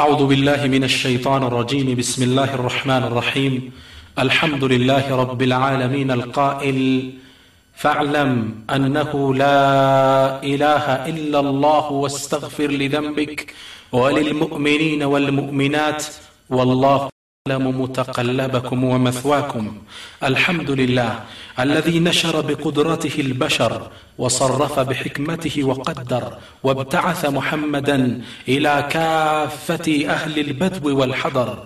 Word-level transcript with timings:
أعوذ 0.00 0.26
بالله 0.26 0.66
من 0.66 0.84
الشيطان 0.84 1.42
الرجيم. 1.42 1.96
بسم 1.96 2.22
الله 2.22 2.54
الرحمن 2.54 3.02
الرحيم. 3.02 3.72
الحمد 4.18 4.64
لله 4.64 5.16
رب 5.16 5.42
العالمين 5.42 6.10
القائل. 6.10 7.10
فاعلم 7.74 8.54
أنه 8.70 9.34
لا 9.34 10.42
إله 10.42 10.86
إلا 11.06 11.40
الله 11.40 11.92
واستغفر 11.92 12.70
لذنبك 12.70 13.54
وللمؤمنين 13.92 15.02
والمؤمنات. 15.02 16.04
والله 16.50 17.08
يعلم 17.46 17.80
متقلبكم 17.82 18.84
ومثواكم. 18.84 19.64
الحمد 20.22 20.70
لله 20.70 21.20
الذي 21.60 22.00
نشر 22.00 22.40
بقدرته 22.40 23.20
البشر 23.20 23.90
وصرف 24.18 24.80
بحكمته 24.80 25.64
وقدر 25.64 26.24
وابتعث 26.62 27.24
محمدا 27.24 28.20
إلى 28.48 28.86
كافة 28.90 29.86
أهل 30.08 30.38
البدو 30.38 30.98
والحضر. 30.98 31.64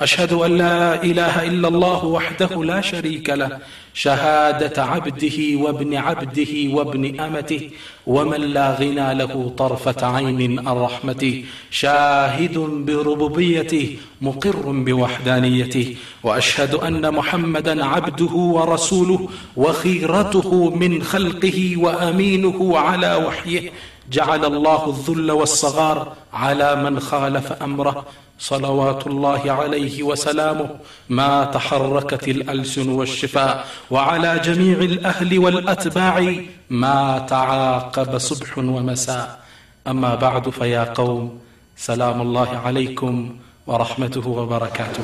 أشهد 0.00 0.32
أن 0.32 0.56
لا 0.58 1.02
إله 1.02 1.42
إلا 1.46 1.68
الله 1.68 2.04
وحده 2.04 2.64
لا 2.64 2.80
شريك 2.80 3.30
له 3.30 3.58
شهادة 3.94 4.84
عبده 4.84 5.56
وابن 5.56 5.94
عبده 5.94 6.52
وابن 6.70 7.20
أمته 7.20 7.70
ومن 8.06 8.40
لا 8.40 8.74
غنى 8.74 9.14
له 9.14 9.52
طرفة 9.58 10.06
عين 10.06 10.68
عن 10.68 10.76
رحمته 10.76 11.44
شاهد 11.70 12.58
بربوبيته 12.58 13.96
مقر 14.20 14.62
بوحدانيته 14.66 15.96
وأشهد 16.22 16.74
أن 16.74 17.14
محمدا 17.14 17.84
عبده 17.84 18.34
ورسوله 18.34 19.28
وخيرته 19.56 20.70
من 20.70 21.02
خلقه 21.02 21.76
وأمينه 21.76 22.78
على 22.78 23.14
وحيه 23.16 23.70
جعل 24.12 24.44
الله 24.44 24.90
الذل 24.90 25.30
والصغار 25.30 26.12
على 26.32 26.76
من 26.76 27.00
خالف 27.00 27.52
أمره 27.52 28.04
صلوات 28.38 29.06
الله 29.06 29.52
عليه 29.52 30.02
وسلامه 30.02 30.70
ما 31.08 31.44
تحركت 31.44 32.28
الألسن 32.28 32.88
والشفاء 32.88 33.66
وعلى 33.90 34.38
جميع 34.44 34.78
الأهل 34.78 35.38
والأتباع 35.38 36.34
ما 36.70 37.26
تعاقب 37.28 38.18
صبح 38.18 38.58
ومساء. 38.58 39.40
أما 39.86 40.14
بعد 40.14 40.50
فيا 40.50 40.84
قوم 40.84 41.38
سلام 41.76 42.20
الله 42.20 42.58
عليكم 42.58 43.36
ورحمته 43.66 44.28
وبركاته. 44.28 45.02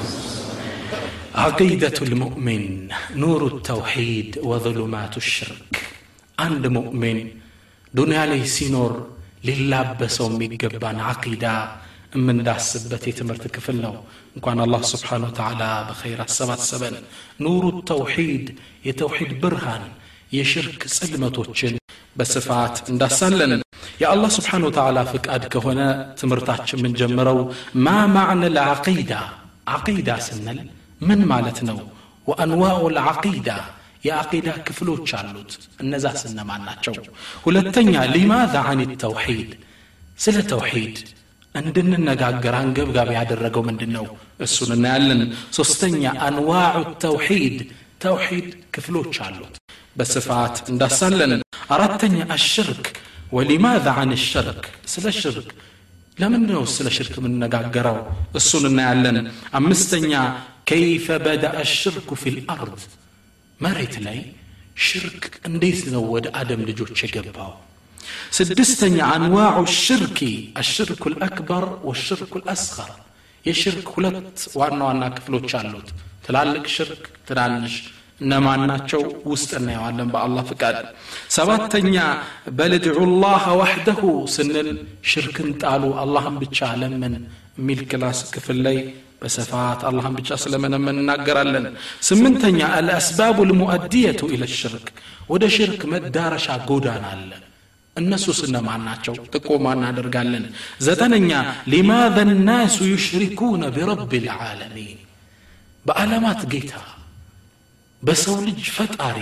عقيدة 1.34 1.94
المؤمن 2.02 2.88
نور 3.14 3.46
التوحيد 3.46 4.38
وظلمات 4.42 5.16
الشرك. 5.16 5.90
عند 6.38 6.66
مؤمن 6.66 7.41
ዱንያ 7.94 8.20
ላይ 8.30 8.42
ሲኖር 8.54 8.92
ሊላበሰው 9.46 10.28
የሚገባን 10.34 10.98
አቂዳ 11.10 11.46
የምንዳስበት 12.14 13.02
የትምህርት 13.08 13.44
ክፍል 13.54 13.76
ነው 13.84 13.94
እንኳን 14.36 14.58
አላህ 14.64 14.80
ስብሓን 14.92 15.22
ወተላ 15.26 15.62
በኸይር 15.88 16.20
አሰባሰበን 16.24 16.96
ኑሩ 17.44 17.64
ተውሒድ 17.90 18.46
የተውሒድ 18.88 19.32
ብርሃን 19.42 19.84
የሽርክ 20.36 20.82
ጽልመቶችን 20.96 21.74
በስፋት 22.16 22.76
እንዳሳለን 22.92 23.52
የአላህ 24.02 24.30
ስብሓን 24.36 24.64
ወተላ 24.68 24.98
ፍቃድ 25.12 25.44
ከሆነ 25.54 25.80
ትምህርታችን 26.20 26.80
የምንጀምረው 26.80 27.38
ማ 27.86 27.96
ማዕነ 28.14 28.44
ልዓቂዳ 28.56 29.12
ዓቂዳ 29.74 30.10
ስንል 30.28 30.60
ምን 31.08 31.20
ማለት 31.32 31.58
ነው 31.68 31.78
ወአንዋኡ 32.26 32.80
ልዓቂዳ 32.96 33.48
የአቂዳ 34.02 34.48
ክፍሎች 34.68 35.08
አሉት 35.18 35.52
እነዛ 35.82 36.06
ስነማን 36.22 36.62
ናቸው 36.68 36.94
ሁለተኛ 37.44 37.94
ሊማዛ 38.14 38.54
አን 38.70 38.80
ተውሒድ 39.02 39.50
ስለ 40.18 40.38
ተውሒድ 40.52 40.96
እንድንነጋገር 41.54 42.54
አንገብጋቢ 42.60 43.10
ያደረገው 43.18 43.62
ምንድን 43.68 43.90
ነው 43.96 44.04
እሱን 44.46 44.70
እናያለን 44.76 45.20
ሶስተኛ 45.58 46.04
አንዋዑ 46.26 46.74
ተውሒድ 47.04 47.58
ተውሒድ 48.04 48.46
ክፍሎች 48.74 49.16
አሉት 49.26 49.56
በስፋት 49.98 50.56
እንዳሳለን 50.72 51.32
አራተኛ 51.74 52.16
አሽርክ 52.36 52.86
ወሊማዛ 53.36 53.86
አን 54.00 54.12
ሽርክ 54.24 54.64
ስለ 54.92 55.06
ሽርክ 55.20 55.50
ለምን 56.16 56.42
ነው 56.50 56.64
ስለ 56.74 56.88
ሽርክ 56.96 57.14
የምንነጋገረው 57.20 57.98
እሱን 58.40 58.64
እናያለን 58.70 59.18
አምስተኛ 59.58 60.12
ከይፈ 60.70 61.06
በዳ 61.24 61.44
አሽርኩ 61.62 62.10
ፊ 62.22 62.32
ልአርድ 62.36 62.80
መሬት 63.61 63.95
ላይ 64.07 64.19
ሽርክ 64.87 65.23
እንዴት 65.49 65.81
ነው 65.93 66.03
ወደ 66.15 66.27
አደም 66.39 66.61
ልጆች 66.69 66.99
የገባው 67.05 67.53
ስድስተኛ 68.37 68.97
አንዋዑ 69.15 69.59
ሽርኪ 69.81 70.19
አሽርኩ 70.61 71.03
ልአክበር 71.13 71.65
ወሽርኩ 71.89 72.33
ልአስኸር 72.41 72.91
የሽርክ 73.45 73.87
ሁለት 73.95 74.39
ዋና 74.59 74.79
ዋና 74.87 75.03
ክፍሎች 75.15 75.51
አሉት 75.59 75.89
ትላልቅ 76.25 76.65
ሽርክ 76.75 77.03
ትናንሽ 77.27 77.75
እነማን 78.21 78.61
ናቸው 78.69 79.01
ውስጥ 79.31 79.49
እናየዋለን 79.59 80.07
በአላህ 80.13 80.43
ፍቃድ 80.51 80.77
ሰባተኛ 81.35 81.95
በልድዑ 82.57 82.99
ላህ 83.23 83.43
ዋሕደሁ 83.59 84.01
ስንል 84.35 84.69
ሽርክን 85.11 85.49
ጣሉ 85.63 85.83
አላህን 86.03 86.37
ብቻ 86.43 86.69
ለምን 86.81 87.13
የሚል 87.59 87.81
ክላስ 87.91 88.21
ክፍል 88.35 88.59
ላይ 88.67 88.77
በስፋት 89.22 89.80
አላህን 89.88 90.14
ብቻ 90.18 90.38
ስለመነመን 90.44 90.96
እናገራለን። 91.02 91.66
ስምንተኛ 92.08 92.60
አልአስባቡ 92.76 93.38
ልሙአዲየቱ 93.50 94.20
ኢለ 94.34 94.44
ሽርክ። 94.56 94.86
ወደ 95.32 95.44
ሽርክ 95.56 95.82
መዳረሻ 95.92 96.46
ጎዳና 96.68 97.04
አለ። 97.14 97.30
እነሱ 97.96 98.26
ስነማን 98.38 98.82
ናቸው? 98.88 99.14
ጥቆማ 99.34 99.64
እናደርጋለን። 99.76 100.44
ዘጠነኛ 100.86 101.30
ሊማذ 101.72 102.16
ናሱ 102.48 102.76
ዩሽሪኩነ 102.92 103.62
ቢረብ 103.76 104.12
ልዓለሚን 104.24 104.98
በዓለማት 105.86 106.42
ጌታ 106.52 106.72
በሰው 108.02 108.36
ልጅ 108.46 108.62
ፈጣሪ 108.76 109.18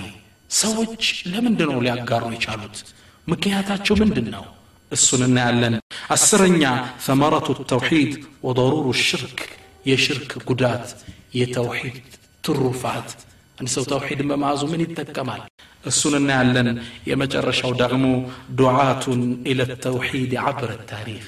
ሰዎች 0.57 1.03
ለምንድ 1.33 1.61
ነው 1.69 1.79
ሊያጋሩ 1.85 2.25
የቻሉት? 2.35 2.77
ምክንያታቸው 3.27 3.95
ምንድን 4.03 4.29
ነው? 4.35 4.45
እሱን 4.93 5.23
እናያለን። 5.27 5.75
አስረኛ 6.15 6.63
ሰመረቱ 7.07 7.49
ተውሒድ 7.71 8.13
ወضሩሩ 8.47 8.87
ሽርክ 9.03 9.41
የሽርክ 9.86 10.32
ጉዳት 10.50 10.86
የተውሒድ 11.40 11.98
ትሩፋት 12.44 13.10
አንድ 13.58 13.70
ሰው 13.76 13.84
ተውሒድን 13.92 14.30
በመያዙ 14.32 14.62
ምን 14.72 14.82
ይጠቀማል 14.86 15.42
እሱን 15.84 16.14
እናያለን 16.20 16.70
የመጨረሻው 17.10 17.74
ደግሞ 17.82 18.06
ዱዓቱን 18.60 19.22
ኢለ 19.52 19.62
ተውሒድ 19.86 20.34
ዓብረ 20.46 20.72
ታሪክ 20.92 21.26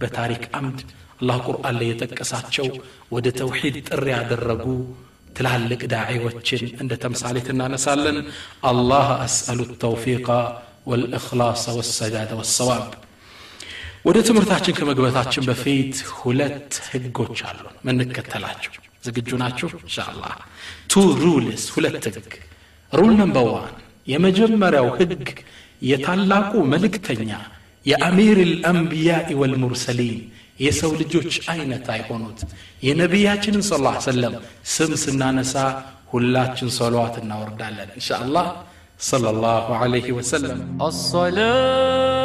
በታሪክ 0.00 0.44
አምድ 0.58 0.78
አላህ 1.20 1.36
ቁርአን 1.46 1.76
ላይ 1.80 1.88
የጠቀሳቸው 1.90 2.66
ወደ 3.14 3.26
ተውሒድ 3.40 3.76
ጥሪ 3.88 4.06
ያደረጉ 4.14 4.64
ትላልቅ 5.36 5.80
ዳዒዎችን 5.92 6.62
እንደ 6.82 6.92
ተምሳሌት 7.02 7.48
እናነሳለን 7.54 8.18
አላህ 8.70 9.08
አስአሉ 9.26 9.60
ተውፊቃ 9.82 10.28
ወልእክላስ 10.90 11.64
ወሰዳደ 11.78 12.30
ወሰዋብ 12.40 12.84
ወደ 14.08 14.18
ትምህርታችን 14.28 14.76
ከመግባታችን 14.78 15.44
በፊት 15.48 15.94
ሁለት 16.18 16.72
ህጎች 16.90 17.40
አሉን 17.50 17.76
ምንከተላቸው 17.86 18.72
ዝግጁ 19.06 19.30
ናችሁ 19.42 19.68
እንሻላ 19.80 20.22
ቱ 20.92 21.02
ሩልስ 21.22 21.64
ሁለት 21.74 22.04
ህግ 22.10 22.32
ሩል 22.92 23.12
ነምበር 23.22 23.46
ዋን 23.54 23.74
የመጀመሪያው 24.12 24.88
ህግ 25.00 25.28
የታላቁ 25.82 26.52
መልእክተኛ 26.72 27.30
የአሚር 27.86 28.38
ልአንቢያኢ 28.52 29.28
ወልሙርሰሊን 29.40 30.18
የሰው 30.64 30.92
ልጆች 31.00 31.34
አይነት 31.54 31.86
አይሆኑት 31.94 32.40
የነቢያችንን 32.86 33.64
ስ 33.68 33.80
ላ 33.86 33.92
ሰለም 34.06 34.34
ስም 34.74 34.92
ስናነሳ 35.04 35.54
ሁላችን 36.12 36.70
ሰለዋት 36.78 37.16
እናወርዳለን 37.24 37.92
እንሻ 37.98 38.10
አላህ 38.22 38.48
صلى 39.02 39.28
الله 39.30 39.76
عليه 39.76 40.08
وسلم 40.12 40.58
الصلاة 40.82 42.19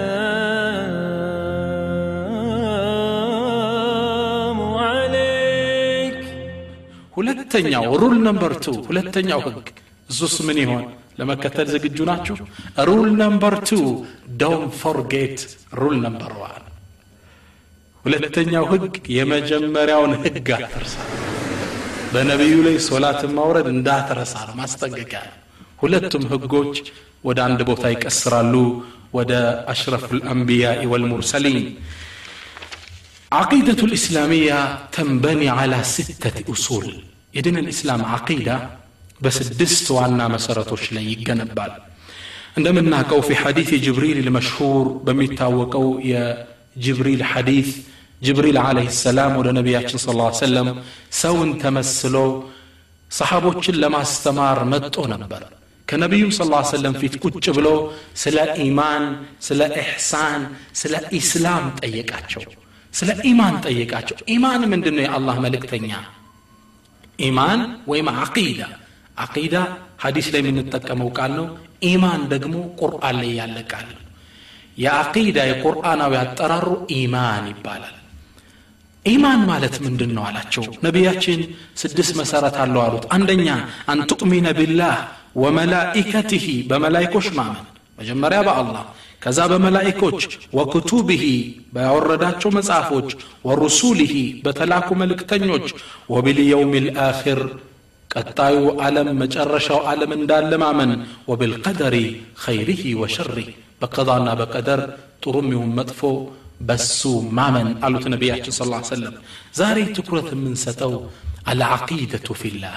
ሁለተኛው 7.16 7.86
ሩል 8.02 8.16
ነምበር 8.28 8.54
ቱ 8.64 8.74
ሁለተኛው 8.88 9.42
ህግ 9.48 9.68
እሱስ 10.10 10.36
ምን 10.48 10.58
ይሆን? 10.62 10.84
ለመከተል 11.20 11.68
ዝግጁ 11.74 11.98
ናችሁ? 12.10 12.36
ሩል 12.88 13.10
ነምበር 13.22 13.54
ቱ 13.68 13.72
ዶን 14.42 14.64
ፎርጌት 14.80 15.40
ሩል 15.74 15.96
ነምበር 16.06 16.32
ዋን። 16.42 16.64
ሁለተኛው 18.06 18.66
ህግ 18.72 18.96
የመጀመሪያውን 19.10 20.14
ህግ 20.24 20.50
አትርሳ። 20.58 20.96
በነቢዩ 22.14 22.56
ላይ 22.68 22.76
ሶላትን 22.88 23.32
ማውረድ 23.38 23.68
እንዳትረሳ 23.74 24.34
ነው 24.48 24.56
ማስጠንቀቂያ 24.56 25.20
ነው። 25.28 25.36
ሁለቱም 25.82 26.24
ህጎች 26.32 26.76
ودا 27.24 27.44
عند 27.44 27.62
ቦታ 27.64 27.86
أسرالو 28.08 28.84
ودا 29.14 29.72
أشرف 29.72 30.14
الأنبياء 30.14 30.86
والمرسلين 30.86 31.76
عقيدة 33.32 33.84
الإسلامية 33.84 34.80
تنبني 34.92 35.50
على 35.50 35.84
ستة 35.84 36.52
أصول 36.54 37.04
يدين 37.34 37.58
الإسلام 37.58 38.06
عقيدة 38.06 38.70
بس 39.22 39.42
الدست 39.42 39.92
وعنا 39.92 40.28
مسارة 40.28 40.76
شلي 40.76 41.16
جنبال 41.16 41.72
عندما 42.58 42.82
نحكو 42.82 43.22
في 43.22 43.36
حديث 43.36 43.74
جبريل 43.74 44.18
المشهور 44.28 44.88
بميتاوكو 44.88 46.00
يا 46.04 46.48
جبريل 46.78 47.24
حديث 47.24 47.78
جبريل 48.24 48.58
عليه 48.58 48.88
السلام 48.88 49.38
ولا 49.38 49.52
صلى 49.88 50.12
الله 50.12 50.26
عليه 50.26 50.36
وسلم 50.36 50.68
سون 51.12 51.58
تمثلوا 51.58 52.44
لما 53.70 54.02
استمر 54.02 54.64
متو 54.66 55.08
نبال. 55.08 55.61
ከነቢዩ 55.92 56.26
ስ 56.32 56.42
ሰለም 56.72 56.94
ፊት 57.02 57.16
ቁጭ 57.26 57.46
ብሎ 57.58 57.68
ስለ 58.22 58.38
ኢማን 58.66 59.04
ስለ 59.48 59.62
ኢሕሳን 59.82 60.42
ስለ 60.82 60.94
ኢስላም 61.18 61.66
ጠየቃቸው። 61.80 62.44
ስለ 62.94 63.10
ኢማን 63.30 63.56
ጠየቃቸው። 63.66 64.18
ኢማን 64.30 64.62
ምንድን 64.72 64.96
ነው 64.98 65.04
የአላህ 65.06 65.36
መልእክተኛ። 65.46 65.92
ኢማን 67.20 67.60
ወይም 67.88 68.08
አቂዳ 68.18 68.62
አቂዳ 69.18 69.56
ሐዲስ 70.04 70.28
ላይ 70.34 70.42
የምንጠቀመው 70.44 71.10
ቃል 71.18 71.32
ነው። 71.40 71.48
ኢማን 71.84 72.22
ደግሞ 72.34 72.56
ቁርአን 72.80 73.16
ላይ 73.22 73.32
ያለ 73.40 73.58
ቃል 73.72 73.88
ነው። 73.92 74.02
የአቂዳ 74.78 75.38
የቁርአናዊ 75.50 76.14
አጠራሩ 76.22 76.68
ኢማን 76.98 77.46
ይባላል። 77.52 77.96
ኢማን 79.06 79.42
ማለት 79.50 79.76
ምንድን 79.86 80.12
ነው 80.16 80.24
አላቸው 80.28 80.66
ነቢያችን 80.86 81.40
ስድስት 81.82 82.14
መሰረት 82.20 82.58
አለው 82.64 82.82
አሉት። 82.84 83.06
አንደኛ 83.16 83.48
አንቱእሚነ 83.88 84.48
ቢላህ 84.60 84.96
ወመላኢከትህ 85.43 86.45
በመላይኮች 86.71 87.29
ማመን 87.39 87.65
መጀመሪያ 87.99 88.39
በአላህ 88.47 88.85
ከዛ 89.23 89.41
በመላኢኮች 89.53 90.21
ወክቱብህ 90.59 91.23
ባወረዳቸው 91.75 92.51
መጽሐፎች 92.57 93.09
ወሩሱልህ 93.49 94.13
በተላኩ 94.45 94.89
መልእክተኞች 95.03 95.67
ወቢልየውም 96.15 96.73
ልአኪር 96.87 97.41
ቀጣዩ 98.11 98.57
ዓለም 98.85 99.09
መጨረሻው 99.23 99.81
ዓለም 99.91 100.11
እንዳለ 100.19 100.53
ማመን 100.63 100.93
ወብልቀደሪ 101.31 101.97
ኸይሪህ 102.45 102.83
ወሸሪህ 103.03 103.49
በቀዳና 103.81 104.29
በቀደር 104.41 104.83
ጥሩም 105.25 105.49
ይሁን 105.55 105.73
መጥፎ 105.79 106.01
በሱ 106.69 107.01
ማመን 107.39 107.69
አሉት 107.87 108.05
ነቢያችን 108.13 108.55
ስ 108.59 108.69
ሰለም 108.91 109.17
ዛሬ 109.59 109.79
ትኩረት 109.97 110.29
የምንሰጠው 110.35 110.93
አልዓቂደቱ 111.51 112.29
ፊላህ 112.43 112.77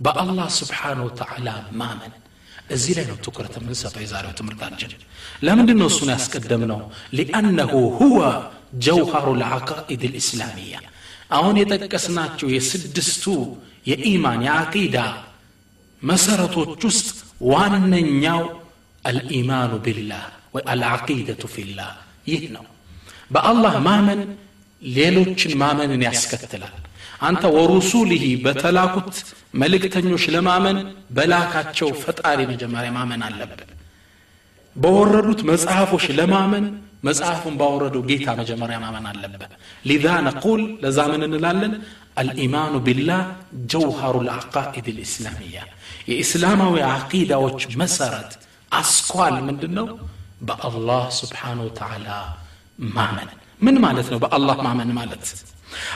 በአላህ 0.00 0.48
ስብሓን 0.58 0.98
ወተዓላ 1.06 1.48
ማመን 1.80 2.14
እዚህ 2.70 2.92
ላይ 2.98 3.04
ነው 3.10 3.16
ትኩረት 3.24 3.54
የምንሰጠው 3.58 4.02
የዛሬው 4.04 4.32
ትምህርታችን 4.38 4.90
ለምንድን 5.46 5.78
ነው 5.82 5.88
እሱን 5.92 6.10
ያስቀደም 6.14 6.62
ነው 6.72 6.80
ሊአነሁ 7.18 7.72
ሁወ 7.98 8.20
ጀውሃሩ 8.86 9.28
ልዓቃኢድ 9.42 10.02
ልእስላሚያ 10.12 10.76
አሁን 11.36 11.54
የጠቀስናቸው 11.60 12.48
የስድስቱ 12.54 13.24
የኢማን 13.90 14.42
የአቂዳ 14.46 14.98
መሰረቶች 16.02 16.82
ውስጥ 16.88 17.08
ዋነኛው 17.50 18.42
አልኢማኑ 19.04 19.72
ቢላህ 19.86 20.24
ወይ 20.54 20.64
አልዓቂደቱ 20.72 21.44
ፊላህ 21.54 21.92
ይህ 22.30 22.42
ነው 22.56 22.64
በአላህ 23.34 23.74
ማመን 23.86 24.20
ሌሎችን 24.82 25.52
ማመንን 25.62 26.02
ያስከትላል 26.06 26.74
አንተ 27.20 27.44
ወሩሱሊህ 27.56 28.24
በተላኩት 28.44 29.12
መልእክተኞች 29.60 30.24
ለማመን 30.34 30.78
በላካቸው 31.16 31.90
ፈጣሪ 32.02 32.40
መጀመሪያ 32.52 32.90
ማመን 32.96 33.22
አለብን 33.28 33.70
በወረዱት 34.76 35.40
መጽሐፎች 35.50 36.04
ለማመን 36.18 36.64
መጽሐፉን 37.08 37.54
ባወረደው 37.60 38.02
ጌታ 38.10 38.26
መጀመሪያ 38.40 38.76
ማመን 38.84 39.06
አለብን 39.10 39.52
ሊዛ 39.88 40.06
ነቁል 40.26 40.62
ለዛ 40.82 40.98
ምን 41.12 41.22
እንላለን 41.28 41.72
አልኢማኑ 42.20 42.74
ቢላህ 42.86 43.22
ጀውሃሩ 43.72 44.16
ልአቃኢድ 44.28 44.86
ልእስላሚያ 44.98 45.58
የኢስላማዊ 46.10 46.76
አቂዳዎች 46.92 47.62
መሰረት 47.82 48.32
አስኳል 48.72 49.34
ምንድን 49.48 49.72
ነው 49.78 49.88
በአላህ 50.48 51.04
ስብሓን 51.20 51.58
ወተዓላ 51.66 52.08
ማመን 52.96 53.30
ምን 53.60 53.76
ማለት 53.84 54.08
ነው 54.12 54.18
በአላህ 54.24 54.56
ማመን 54.66 54.90
ማለት 54.98 55.26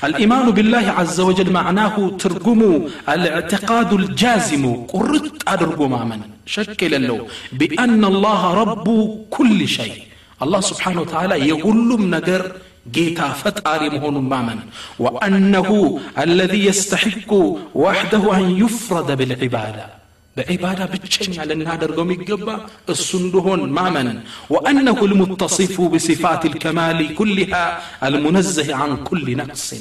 الإيمان 0.03 0.51
بالله 0.51 0.85
عز 0.99 1.19
وجل 1.19 1.51
معناه 1.51 1.95
ترجم 2.19 2.61
الاعتقاد 3.09 3.93
الجازم 3.93 4.63
قرط 4.93 5.31
أدرجو 5.47 5.87
مامن 5.87 6.21
شكل 6.45 7.07
له 7.07 7.27
بأن 7.59 8.05
الله 8.05 8.53
رب 8.53 8.87
كل 9.29 9.67
شيء. 9.67 10.03
الله 10.43 10.61
سبحانه 10.61 11.01
وتعالى 11.01 11.35
يقول 11.49 12.09
نجر 12.09 12.51
جيتا 12.91 13.27
فتاري 13.29 13.89
مهون 13.89 14.17
مامن 14.33 14.59
وأنه 14.99 15.99
الذي 16.17 16.65
يستحق 16.65 17.31
وحده 17.75 18.37
أن 18.37 18.45
يفرد 18.63 19.09
بالعبادة. 19.17 20.04
بعبادة 20.37 20.85
بتشن 20.85 21.39
على 21.39 21.53
النادر 21.53 21.89
قوم 21.95 22.11
يقبى 22.11 22.55
السندهون 22.89 23.61
مامن 23.69 24.23
وأنه 24.49 24.99
المتصف 25.05 25.81
بصفات 25.81 26.45
الكمال 26.45 27.15
كلها 27.15 27.63
المنزه 28.07 28.75
عن 28.75 29.03
كل 29.03 29.37
نقص 29.37 29.73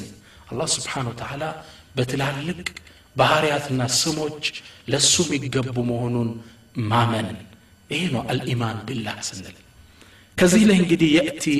الله 0.51 0.65
سبحانه 0.65 1.09
وتعالى 1.09 1.49
بتلالك 1.95 2.81
بهاريات 3.17 3.71
الناس 3.71 4.03
سموج 4.03 4.43
لسوم 4.87 5.33
يقبوا 5.33 5.85
مهنون 5.91 6.41
مامن 6.75 7.35
إيه 7.91 8.11
نوع 8.13 8.25
الإيمان 8.31 8.77
بالله 8.87 9.15
سنل 9.21 9.53
كزيلة 10.37 10.77
قد 10.91 11.01
يأتي 11.01 11.57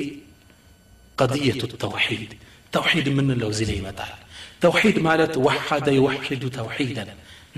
قضية 1.17 1.59
التوحيد 1.63 2.33
توحيد 2.71 3.09
من 3.09 3.31
اللوزين 3.31 3.83
مثلا 3.83 4.24
ተውሒድ 4.64 4.96
ማለት 5.08 5.34
ወሐደ 5.46 5.86
ይወሒዱ 5.98 6.42
ተውሒደን 6.56 7.10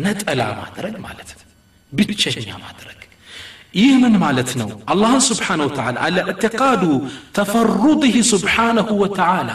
ነጠላ 0.04 0.42
ማድረግ 0.60 0.94
ማለት 1.06 1.30
ነው 1.38 1.46
ብቸኛ 1.92 2.48
ማድረግ 2.64 2.98
ይህ 3.80 3.92
ምን 4.02 4.14
ማለት 4.24 4.50
ነው 4.60 4.70
አላህን 4.92 5.22
ስብሓን 5.30 5.60
ወተዓላ 5.66 5.96
አለ 6.06 6.16
እዕትቃዱ 6.30 6.82
ተፈሩድህ 7.38 8.16
ስብሓነሁ 8.32 8.88
ወተዓላ 9.02 9.50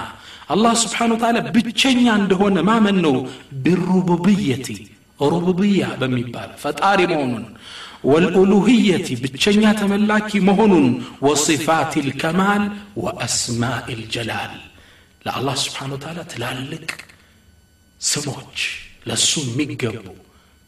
አላህ 0.56 0.74
ስብሓን 0.84 1.12
ወተዓላ 1.16 1.38
ብቸኛ 1.56 2.06
እንደሆነ 2.22 2.58
ማመን 2.70 2.98
ነው 3.06 3.16
ቢሩቡብየቲ 3.66 4.68
ሩቡብያ 5.34 5.84
በሚባል 6.02 6.50
ፈጣሪ 6.64 7.00
መሆኑን 7.14 7.46
والألوهية 8.04 9.08
بتشنيا 9.24 9.72
تملاكي 9.74 10.40
مهن 10.40 10.74
وصفات 11.22 11.94
الكمال 11.98 12.62
وأسماء 13.04 13.86
الجلال 13.90 14.54
لا 15.26 15.32
الله 15.40 15.56
سبحانه 15.66 15.94
وتعالى 15.94 16.24
تلالك 16.34 16.90
سموج 18.12 18.58
لسو 19.08 19.42
ميقبو 19.58 20.14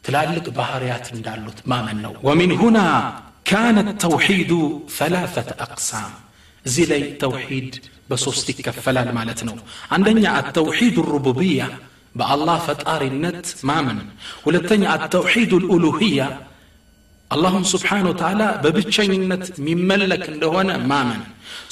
تلالك 0.03 0.45
بحريات 0.57 1.05
እንዳሉት 1.15 1.59
ማመን 1.71 1.97
ነው 2.05 2.13
ومن 2.27 2.49
هنا 2.61 2.87
كان 3.51 3.77
التوحيد 3.87 4.51
ثلاثة 4.99 5.47
أقسام 5.65 6.11
እዚህ 6.65 6.85
ላይ 6.91 7.01
ተውሒድ 7.21 7.71
በሶስት 8.09 8.47
ይከፈላል 8.51 9.09
ማለት 9.19 9.39
ነው 9.47 9.55
አንደኛ 9.95 10.23
አተውሒድ 10.39 10.95
ሩቡብያ 11.13 11.61
በአላህ 12.19 12.57
ፈጣሪነት 12.67 13.45
ማመን 13.69 13.99
ሁለተኛ 14.45 14.83
አተውሒድ 14.95 15.51
ልኡሉህያ 15.63 16.19
አላሁም 17.31 17.63
ስብሓን 17.73 18.05
ወተዓላ 18.11 18.43
በብቸኝነት 18.63 19.43
የሚመለክ 19.59 20.23
እንደሆነ 20.33 20.69
ማመን 20.91 21.21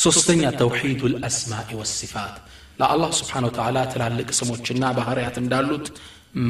ሶስተኛ 0.05 0.41
ተውሒዱ 0.61 1.01
ልአስማኢ 1.13 1.69
ወሲፋት 1.79 2.35
ለአላህ 2.81 3.09
ስብሓን 3.19 3.45
ወተዓላ 3.47 3.77
ትላልቅ 3.93 4.29
ስሞችና 4.39 4.83
ባህርያት 4.97 5.37
እንዳሉት 5.43 5.87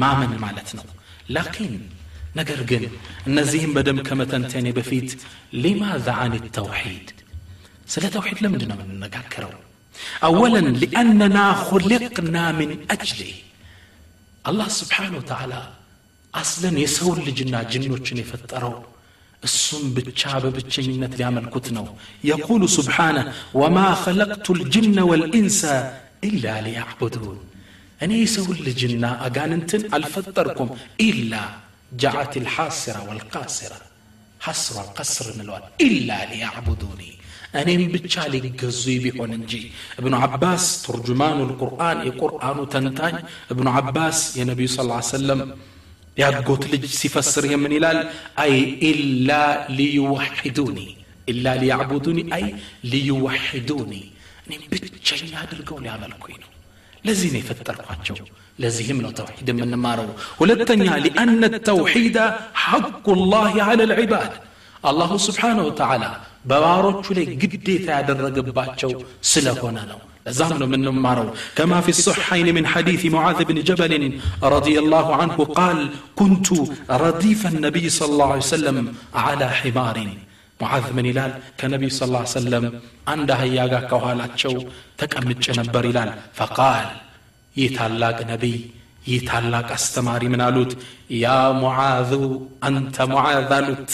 ማመን 0.00 0.34
ማለት 0.44 0.70
ነው 0.78 0.86
ላኪን 1.36 1.74
ነገር 2.38 2.60
ግን 2.70 2.82
እነዚህም 3.28 3.72
በደንብ 3.76 4.00
ከመተንተኔ 4.08 4.66
በፊት 4.78 5.10
ሊማዛ 5.62 6.08
አን 6.24 6.34
ተውሒድ 6.56 7.08
ስለ 7.92 8.04
ተውሒድ 8.14 8.38
ለምንድን 8.44 8.70
ነው 8.72 8.78
የምንነጋገረው 8.78 9.54
አወለን 10.26 10.68
ሊአነና 10.82 11.38
ሁልቅና 11.66 12.36
ምን 12.58 12.70
አጅሊህ 12.94 13.32
አላህ 14.44 14.68
ስብሓን 14.80 15.14
ወተዓላ 15.20 15.54
አስለን 16.34 16.76
የሰውን 16.82 17.18
ልጅና 17.28 17.56
ጅኖችን 17.72 18.20
የፈጠረው 18.22 18.74
እሱም 19.42 19.82
ብቻ 19.96 20.30
በብቸኝነት 20.44 21.12
ሊያመልኩት 21.18 21.66
ነው 21.76 21.86
የቁሉ 22.28 22.62
ስብሓነ 22.76 23.18
ወማ 23.60 23.78
ኸለቅቱ 24.02 24.56
ልጅነ 24.60 24.98
ወልኢንሰ 25.10 25.60
ኢላ 26.28 26.54
ሊያዕቡዱን 26.66 27.38
እኔ 28.00 28.12
የሰውን 28.22 28.58
ልጅና 28.66 29.04
አጋንንትን 29.26 29.84
አልፈጠርኩም 29.96 30.70
ኢላ 31.06 31.32
ጃዓት 31.92 32.34
ልሓስራ 32.44 32.96
ወልቃስራ 33.08 33.72
ሐስሯ 34.40 34.76
ቀስር 34.98 35.26
እንለዋል 35.32 35.64
ኢላ 35.86 36.10
ሊያዕቡዱኒ 36.32 37.00
እኔም 37.60 37.82
ብቻ 37.94 38.24
ሊገዙ 38.34 38.82
ቢሆን 39.04 39.30
እንጂ 39.36 39.52
እብኑ 40.00 40.14
ዓባስ 40.26 40.64
ቱርጁማኑ 40.84 41.38
ልቁርአን 41.50 41.98
የቁርአኑ 42.08 42.58
ተንታኝ 42.74 43.14
እብኑ 43.52 43.68
ዓባስ 43.80 44.18
የነቢዩ 44.38 44.68
ስ 44.74 44.78
ሰለም 45.12 45.40
ያጎት 46.16 46.62
ልጅ 46.72 46.84
ሲፈስር 46.98 47.44
ይህ 47.48 47.58
ምን 47.62 47.72
ይላል 47.76 47.98
አይ 48.44 48.52
ኢላ 48.90 49.30
ሊዩዋሒዱኒ 49.78 50.78
ኢላ 51.32 51.46
ሊያዕቡዱኒ 51.62 52.20
አይ 52.36 52.44
ሊዩዋሒዱኒ 52.92 53.92
እኔም 54.46 54.62
ብቸኛ 54.72 55.32
አድርገው 55.44 55.78
ሊያመልኩኝ 55.84 56.36
ነው 56.44 56.50
ለዚህ 57.06 57.28
ነው 57.34 57.40
የፈጠርኳቸው 57.42 58.16
ለዚህም 58.62 58.98
ነው 59.04 59.10
ተውሒድ 59.18 59.48
የምንማረው 59.52 60.08
ሁለተኛ 60.40 60.86
ሊአነ 61.06 61.42
ተውሒድ 61.70 62.16
ሐቁ 62.64 63.06
ላህ 63.34 63.54
አላ 63.68 63.80
ልዕባድ 63.92 64.32
አላሁ 64.90 65.12
ስብሓንሁ 65.28 65.64
ወተዓላ 65.70 66.04
በባሮቹ 66.50 67.04
ላይ 67.18 67.26
ግዴታ 67.42 67.86
ያደረገባቸው 67.98 68.90
ስለሆነ 69.32 69.78
ነው 69.90 70.00
ለዛም 70.26 70.52
ነው 70.60 70.66
የምንማረው 70.68 71.28
ከማ 71.58 71.72
ፊ 71.86 71.88
الصحيين 71.96 72.48
من 72.58 72.64
حديث 72.74 73.02
معاذ 73.14 73.38
بن 73.50 73.58
جبل 73.68 73.92
رضي 74.54 74.74
الله 74.82 75.06
عنه 75.20 75.36
قال 75.58 75.78
كنت 76.20 76.48
رديف 77.04 77.40
النبي 77.52 77.86
صلى 77.98 78.10
الله 78.12 78.28
عليه 78.34 78.48
وسلم 78.48 78.76
على 79.24 79.46
حمار 79.58 79.96
ሙዓዝ 80.60 80.86
ምን 80.96 81.06
ይላል 81.10 81.32
ከነቢዩ 81.58 81.90
ስ 81.96 82.08
ላ 82.12 82.22
ሰለም 82.34 82.64
አንድ 83.12 83.28
አህያ 83.34 83.66
ጋር 83.72 83.82
ከኋላቸው 83.90 84.54
ተቀምጬ 85.00 85.44
ነበር 85.60 85.84
ይላል 85.90 86.10
ፈቃል 86.38 86.88
ይህ 87.56 87.70
ታላቅ 87.78 88.18
ነቢይ 88.32 88.56
ይህ 89.08 89.20
ታላቅ 89.28 89.68
አስተማሪ 89.76 90.22
ምን 90.32 90.42
አሉት 90.46 90.72
ያ 91.18 91.26
ሙዓዙ 91.60 92.10
አንተ 92.68 93.06
ሙዓዝ 93.12 93.52
አሉት 93.58 93.90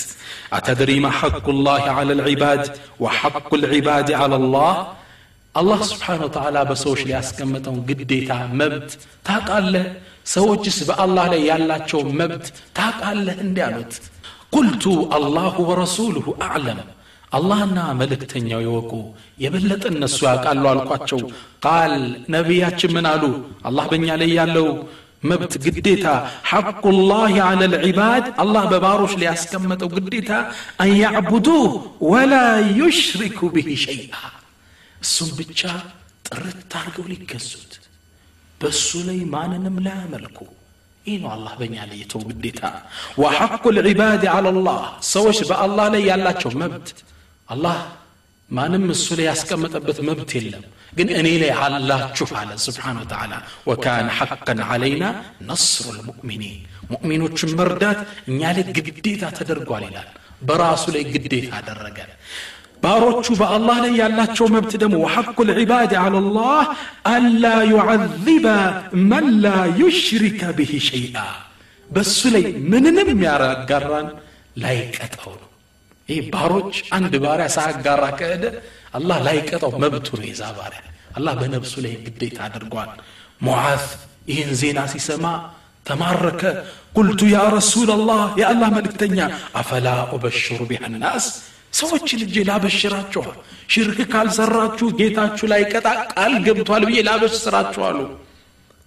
አተድሪ 0.59 0.91
ማ 1.05 1.11
ሐቁ 1.19 1.47
ላህ 1.67 1.85
ዓላ 1.97 2.17
ልዕባድ 2.21 2.65
ወሐቁ 3.05 3.51
ልዕባድ 3.65 4.09
ዓላ 4.21 4.41
ላህ 4.55 4.75
አላህ 5.55 5.81
ስብሓን 5.91 6.21
ወተዓላ 6.27 6.59
በሰዎች 6.71 7.01
ላይ 7.05 7.15
ያስቀመጠውን 7.17 7.81
ግዴታ 7.91 8.31
መብት 8.61 8.91
ታቃለህ 9.29 9.87
ሰዎችስ 10.33 10.79
በአላህ 10.89 11.25
ላይ 11.33 11.41
ያላቸው 11.51 12.01
መብት 12.21 12.47
ታቃለህ 12.79 13.39
እንዲህ 13.45 13.65
አሉት 13.69 13.95
ቁልቱ 14.55 14.85
አላሁ 15.17 15.55
ወረሱሉሁ 15.71 16.27
አዕለም 16.47 16.81
አላህና 17.33 17.79
መልእክተኛው 18.01 18.61
የወቁ 18.65 18.93
የበለጠ 19.45 19.85
እነሱ 19.93 20.19
ያውቃሉ 20.29 20.65
አልኳቸው 20.73 21.21
ቃል 21.65 21.95
ነቢያችን 22.35 22.93
ምን 22.97 23.07
አሉ 23.13 23.25
አላህ 23.69 23.87
በእኛ 23.93 24.09
ላይ 24.21 24.31
ያለው 24.39 24.69
መብት 25.31 25.53
ግዴታ 25.65 26.07
ሐቁ 26.51 26.83
ላህ 27.11 27.35
አለ 27.47 27.63
ልዕባድ 27.75 28.25
አላህ 28.43 28.65
በባሮች 28.73 29.13
ላይ 29.21 29.27
ያስቀመጠው 29.31 29.91
ግዴታ 29.97 30.31
አን 30.83 30.91
ያዕቡዱህ 31.03 31.63
ወላ 32.11 32.35
ዩሽሪኩ 32.81 33.49
ብህ 33.55 33.71
ሸይአ 33.85 34.13
እሱም 35.01 35.31
ብቻ 35.41 35.61
ጥርት 36.29 36.73
አድርገው 36.81 37.07
ሊገዙት 37.13 37.73
በእሱ 38.61 38.89
ላይ 39.09 39.19
ማንንም 39.35 39.79
ላያመልኩ 39.87 40.39
ይህ 41.05 41.17
ነው 41.23 41.31
አላህ 41.35 41.53
በእኛ 41.59 41.77
ላይ 41.89 41.99
የተው 42.03 42.21
ግዴታ 42.31 42.61
ወሐቁ 43.23 43.65
ልዕባድ 43.79 44.23
አላ 44.35 44.53
ላህ 44.61 44.79
ሰዎች 45.11 45.39
በአላህ 45.51 45.87
ላይ 45.95 46.03
ያላቸው 46.11 46.53
መብት 46.63 46.89
አላህ 47.49 47.77
ማንም 48.49 48.85
እሱ 48.95 49.07
ላይ 49.19 49.27
ያስቀመጠበት 49.31 49.99
መብት 50.09 50.31
የለም 50.39 50.65
ግን 50.99 51.09
እኔ 51.21 51.29
ላይ 51.43 51.51
አላችሁ 51.65 52.29
አለ 52.41 52.51
ስብሓን 52.65 52.97
ወተዓላ 53.03 53.35
ወካነ 53.69 54.09
ሐቀን 54.19 54.61
ዓለይና 54.69 55.05
ነስሩ 55.49 55.87
ልሙእሚኒን 55.99 56.59
ሙእሚኖችን 56.93 57.53
መርዳት 57.61 58.01
እኛ 58.31 58.53
ላይ 58.57 58.65
ግዴታ 58.79 59.33
ተደርጓል 59.39 59.85
ይላል 59.89 60.09
በራሱ 60.43 60.85
ላይ 60.97 61.05
ግዴታ 61.15 61.51
አደረገ 61.61 61.99
ባሮቹ 62.84 63.26
በአላህ 63.40 63.78
ላይ 63.84 63.94
ያላቸው 64.02 64.48
መብት 64.54 64.74
ደግሞ 64.82 64.96
ወሐቁ 65.04 65.38
ልዕባድ 65.50 65.94
አላ 66.02 66.22
ላህ 66.30 66.66
አላ 67.12 67.46
ዩዓዚበ 67.72 68.46
መን 69.12 69.28
ላ 69.44 69.48
ዩሽሪከ 69.82 70.42
ብህ 70.58 70.72
ሸይአ 70.88 71.18
በሱ 71.90 72.20
ላይ 72.36 72.44
ምንንም 72.72 73.10
ያጋራን 73.26 74.08
ላይቀጣው 74.64 75.34
ነው 75.36 75.48
ይህ 76.10 76.20
ባሮች 76.34 76.76
አንድ 76.98 77.14
ባሪያ 77.24 77.48
ሳያጋራ 77.56 78.04
ከእደ 78.20 78.44
አላህ 78.98 79.18
ላይቀጣው 79.28 79.74
መብቱ 79.84 80.08
ነው 80.20 80.26
የዛ 80.30 80.44
ባሪያ 80.58 80.82
አላህ 81.18 81.34
በነብሱ 81.42 81.74
ላይ 81.86 81.94
ግዴታ 82.06 82.40
አድርጓል 82.48 82.92
ሙዓዝ 83.46 83.84
ይህን 84.32 84.52
ዜና 84.62 84.80
ሲሰማ 84.94 85.26
ተማረከ 85.86 86.42
ቁልቱ 86.98 87.22
ያ 87.34 87.40
ረሱላ 87.56 87.92
ላህ 88.10 88.24
የአላህ 88.42 88.70
መልእክተኛ 88.78 89.20
አፈላ 89.60 89.88
ኡበሽሩ 90.16 90.60
ቢሃ 90.70 90.84
ናስ 90.96 91.28
ሰዎችን 91.74 92.22
እጄ 92.26 92.36
ላበሽራችኋል 92.50 93.38
ሽርክ 93.74 94.00
ካልሰራችሁ 94.12 94.88
ጌታችሁ 95.00 95.48
ላይ 95.52 95.62
ቀጣ 95.72 95.88
ቃል 96.14 96.34
ገብቷል 96.46 96.84
ብዬ 96.90 97.00
ላበሽራችሁ 97.08 97.82
አሉ። 97.90 98.00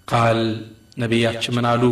ቃል 0.08 0.40
ነቢያችን 0.96 1.54
ምን 1.56 1.66
አሉ? 1.70 1.82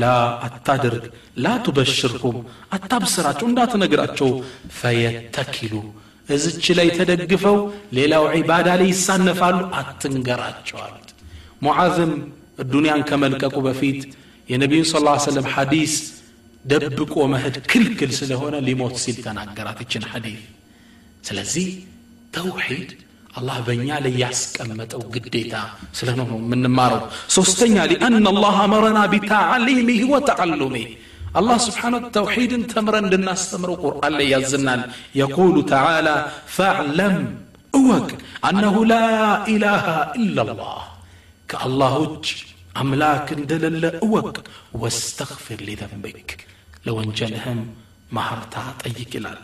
ላ 0.00 0.04
አታድርግ 0.46 1.04
ላ 1.38 1.52
ቱበሽርኩም 1.64 2.36
አታብስራቸው 2.76 3.46
እንዳትነግራቸው። 3.50 4.30
ፈየተኪሉ 4.78 5.74
እዝች 6.28 6.66
ላይ 6.78 6.88
ተደግፈው 6.98 7.56
ሌላው 7.98 8.24
ዒባዳ 8.34 8.68
ላይ 8.80 8.88
ይሳነፋሉ 8.92 9.58
አትንገራቸው 9.78 10.78
አሉት። 10.84 11.08
ሙዓዝም 11.64 12.12
ዱንያን 12.72 13.02
ከመልቀቁ 13.08 13.56
በፊት 13.66 14.00
የነቢዩን 14.48 14.86
ስ 14.86 14.94
ሰለም 15.26 15.46
ሐዲስ 15.54 15.94
ደብቆ 16.65 17.15
መሄድ 17.33 17.55
ክልክል 17.71 18.11
ስለሆነ 18.19 18.55
ሊሞት 18.67 18.95
ሲል 19.03 19.17
ተናገራት 19.25 19.79
ይችን 19.83 20.05
ሐዲስ 20.11 20.39
ስለዚህ 21.27 21.67
ተውሒድ 22.37 22.89
አላህ 23.39 23.57
በእኛ 23.65 23.89
ላይ 24.05 24.13
ያስቀመጠው 24.23 25.01
ግዴታ 25.15 25.55
ስለሆነ 25.99 26.21
ነው 26.31 26.37
የምንማረው 26.43 27.03
ሶስተኛ 27.37 27.75
ሊአን 27.91 28.15
አላህ 28.33 28.55
አመረና 28.67 29.01
ቢታዕሊሚህ 29.13 30.01
ወተዓሉሚህ 30.13 30.87
الله 31.39 31.57
سبحانه 31.67 31.99
توحيد 32.19 32.51
تمر 32.73 32.95
للناس 33.13 33.41
تمر 33.51 33.69
قرآن 33.85 34.13
لي 34.19 34.25
يزنال 34.33 34.81
يقول 35.23 35.55
تعالى 35.75 36.15
فاعلم 36.55 37.15
أوك 37.79 38.09
أنه 38.49 38.75
لا 38.93 39.07
إله 39.53 39.85
إلا 40.21 40.41
الله 40.47 40.79
كالله 41.51 41.93
أملاك 42.81 43.27
دلل 43.51 43.83
أوك 44.05 44.35
واستغفر 44.81 45.59
لذنبك 45.67 46.29
ለወንጀልህም 46.84 47.60
ማህርታ 48.16 48.54
ጠይቅ 48.82 49.10
ይላል 49.18 49.40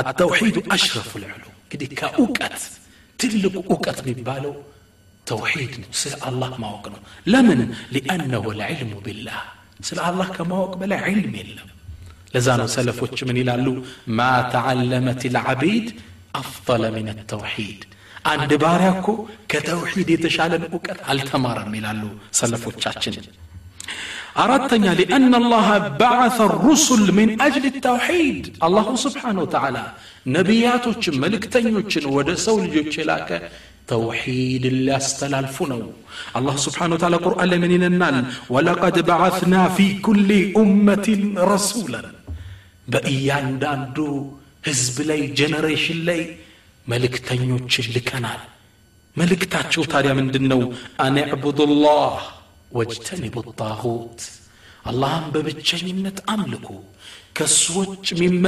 አተውሒዱ 0.00 0.56
አሽረፉ 0.74 1.10
ልዕሉ 1.22 1.44
እንግዲህ 1.64 1.88
ከእውቀት 2.00 2.58
ትልቁ 3.18 3.54
እውቀት 3.64 3.98
የሚባለው 4.04 4.54
ተውሒድ 5.26 5.74
ነው 5.82 5.90
ስለ 6.00 6.14
አላህ 6.28 6.52
ማወቅ 6.62 6.84
ነው 6.94 7.00
ለምን 7.32 7.60
ሊአነሁ 7.94 8.44
ልዕልሙ 8.60 8.92
ቢላህ 9.06 9.40
ስለ 9.88 9.98
አላህ 10.08 10.28
ከማወቅ 10.36 10.72
በላይ 10.80 11.00
ዕልም 11.10 11.34
የለም 11.40 11.68
ለዛ 12.34 12.48
ነው 12.60 12.68
ሰለፎች 12.74 13.18
ምን 13.28 13.38
ይላሉ 13.42 13.66
ማ 14.18 14.20
ተዓለመት 14.54 15.22
ልዓቢድ 15.36 15.88
አፈለ 16.40 16.84
ምን 16.96 17.08
ተውሒድ 17.32 17.80
አንድ 18.32 18.50
ባሪያ 18.62 18.90
እኮ 18.96 19.08
ከተውሒድ 19.52 20.08
የተሻለን 20.14 20.64
እውቀት 20.68 21.00
አልተማረም 21.12 21.72
ይላሉ 21.78 22.02
ሰለፎቻችን 22.40 23.16
أردتني 24.36 24.94
لأن 24.94 25.34
الله 25.34 25.78
بعث 25.88 26.40
الرسل 26.40 27.12
من 27.12 27.40
أجل 27.40 27.64
التوحيد. 27.66 28.56
الله 28.62 28.96
سبحانه 28.96 29.40
وتعالى 29.42 29.84
نبيات 30.26 31.08
ملك 31.08 31.44
تنجن 31.44 32.06
ودسو 32.06 32.60
لجلاك 32.64 33.50
توحيد 33.88 34.64
الله 34.72 34.96
استلالفنو 34.96 35.82
الله 36.38 36.56
سبحانه 36.66 36.94
وتعالى 36.94 37.16
قرآن 37.16 37.48
لمن 37.48 37.82
النال 37.90 38.16
ولقد 38.54 38.94
بعثنا 39.12 39.68
في 39.76 39.86
كل 40.06 40.30
أمة 40.62 41.08
رسولا 41.52 42.02
بإيان 42.88 43.58
داندو 43.62 44.10
هزب 44.66 44.96
لي 45.08 45.20
جنريشن 45.38 45.98
لي 46.08 46.20
ملك 46.92 47.14
تنجن 47.26 47.66
لكنال 47.96 48.40
ملك 49.20 49.44
تاتشو 49.52 49.82
تاريا 49.92 50.12
من 50.18 50.30
دنو 50.34 50.72
أنا 51.06 51.22
عبد 51.32 51.60
الله 51.68 52.12
واجتنبوا 52.74 53.42
الطاغوت. 53.42 54.20
اللهم 54.86 55.30
ببتشنينت 55.30 56.20
أملكو. 56.30 56.76
كسوج 57.34 58.22
من 58.22 58.42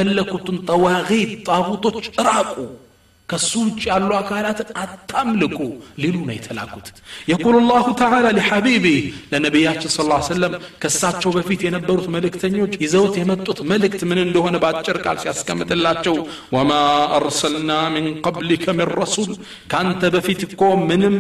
ከሱ 3.29 3.51
ውጭ 3.67 3.83
ያሉ 3.89 4.09
አካላትን 4.19 4.69
አታምልኩ 4.81 5.59
ሊሉ 6.03 6.17
ነው 6.27 6.35
የተላኩት 6.35 6.89
የቁል 7.31 7.57
ላሁ 7.69 7.87
ተላ 8.01 8.31
ሊሐቢቢ 8.39 8.87
ለነቢያችን 9.31 9.91
ስ 9.91 10.05
ሰለም 10.29 10.53
ከሳቸው 10.83 11.31
በፊት 11.37 11.61
የነበሩት 11.67 12.07
መልእክተኞች 12.15 12.75
ይዘውት 12.85 13.17
የመጡት 13.21 13.61
መልእክት 13.73 14.03
ምን 14.11 14.21
እንደሆነ 14.25 14.55
በአጭር 14.65 14.99
ቃል 15.05 15.19
ሲያስቀምጥላቸው 15.25 16.17
ወማ 16.57 16.73
አርሰልና 17.19 17.73
ምን 17.97 18.07
ቀብሊከ 18.27 18.77
ምን 18.79 18.89
ረሱል 19.01 19.33
ከአንተ 19.73 20.13
በፊት 20.17 20.43
እኮ 20.49 20.63
ምንም 20.87 21.17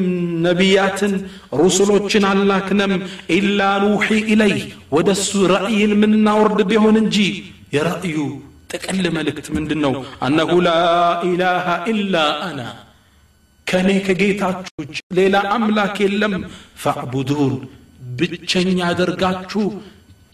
ነቢያትን 0.48 1.14
ሩሱሎችን 1.62 2.26
አላክነም 2.30 2.94
ኢላ 3.36 3.60
ኑሒ 3.84 4.08
ኢለይህ 4.34 4.64
ወደ 4.96 5.10
እሱ 5.18 5.46
ራእይን 5.54 5.94
የምናወርድ 5.96 6.60
ቢሆን 6.70 6.98
እንጂ 7.04 7.18
የራእዩ 7.76 8.18
ጥቅል 8.74 9.06
መልእክት 9.16 9.46
ምንድን 9.56 9.80
ነው 9.84 9.92
አነሁ 10.26 10.52
ላ 10.66 10.70
ኢላሃ 11.28 11.66
ኢላ 11.92 12.16
አና። 12.46 12.60
ከእኔ 13.66 13.90
ከጌታችሁ 14.06 14.82
ሌላ 15.18 15.36
አምላክ 15.54 15.96
የለም። 16.04 16.34
ፈዕቡዱን 16.82 17.54
ብቸኛ 18.18 18.78
አደርጋችሁ 18.88 19.64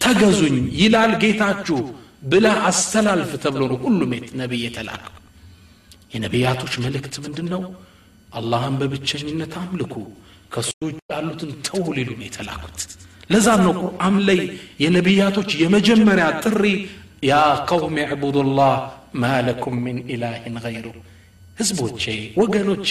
ተገዙኝ 0.01 0.57
ይላል 0.79 1.11
ጌታችሁ 1.23 1.79
ብላ 2.23 2.47
አስተላልፍ 2.69 3.31
ተብሎ 3.43 3.61
ነው 3.71 3.77
ሁሉም 3.85 4.11
ነቢይ 4.41 4.63
የተላከው። 4.65 5.15
የነቢያቶች 6.13 6.73
መልእክት 6.85 7.15
ምንድን 7.25 7.47
ነው 7.53 7.61
አላህን 8.33 8.75
በብቸኝነት 8.81 9.53
አምልኩ 9.61 9.95
ከሱ 10.53 10.71
ውጭ 10.87 10.99
ያሉትን 11.13 11.51
ተው 11.67 11.83
ሊሉ 11.97 12.09
ነው 12.19 12.25
የተላኩት። 12.27 12.79
ለዛም 13.31 13.61
ነው 13.65 13.73
ቁርአን 13.81 14.15
ላይ 14.27 14.39
የነቢያቶች 14.83 15.51
የመጀመሪያ 15.61 16.25
ጥሪ 16.43 16.63
ያ 17.23 17.33
ቀውም 17.69 17.95
ዕቡዱላህ 18.07 18.75
ማለኩም 19.23 19.75
ምን 19.85 19.97
ኢላህን 20.13 20.55
ገይሩ 20.63 20.85
ህዝቦቼ 21.57 22.03
ወገኖቼ 22.39 22.89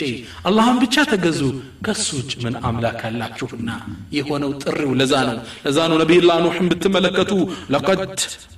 አላህን 0.48 0.76
ብቻ 0.82 1.04
ተገዙ 1.12 1.40
ከሱ 1.86 2.06
ውጭ 2.18 2.32
ምን 2.44 2.54
አምላክ 2.68 3.00
አላችሁና 3.08 3.70
የሆነው 4.16 4.50
ጥሪው 4.62 4.92
ለዛ 5.00 5.14
ነው 5.28 5.38
ለዛ 5.64 5.78
ነው 5.90 5.96
ነቢይላ 6.02 6.36
ኑሕን 6.44 6.68
ብትመለከቱ 6.72 7.32
ለቀድ 7.74 8.02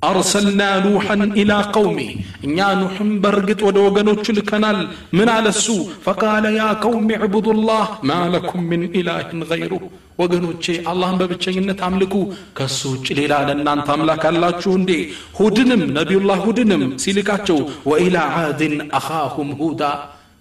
አርሰልና 0.09 0.61
ኑሐን 0.85 1.23
ኢላ 1.43 1.53
ቀውሚ 1.75 1.99
እኛ 2.47 2.69
ኑሕን 2.81 3.11
በእርግጥ 3.23 3.59
ወደ 3.69 3.79
ወገኖቹ 3.87 4.35
ልከናል 4.39 4.79
ምን 5.17 5.31
አለሱ 5.37 5.65
ፈቃለ 6.07 6.45
ያ 6.59 6.69
ቀውም 6.83 7.09
ዕቡዱላህ 7.19 7.87
ማ 8.09 8.21
ለኩም 8.35 8.63
ምን 8.71 8.83
ኢላህን 9.01 9.41
ገይሩህ 9.51 9.85
ወገኖቼ 10.18 10.64
አላህን 10.90 11.18
በብቸኝነት 11.20 11.80
አምልኩ 11.86 12.14
ከሱ 12.58 12.80
ውጭ 12.94 13.08
ሌላ 13.18 13.34
ለእናንተ 13.48 13.88
አምላክ 13.94 14.24
አላችሁ 14.30 14.72
እንዴ 14.78 14.92
ሁድንም 15.38 15.82
ነቢዩላህ 15.98 16.38
ሁድንም 16.46 16.84
ሲልካቸው 17.02 17.58
ወኢላ 17.90 18.16
ዓድን 18.38 18.76
አኻሁም 18.98 19.50
ሁዳ 19.60 19.82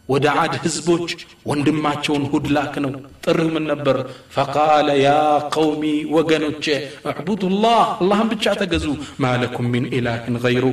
ወደ 0.09 0.25
ዓድ 0.41 0.53
ህዝቦች 0.63 1.09
ወንድማቸውን 1.49 2.23
ሁድ 2.31 2.45
ላክ 2.55 2.75
ነው 2.83 2.91
ጥሪው 3.23 3.49
ምን 3.55 3.63
ነበር 3.71 3.97
ፈቃለ 4.35 4.87
ያ 5.01 5.09
ቀውሚ 5.53 5.83
ወገኖቼ 6.15 6.65
እዕቡዱላህ 7.11 7.81
አላህን 7.97 8.29
ብቻ 8.33 8.55
ተገዙ 8.61 8.85
ማለኩም 9.25 9.67
ሚን 9.73 9.85
ኢላህን 9.97 10.37
ገይሩ 10.45 10.65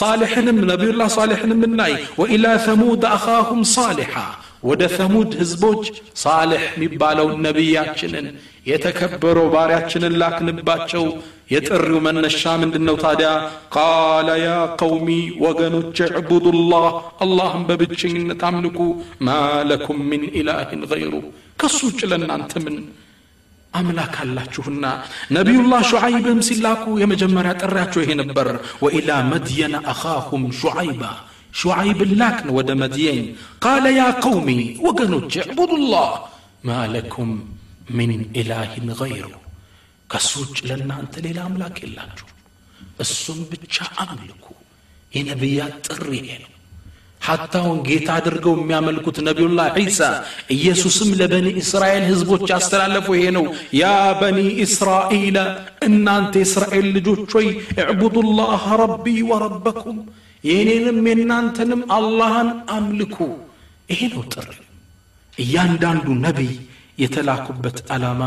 ሳሌሕንም 0.00 0.58
ነቢዩላህ 0.70 1.10
ሳሌሕንም 1.16 1.62
እናይ 1.68 1.94
ወኢላ 2.20 2.54
ተሙድ 2.66 3.06
አኻሁም 3.12 3.62
ሳሊሓ 3.74 4.14
ወደ 4.68 4.82
ተሙድ 4.96 5.32
ህዝቦች 5.40 5.84
ሳልሕ 6.22 6.62
የሚባለው 6.74 7.28
ነቢያችንን 7.46 8.26
የተከበረው 8.70 9.48
ባሪያችንን 9.54 10.14
ላክንባቸው 10.22 11.04
የጥሪው 11.52 11.98
መነሻ 12.06 12.52
ምንድን 12.62 12.84
ነው 12.88 12.96
ታዲያ 13.02 13.28
ቃለ 13.76 14.28
ያ 14.42 14.48
ቀውሚ 14.80 15.08
ወገኖች 15.44 15.98
ዕቡዱላህ 16.20 16.86
አላህን 17.26 17.64
በብቸኝነት 17.68 18.42
አምልኩ 18.48 18.78
ማለኩም 19.28 20.00
ምን 20.10 20.24
ኢላህን 20.40 20.82
ገይሩ 20.92 21.12
ከሱ 21.62 21.78
ውጭ 21.90 22.00
ለእናንተ 22.12 22.54
ምን 22.64 22.78
አምላክ 23.72 24.14
አላችሁና 24.24 24.84
ነቢዩላህ 25.36 25.80
ሹዓይብም 25.90 26.38
ሲላኩ 26.46 26.84
የመጀመሪያ 27.02 27.52
ጥሪያቸው 27.62 28.00
ይሄ 28.04 28.12
ነበር 28.22 28.48
ወኢላ 28.84 29.10
መድየነ 29.32 29.76
አኻሁም 29.92 30.44
ሹዓይባ 30.60 31.02
ሹዓይብ 31.54 32.00
ላክን 32.20 32.48
ወደ 32.56 32.70
መድየን 32.80 33.20
ቃለ 33.64 33.84
ያ 33.98 34.06
ቀውሚ 34.22 34.48
ወገኖች 34.86 35.34
ዕቡዱላህ 35.46 36.08
ማለኩም 36.70 37.30
ምን 37.96 38.10
ኢላህን 38.40 38.88
ገይሩ 39.00 39.26
ከሱ 40.10 40.32
ውጭ 40.42 40.58
ለእናንተ 40.68 41.14
ሌላ 41.24 41.38
አምላክ 41.46 41.76
የላችሁ 41.84 42.26
እሱም 43.04 43.40
ብቻ 43.52 43.76
አምልኩ 44.02 44.44
የነቢያት 45.12 45.74
ጥሪ 45.88 46.10
ይሄ 46.18 46.36
ነው 46.42 46.52
ሐታውን 47.26 47.78
ጌታ 47.86 48.08
አድርገው 48.18 48.54
የሚያመልኩት 48.56 49.16
ነቢዩላህ 49.28 49.68
ዒሳ 49.78 50.00
ኢየሱስም 50.56 51.08
ለበኒ 51.20 51.46
እስራኤል 51.62 52.04
ህዝቦች 52.10 52.44
ያስተላለፉ 52.52 53.06
ይሄ 53.18 53.30
ነው 53.36 53.44
ያ 53.78 53.86
በኒ 54.20 54.38
እስራኤል 54.66 55.36
እናንተ 55.88 56.34
የእስራኤል 56.42 56.86
ልጆች 56.96 57.32
ሆይ 57.38 57.48
እዕቡዱላህ 57.84 58.64
ረቢ 58.82 59.16
ወረበኩም 59.30 59.98
የእኔንም 60.44 60.98
የእናንተንም 61.08 61.82
አላህን 61.96 62.50
አምልኩ 62.74 63.16
ይሄ 63.88 64.00
ነው 64.12 64.22
ጥሪ 64.34 64.50
እያንዳንዱ 65.38 66.06
ነቢይ 66.24 66.52
የተላኩበት 66.98 67.78
ዓላማ 67.94 68.22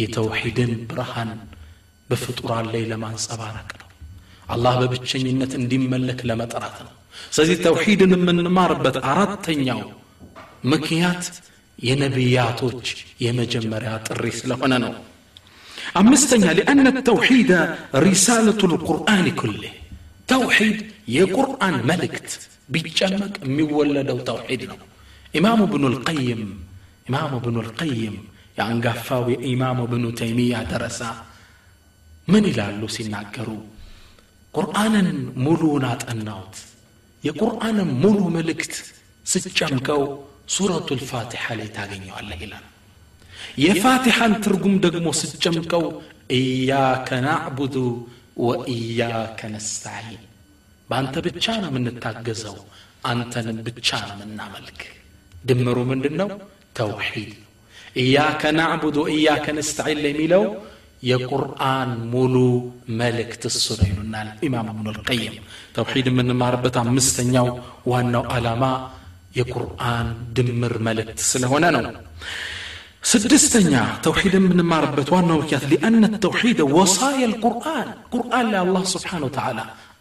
የተውሒድን 0.00 0.72
ብርሃን 0.90 1.30
በፍጡራን 2.10 2.66
ላይ 2.72 2.82
ለማንጸባረቅ 2.90 3.68
ነው 3.80 3.88
አላህ 4.48 4.74
በብቸኝነት 4.80 5.52
እንዲመለክ 5.60 6.20
ለመጥራት 6.30 6.76
ነው 6.86 6.92
ስለዚህ 7.34 7.58
ተውሒድን 7.66 8.12
የምንማርበት 8.16 8.96
አራተኛው 9.12 9.80
ምክንያት 10.72 11.24
የነቢያቶች 11.78 12.88
የመጀመሪያ 13.24 13.92
ጥሪ 14.08 14.24
ስለሆነ 14.40 14.74
ነው 14.84 14.92
አምስተኛ 16.00 16.44
ሊአነ 16.58 16.88
ተውሒድ 17.08 17.50
ሪሳለቱ 18.04 18.60
ልቁርአን 18.72 19.26
ኩሌ 19.40 19.62
ተውሒድ 20.28 20.78
የቁርአን 21.14 21.76
መልእክት 21.90 22.28
ቢጨመቅ 22.74 23.34
የሚወለደው 23.44 24.18
ተውሒድ 24.28 24.62
ነው 24.70 24.78
ኢማሙ 25.38 25.60
ብኑ 25.72 25.84
ልቀይም 25.94 26.42
ኢማሙ 27.08 27.32
ብኑ 27.44 27.56
ልቀይም 27.66 28.16
የአንጋፋው 28.58 29.24
የኢማሙ 29.32 29.80
ብኑ 29.92 30.04
ተይሚያ 30.20 30.58
ደረሳ 30.70 31.00
ምን 32.28 32.44
ይላሉ 32.50 32.82
ሲናገሩ 32.94 33.48
ቁርአንን 34.54 35.08
ሙሉውን 35.44 35.84
አጠናውት 35.88 36.56
የቁርአንን 37.24 37.90
ሙሉ 38.02 38.20
መልእክት 38.36 38.74
ስጨምቀው 39.24 40.02
ሱረቱ 40.54 40.88
ልፋቲሓ 41.00 41.44
ላይ 41.58 41.68
ታገኘዋለህ 41.76 42.40
ይላል 42.44 42.64
የፋቲሓን 43.64 44.32
ትርጉም 44.44 44.74
ደግሞ 44.84 45.08
ስጨምቀው 45.20 45.84
እያከ 46.36 47.08
ናዕቡዱ 47.26 47.76
ወእያከ 48.46 49.40
ነስተዒን 49.52 50.22
በአንተ 50.88 51.16
ብቻ 51.28 51.46
ነው 51.62 51.70
የምንታገዘው 51.72 52.56
አንተንም 53.10 53.58
ብቻ 53.70 53.88
ነው 54.02 54.14
የምናመልክ 54.16 54.80
ድምሩ 55.44 55.78
ምንድን 55.90 56.14
ነው 56.20 56.28
ተውሒድ 56.78 57.32
ነው 57.34 57.50
እያከ 58.02 58.42
ናዕቡድ 58.58 58.96
ወእያከ 59.02 59.46
ነስተዒን 59.58 60.00
የሚለው 60.06 60.44
የቁርአን 61.08 61.90
ሙሉ 62.12 62.34
መልእክት 63.00 63.42
እሱ 63.50 63.66
ነው 63.80 63.86
ይሉናል 63.90 64.28
ኢማም 64.46 64.68
እብኑ 64.72 64.86
ልቀይም 64.96 65.34
ተውሒድ 65.76 66.06
የምንማርበት 66.10 66.76
አምስተኛው 66.82 67.48
ዋናው 67.92 68.24
ዓላማ 68.36 68.64
የቁርአን 69.38 70.08
ድምር 70.36 70.74
መልእክት 70.88 71.20
ስለሆነ 71.30 71.64
ነው 71.76 71.84
ስድስተኛ 73.10 73.72
ተውሒድ 74.04 74.34
የምንማርበት 74.38 75.08
ዋናው 75.14 75.38
ምክንያት 75.40 75.64
ሊአነ 75.72 76.04
ተውሒድ 76.24 76.60
ወሳያ 76.76 77.24
ልቁርአን 77.32 77.88
ቁርአን 78.14 78.46
ላይ 78.52 78.60
አላህ 78.64 78.84
ስብሓን 78.94 79.24
ወተዓላ 79.28 79.58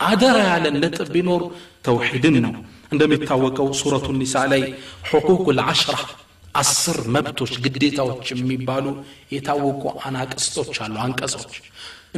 አደራ 0.07 0.37
ያለን 0.49 0.75
ነጥብ 0.83 1.09
ቢኖር 1.15 1.43
ተውሒድን 1.87 2.35
ነው 2.45 2.53
እንደሚታወቀው 2.93 3.69
ሱረቱ 3.79 4.07
ኒሳ 4.19 4.43
ላይ 4.51 4.63
ሕቁቅ 5.09 5.45
ልዓሽራ 5.59 5.95
አስር 6.55 6.97
መብቶች 7.13 7.53
ግዴታዎች 7.65 8.25
የሚባሉ 8.33 8.85
የታወቁ 9.35 9.83
አናቅስቶች 10.07 10.75
አሉ 10.85 10.95
አንቀጾች 11.05 11.53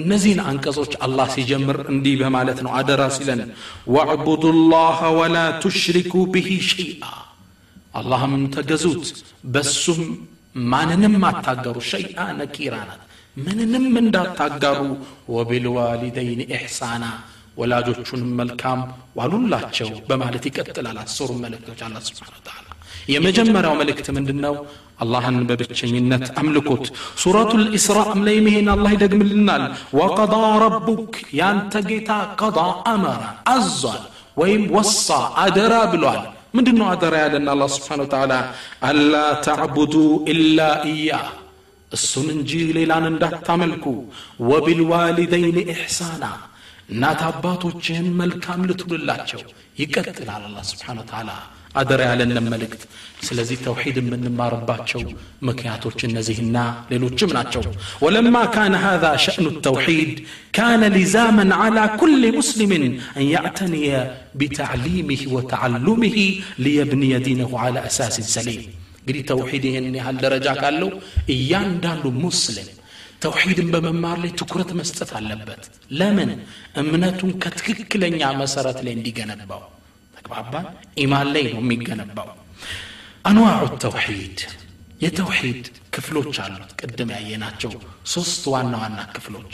እነዚህን 0.01 0.39
አንቀጾች 0.49 0.93
አላህ 1.05 1.27
ሲጀምር 1.35 1.77
እንዲህ 1.93 2.15
በማለት 2.21 2.57
ነው 2.65 2.71
አደራ 2.79 3.03
ሲለን 3.17 3.41
ወዕቡዱ 3.95 4.43
ላህ 4.73 4.99
ወላ 5.19 5.37
ቱሽሪኩ 5.63 6.13
ብሂ 6.33 6.49
ሸይአ 6.71 7.03
አላህም 7.99 8.33
ተገዙት 8.55 9.05
በሱም 9.53 10.01
ማንንም 10.71 11.15
አታጋሩ 11.29 11.77
ሸይአ 11.91 12.25
ነኪራ 12.39 12.75
ናት 12.89 13.01
ምንንም 13.37 13.85
እንዳታጋሩ 14.01 14.81
ወቢልዋሊደይን 15.35 16.41
ኢሕሳና 16.47 17.05
ወላጆቹንም 17.59 18.31
መልካም 18.39 18.79
ዋሉላቸው 19.19 19.89
በማለት 20.09 20.45
ይቀጥላል 20.49 20.97
አስሩ 21.03 21.29
መልእክቶች 21.43 21.81
አላ 21.85 21.99
ስብሓን 22.07 22.41
ተዓላ 22.47 22.67
የመጀመሪያው 23.13 23.75
መልእክት 23.81 24.07
ምንድን 24.15 24.39
ነው 24.45 24.55
አላህን 25.03 25.37
በብቸኝነት 25.49 26.25
አምልኮት 26.41 26.85
ሱረቱ 27.21 27.51
ልእስራእም 27.61 28.21
ላይ 28.27 28.37
ይሄን 28.41 28.69
አላህ 28.73 28.91
ይደግምልናል 28.95 29.63
ወቀዳ 29.99 30.33
ረቡክ 30.63 31.11
ያንተ 31.39 31.83
ጌታ 31.89 32.11
ቀዳ 32.41 32.59
አመረ 32.93 33.21
አዟል 33.53 34.01
ወይም 34.41 34.63
ወሳ 34.77 35.07
አደራ 35.43 35.75
ብሏል 35.93 36.21
ምንድን 36.57 36.77
ነው 36.81 36.87
አደራ 36.91 37.15
ያለን 37.23 37.47
አላ 37.53 37.63
ስብሓን 37.75 38.01
ተዓላ 38.13 38.33
አላ 38.89 39.13
ተዕቡዱ 39.47 39.95
ኢላ 40.33 40.59
እያ 40.91 41.11
እሱን 41.91 42.27
እንጂ 42.35 42.51
ሌላን 42.77 43.05
እንዳታመልኩ 43.11 43.85
ወቢልዋሊደይን 44.49 45.57
ኢሕሳና 45.65 46.23
እናት 46.93 47.21
አባቶችህን 47.31 48.07
መልካም 48.21 48.63
ልትውልላቸው 48.69 49.41
ይቀጥላል 49.81 50.43
አላ 50.49 50.57
ስብሓን 50.71 50.99
ተዓላ 51.11 51.29
አደራ 51.79 52.01
ያለንን 52.09 52.45
መልእክት 52.53 52.81
ስለዚህ 53.27 53.57
ተውሒድ 53.65 53.97
የምንማርባቸው 54.01 55.01
ምክንያቶች 55.47 55.99
እነዚህና 56.09 56.57
ሌሎችም 56.91 57.33
ናቸው 57.37 57.63
ወለማ 58.05 58.37
ካነ 58.55 58.73
هذا 58.87 59.11
شأن 59.25 59.45
التوحيد 59.53 60.11
كان 60.57 60.81
لزاما 60.97 61.45
على 61.61 61.83
كل 62.01 62.23
مسلم 62.39 62.71
أن 63.19 63.23
يعتني 63.35 63.85
بتعليمه 64.39 65.21
وتعلمه 65.35 66.17
ليبني 66.65 67.11
دينه 67.27 67.51
على 67.63 67.79
أساس 67.89 68.15
سليم 68.37 68.63
እንግዲህ 69.01 69.23
ተውሒድ 69.29 69.63
ይህን 69.69 69.95
ያህል 69.99 70.15
ደረጃ 70.23 70.47
ካለው 70.61 70.89
እያንዳንዱ 71.33 72.05
ሙስሊም 72.23 72.69
ተውሒድን 73.23 73.69
በመማር 73.73 74.17
ላይ 74.23 74.31
ትኩረት 74.41 74.71
መስጠት 74.79 75.11
አለበት 75.19 75.63
ለምን 75.99 76.31
እምነቱን 76.81 77.31
ከትክክለኛ 77.43 78.21
መሰረት 78.41 78.79
ላይ 78.85 78.93
እንዲገነባው 78.97 79.63
ተግባባን 80.17 80.67
ኢማን 81.03 81.29
ላይ 81.35 81.45
ነው 81.49 81.61
የሚገነባው 81.63 82.29
አንዋዑ 83.29 83.65
ተውሒድ 83.83 84.39
የተውሒድ 85.03 85.63
ክፍሎች 85.95 86.35
አሉት 86.43 86.69
ቅድም 86.81 87.09
ያየናቸው 87.15 87.71
ሶስት 88.13 88.43
ዋና 88.53 88.75
ዋና 88.83 88.99
ክፍሎች 89.15 89.53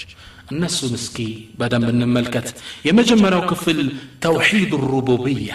እነሱን 0.54 0.94
እስኪ 1.00 1.18
በደንብ 1.60 1.90
እንመልከት 1.94 2.48
የመጀመሪያው 2.88 3.44
ክፍል 3.52 3.80
ተውሒድ 4.26 4.72
ሩቡብያ 4.92 5.52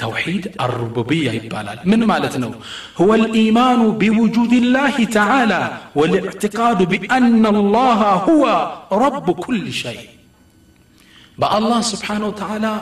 توحيد 0.00 0.44
الربوبية 0.66 1.30
يبالال 1.30 1.78
من 1.84 2.00
مالتنا 2.12 2.50
هو 3.00 3.10
الإيمان 3.20 3.80
بوجود 4.00 4.52
الله 4.62 4.96
تعالى 5.04 5.62
والاعتقاد 5.98 6.78
بأن 6.92 7.44
الله 7.46 8.00
هو 8.30 8.44
رب 9.04 9.28
كل 9.46 9.72
شيء. 9.72 10.08
بقى 11.38 11.58
الله 11.58 11.80
سبحانه 11.92 12.26
وتعالى 12.30 12.74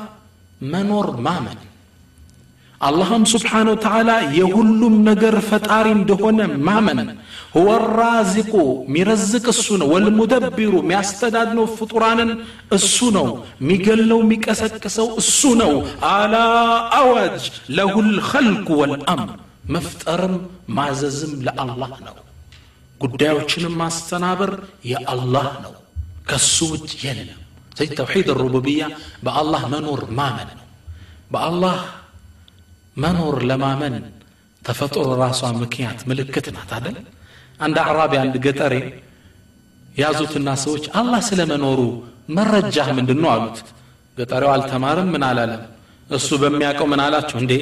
منور 0.75 1.07
مامن 1.27 1.59
اللهم 2.90 3.24
سبحانه 3.36 3.72
وتعالى 3.76 4.16
يهلم 4.42 4.94
نجر 5.10 5.36
فتاري 5.52 5.94
دهون 6.10 6.40
مامن 6.68 7.00
هو 7.58 7.70
الرازق 7.82 8.52
ميرزق 8.94 9.46
السنة 9.56 9.86
والمدبر 9.94 10.72
ميستدادنو 10.92 11.66
فطرانا 11.78 12.26
السنة 12.78 13.26
ميقلو 13.68 14.20
ميكسكسو 14.32 15.08
السنة 15.24 15.70
على 16.16 16.44
أوج 17.02 17.40
له 17.78 17.94
الخلق 18.08 18.68
والأمر 18.80 19.30
مفترم 19.76 20.34
معززم 20.78 21.32
لله 21.46 21.66
نو 22.08 22.16
ጉዳዮችንም 23.04 23.74
ማስተናበር 23.82 24.52
የአላህ 24.92 25.48
ነው 25.64 25.74
ከሱ 26.30 26.58
ውጭ 26.74 26.92
የለም 27.06 27.40
ስለዚህ 27.76 27.96
ተውሒድ 28.00 28.28
ሩቡብያ 28.42 28.84
በአላህ 29.26 29.62
መኖር 29.74 30.02
ማመን 30.20 30.50
ነው 30.60 30.68
በአላህ 31.34 31.78
መኖር 32.99 33.37
ለማመን 33.51 33.95
ተፈጥሮ 34.63 35.09
ራሷ 35.23 35.41
ምክንያት 35.61 36.01
ምልክት 36.11 36.47
ናት 36.57 36.71
አደል 36.79 36.97
አንድ 37.61 37.77
አዕራቢ 37.85 38.13
አንድ 38.23 38.35
ገጠሬ 38.45 38.75
ያዙትና 39.97 40.49
ሰዎች 40.65 40.85
አላህ 41.01 41.21
ስለ 41.29 41.41
መኖሩ 41.53 41.81
መረጃህ 42.37 42.89
ምንድን 42.99 43.19
ነው 43.23 43.31
አሉት። 43.35 43.59
ገጠሬው 44.19 44.51
አልተማርም 44.55 45.09
ምን 45.15 45.23
አላለም? 45.29 45.63
እሱ 46.09 46.29
በሚያውቀው 46.43 46.87
ምን 46.93 47.01
አላቸው? 47.05 47.37
እንዴ 47.43 47.53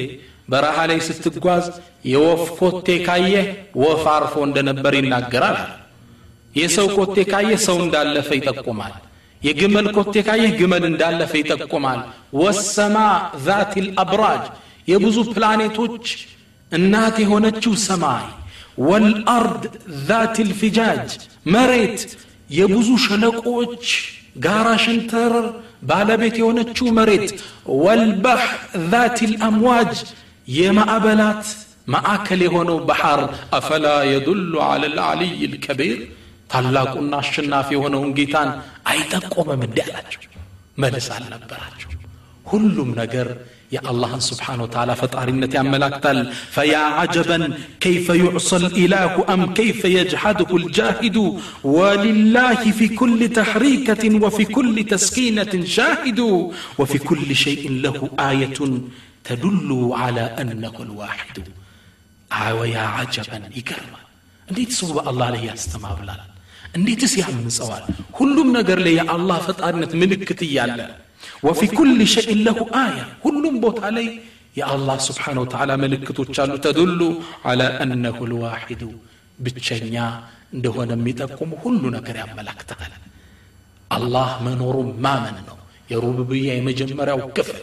በረሃ 0.51 0.77
ላይ 0.89 0.99
ስትጓዝ 1.07 1.65
የወፍ 2.11 2.43
ኮቴ 2.59 2.87
ካየህ 3.07 3.47
ወፍ 3.81 4.03
አርፎ 4.13 4.35
እንደነበር 4.47 4.93
ይናገራል 4.99 5.57
የሰው 6.55 6.87
ኮቴ 6.97 7.17
ካየህ 7.31 7.59
ሰው 7.67 7.77
እንዳለፈ 7.83 8.29
ይጠቁማል። 8.39 8.93
የግመል 9.41 9.87
ኮቴ 9.97 10.15
ካየህ 10.27 10.51
ግመል 10.59 10.83
እንዳለፈ 10.91 11.31
ይጠቁማል። 11.41 11.99
ወሰማ 12.39 12.95
ዛት 13.45 13.73
ልአብራጅ 13.85 14.45
የብዙ 14.88 15.18
ፕላኔቶች 15.32 16.06
እናት 16.72 17.16
የሆነችው 17.22 17.74
ሰማይ 17.86 18.24
ወልአርድ 18.86 19.64
ዛት 20.08 20.36
ልፊጃጅ 20.48 21.08
መሬት 21.54 22.00
የብዙ 22.50 22.88
ሸለቆዎች 23.04 23.86
ጋራ 24.44 24.68
ሸንተረር 24.84 25.46
ባለቤት 25.90 26.36
የሆነችው 26.40 26.86
መሬት 26.98 27.28
ወልባሕር 27.82 28.52
ዛት 28.92 29.18
ልአምዋጅ 29.32 29.94
የማዕበላት 30.56 31.44
ማዕከል 31.92 32.40
የሆነው 32.46 32.78
ባህር 32.88 33.20
አፈላ 33.58 33.86
የዱሉ 34.10 34.52
አለ 34.68 34.82
ልዓልይ 34.96 35.32
ልከቢር 35.52 35.98
ታላቁና 36.52 37.14
አሸናፊ 37.22 37.68
የሆነውን 37.76 38.10
ጌታን 38.18 38.50
አይጠቆመም 38.90 39.62
እንዲ 39.66 39.78
አላቸው 39.86 40.20
መልስ 40.78 41.06
አልነበራቸው 41.16 41.90
ሁሉም 42.46 42.90
ነገር 43.00 43.28
يا 43.71 43.81
الله 43.91 44.19
سبحانه 44.19 44.63
وتعالى 44.63 44.95
فطار 44.95 45.27
النت 45.27 45.53
يا 45.55 45.61
فيا 46.51 46.77
عجبا 46.77 47.57
كيف 47.79 48.09
يعصى 48.09 48.55
الإله 48.55 49.33
أم 49.33 49.53
كيف 49.53 49.85
يجحده 49.85 50.55
الجاهد؟ 50.55 51.17
ولله 51.63 52.71
في 52.71 52.87
كل 52.87 53.29
تحريكة 53.29 54.03
وفي 54.25 54.45
كل 54.45 54.83
تسكينة 54.83 55.65
شاهد. 55.65 56.19
وفي 56.77 56.97
كل 56.97 57.35
شيء 57.35 57.71
له 57.71 58.09
آية 58.19 58.59
تدل 59.23 59.89
على 59.93 60.21
أنه 60.21 60.73
الواحد. 60.79 61.37
آه، 62.31 62.55
ويا 62.55 62.79
عجبا 62.79 63.41
يكرم. 63.55 63.93
أني 64.51 64.65
صوب 64.71 65.07
الله 65.07 65.25
عليه 65.25 65.51
يستمع 65.51 65.93
بلال 65.93 66.19
أني 66.75 66.95
تسيح 66.95 67.29
من 67.29 67.49
سوال 67.49 67.83
كل 68.11 68.35
من 68.47 68.57
لي 68.57 68.95
يا 68.95 69.15
الله 69.15 69.37
فطار 69.37 69.73
النت 69.73 69.95
ملكتي 69.95 70.53
يا 70.53 70.65
الله 70.65 71.06
ወፊ 71.46 71.60
ኩል 71.76 72.00
ሸይን 72.14 72.40
ለሁ 72.46 72.60
አያ 72.82 72.98
ሁሉም 73.24 73.56
ቦታ 73.64 73.90
ላይ 73.96 74.06
የአላህ 74.58 74.96
ስብሓን 75.08 75.38
ወተዓላ 75.42 75.72
ምልክቶች 75.82 76.36
አሉ 76.42 76.54
ተዱሉ 76.64 77.00
አላ 77.50 77.62
አነሁ 77.84 78.18
ልዋሒዱ 78.32 78.82
ብቸኛ 79.44 79.96
እንደሆነ 80.56 80.92
የሚጠቁሙ 80.98 81.52
ሁሉ 81.62 81.82
ነገር 81.96 82.16
ያመላክታል 82.22 82.92
አላህ 83.90 84.28
መኖሩ 84.46 84.76
ማመን 85.04 85.38
ነው 85.48 85.56
የሩብብያ 85.92 86.48
የመጀመሪያው 86.56 87.20
ክፍል 87.38 87.62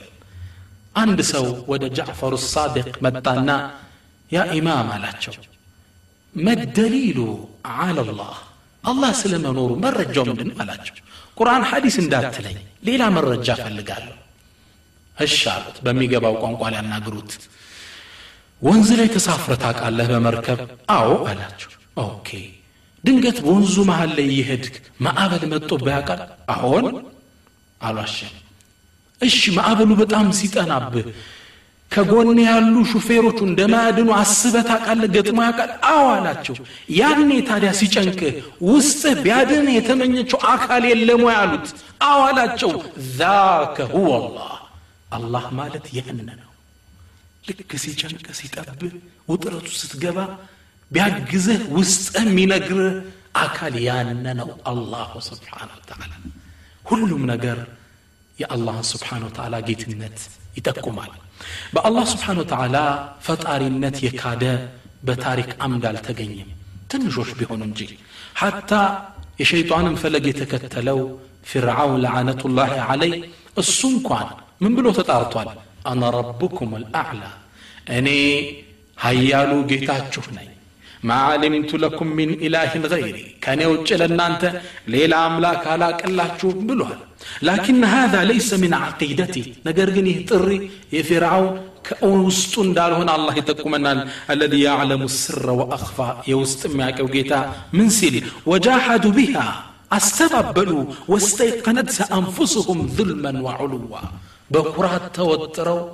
አንድ 0.96 1.20
ሰው 1.34 1.46
ወደ 1.72 1.84
ጃዕፈሩ 1.98 2.34
ሳዲቅ 2.54 2.90
መጣና 3.06 3.50
ያ 4.32 4.42
ኢማም 4.58 4.90
አላቸው 4.96 5.36
መደሊሉ 6.36 7.20
አላ 7.78 8.00
ላህ 8.12 8.36
አላህ 8.84 9.12
ስለ 9.22 9.34
መኖሩ 9.46 9.70
መረጃው 9.86 10.26
ምንድን 10.30 10.50
ነው 10.52 10.58
አላቸው 10.64 10.96
ቁርአን 11.37 11.63
ሐዲስ 11.71 11.97
እንዳትለኝ 12.03 12.57
ሌላ 12.89 13.03
መረጃ 13.17 13.49
ፈልጋለሁ 13.61 14.15
እሺ 15.17 15.39
አሉት 15.53 15.77
በሚገባው 15.85 16.35
ቋንቋ 16.43 16.63
ሊያናግሩት። 16.73 17.33
ወንዝ 18.63 18.89
ላይ 18.99 19.09
ተሳፍረ 19.15 19.53
ታውቃለህ 19.63 20.07
በመርከብ? 20.13 20.59
አዎ 20.91 21.09
አላቸው። 21.31 21.71
ኦኬ። 22.05 22.29
ድንገት 23.05 23.39
በወንዙ 23.45 23.75
መሃል 23.89 24.11
ላይ 24.19 24.29
ይሄድክ 24.35 24.75
ማዕበል 25.05 25.43
መጥቶ 25.53 25.71
ያውቃል 25.89 26.21
አሁን 26.55 26.85
አሏሸም 27.81 28.33
እሺ 29.21 29.41
ማዕበሉ 29.57 29.91
በጣም 30.01 30.27
ሲጠናብህ 30.39 31.07
ከጎን 31.95 32.39
ያሉ 32.43 32.75
ሹፌሮቹ 32.91 33.39
እንደማያድኑ 33.49 34.09
አስበህ 34.17 34.65
ታውቃለህ? 34.69 35.09
ገጥሞ 35.17 35.39
ያውቃል? 35.47 35.71
አዎ 35.91 36.05
አላቸው። 36.15 36.57
ያኔ 36.99 37.31
ታዲያ 37.49 37.71
ሲጨንቅህ 37.81 38.33
ውስጥህ 38.69 39.15
ቢያድን 39.25 39.67
የተመኘችው 39.77 40.39
አካል 40.55 40.85
የለም 40.91 41.23
ወይ 41.27 41.37
አሉት። 41.43 41.67
አዎ 42.09 42.19
አላቸው። 42.29 42.73
ዛከ 43.19 43.77
ሁወ 43.95 44.11
አላህ 45.17 45.45
ማለት 45.59 45.87
ያን 45.97 46.19
ነው። 46.33 46.51
ልክ 47.49 47.73
ሲጨንቅ 47.83 48.27
ሲጠብህ 48.39 48.95
ውጥረቱ 49.31 49.69
ስትገባ 49.81 50.19
ቢያግዝህ 50.91 51.61
ውስጥህ 51.77 52.25
የሚነግርህ 52.27 52.95
አካል 53.43 53.75
ያነ 53.87 54.27
ነው 54.41 54.51
አላሁ 54.71 55.13
ስብሓን 55.29 55.71
ወተዓላ። 55.77 56.13
ሁሉም 56.85 57.23
ነገር 57.33 57.59
የአላህን 58.37 58.87
ስብሓን 58.93 59.23
ወተዓላ 59.27 59.55
ጌትነት 59.69 60.19
ይጠቁማል 60.57 61.13
በአላህ 61.74 62.06
ስብሓን 62.14 62.40
ወተዓላ 62.42 62.78
ፈጣሪነት 63.28 63.98
የካደ 64.06 64.44
በታሪክ 65.08 65.50
አምድ 65.66 65.84
አልተገኘም 65.90 66.50
ትንሾች 66.92 67.30
ቢሆኑ 67.40 67.62
እንጂ 67.70 67.82
ሐታ 68.42 68.72
የሸይጣንን 69.42 69.96
ፈለግ 70.02 70.26
የተከተለው 70.30 71.00
ፊርዓውን 71.50 72.00
ለዓነቱላህ 72.04 72.72
ዓለይ 72.88 73.14
እሱ 73.62 73.80
እንኳን 73.94 74.28
ምን 74.64 74.74
ብሎ 74.78 74.88
ተጣርቷል 74.98 75.50
አና 75.92 76.04
ረቡኩም 76.18 76.72
ልአዕላ 76.84 77.24
እኔ 77.98 78.08
ሀያሉ 78.98 79.52
ጌታችሁ 79.70 80.24
ነኝ 80.38 80.50
ما 81.09 81.15
علمت 81.29 81.73
لكم 81.85 82.07
من 82.19 82.29
إله 82.47 82.73
غيري. 82.93 83.25
كان 83.45 83.61
يوجل 83.67 84.03
أنت 84.29 84.43
ليلة 84.93 85.17
أملاك 85.27 85.63
على 85.73 85.89
كلا 86.01 86.27
بلوها 86.69 86.99
لكن 87.49 87.85
هذا 87.85 88.21
ليس 88.25 88.51
من 88.63 88.73
عقيدتي 88.75 89.45
نقرقني 89.67 90.15
تري 90.31 90.71
يفرعون 90.93 91.61
كأون 91.87 92.73
دار 92.79 92.93
هنا 93.01 93.13
الله 93.17 93.35
يتقمنا 93.41 93.93
الذي 94.35 94.61
يعلم 94.69 95.03
السر 95.11 95.51
وأخفى 95.61 96.09
يوستمعك 96.33 96.99
وقيتا 97.05 97.41
من 97.79 97.89
سيلي 97.99 98.23
وجاحدوا 98.51 99.13
بها 99.19 99.47
استبابلوا 99.99 100.85
واستيقنتها 101.09 102.05
أنفسهم 102.21 102.79
ظلما 102.97 103.33
وعلوا 103.45 103.99
بكرات 104.51 105.05
توتروا 105.17 105.85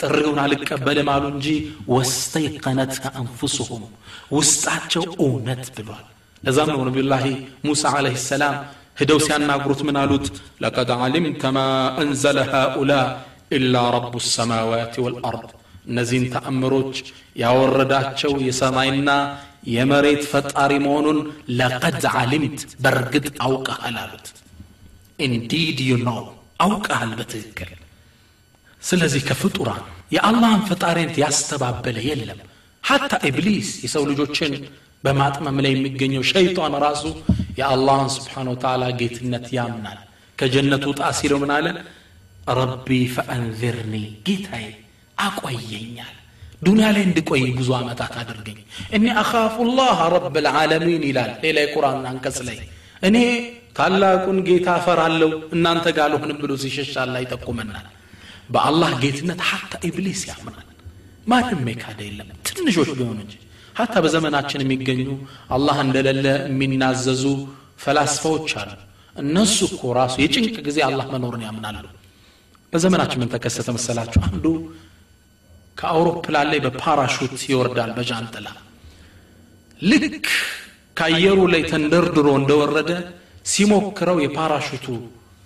ጥሪውን 0.00 0.38
አልቀበልም 0.44 1.08
አሉ 1.14 1.24
እንጂ 1.34 1.46
ወስተይቀነትከ 1.94 3.04
አንፉሱሁም 3.20 3.84
ውስጣቸው 4.36 5.04
እውነት 5.26 5.66
ብሏል 5.76 6.04
ለዛም 6.46 6.70
ነው 6.74 6.82
ነቢዩላሂ 6.88 7.26
ሙሳ 7.68 7.84
አለህ 8.00 8.16
ሰላም 8.32 8.56
هدو 9.00 9.16
سيانا 9.26 9.54
قرط 9.64 9.80
من 9.88 9.96
ألوت 10.04 10.26
لقد 10.64 10.88
علمت 11.00 11.42
ما 11.56 11.66
أنزل 12.02 12.36
هؤلاء 12.54 13.06
إلا 13.56 13.82
رب 13.96 14.14
السماوات 14.22 14.94
والأرض 15.04 15.48
نزين 15.96 16.24
تأمروج 16.34 16.94
يا 17.42 17.48
ورداتشو 17.58 18.32
يسمعنا 18.48 19.16
يمريت 19.76 20.22
فتاري 20.32 20.78
مونون 20.86 21.18
لقد 21.60 22.02
علمت 22.16 22.58
برقد 22.84 23.24
أوقع 23.46 23.76
ألالوت 23.88 24.26
Indeed 25.26 25.78
you 25.90 25.96
know 26.06 26.20
أوقع 26.66 26.98
البتذكر 27.08 27.68
ስለዚህ 28.86 29.22
ከፍጡራን 29.28 29.82
የአላህን 30.14 30.62
ፈጣሪነት 30.68 31.16
ያስተባበለ 31.22 31.96
የለም። 32.08 32.40
ሐታ 32.84 33.12
ኢብሊስ 33.28 33.70
የሰው 33.84 34.02
ልጆችን 34.10 34.52
በማጥመም 35.04 35.56
ላይ 35.64 35.72
የሚገኘው 35.74 36.22
ሸይጣን 36.30 36.74
ራሱ 36.84 37.04
የአላህን 37.58 38.10
ስብሓን 38.16 38.48
ወተዓላ 38.52 38.84
ጌትነት 39.00 39.46
ያምናል። 39.56 39.98
ከጀነቱ 40.38 40.84
ውጣ 40.92 41.02
ሲለው 41.18 41.38
ምን 41.42 41.52
አለ? 41.56 41.66
ረቢ 42.58 42.88
ፈአንዚርኒ 43.14 43.94
ጌታዬ 44.26 44.66
አቆየኛል። 45.18 46.14
ዱንያ 46.62 46.86
ላይ 46.94 47.02
እንድቆይ 47.08 47.42
ብዙ 47.58 47.68
ዓመታት 47.78 48.14
አድርገኝ። 48.20 48.58
እኔ 48.96 49.04
አኻፉ 49.22 49.56
ላህ 49.78 49.98
ረብ 50.14 50.36
ልዓለሚን 50.46 51.02
ይላል 51.08 51.32
ሌላ 51.44 51.56
የቁርአን 51.64 52.06
አንቀጽ 52.10 52.38
ላይ። 52.48 52.58
እኔ 53.02 53.16
ታላቁን 53.78 54.38
ጌታ 54.46 54.68
ፈራለሁ 54.84 55.30
እናንተ 55.54 55.86
ጋር 55.96 56.04
አልሆንም 56.08 56.38
ብሎ 56.42 56.52
ሲሸሽ 56.62 56.92
አላህ 57.02 57.20
ይጠቁመናል 57.24 57.86
በአላህ 58.48 58.90
ጌትነት 59.02 59.40
ሀታ 59.50 59.72
ኢብሊስ 59.88 60.22
ያምናል። 60.30 60.66
ማንም 61.26 61.62
የካደ 61.70 62.00
የለም። 62.08 62.28
ትንሾች 62.48 62.90
ቢሆኑ 62.98 63.18
እንጂ። 63.18 63.34
ሀታ 63.76 63.94
በዘመናችን 64.04 64.60
የሚገኙ 64.64 65.08
አላህ 65.50 65.76
እንደሌለ 65.84 66.26
የሚናዘዙ 66.46 67.24
ፈላስፋዎች 67.82 68.50
አሉ። 68.60 68.70
እነሱ 69.14 69.58
እኮ 69.68 69.82
ራሱ 69.98 70.14
የጭንቅ 70.22 70.56
ጊዜ 70.66 70.78
አላህ 70.88 71.06
መኖርን 71.14 71.42
ያምናሉ። 71.46 71.84
በዘመናችን 72.72 73.20
ምን 73.22 73.30
ተከሰተ 73.34 73.68
መሰላችሁ? 73.76 74.20
አንዱ 74.28 74.44
ከአውሮፕላን 75.78 76.48
ላይ 76.52 76.60
በፓራሹት 76.64 77.36
ይወርዳል 77.50 77.90
በጃንጥላ። 77.96 78.48
ልክ 79.82 80.26
ከአየሩ 80.96 81.38
ላይ 81.52 81.62
ተንደርድሮ 81.70 82.28
እንደወረደ 82.40 82.90
ሲሞክረው 83.46 84.18
የፓራሹቱ 84.24 84.86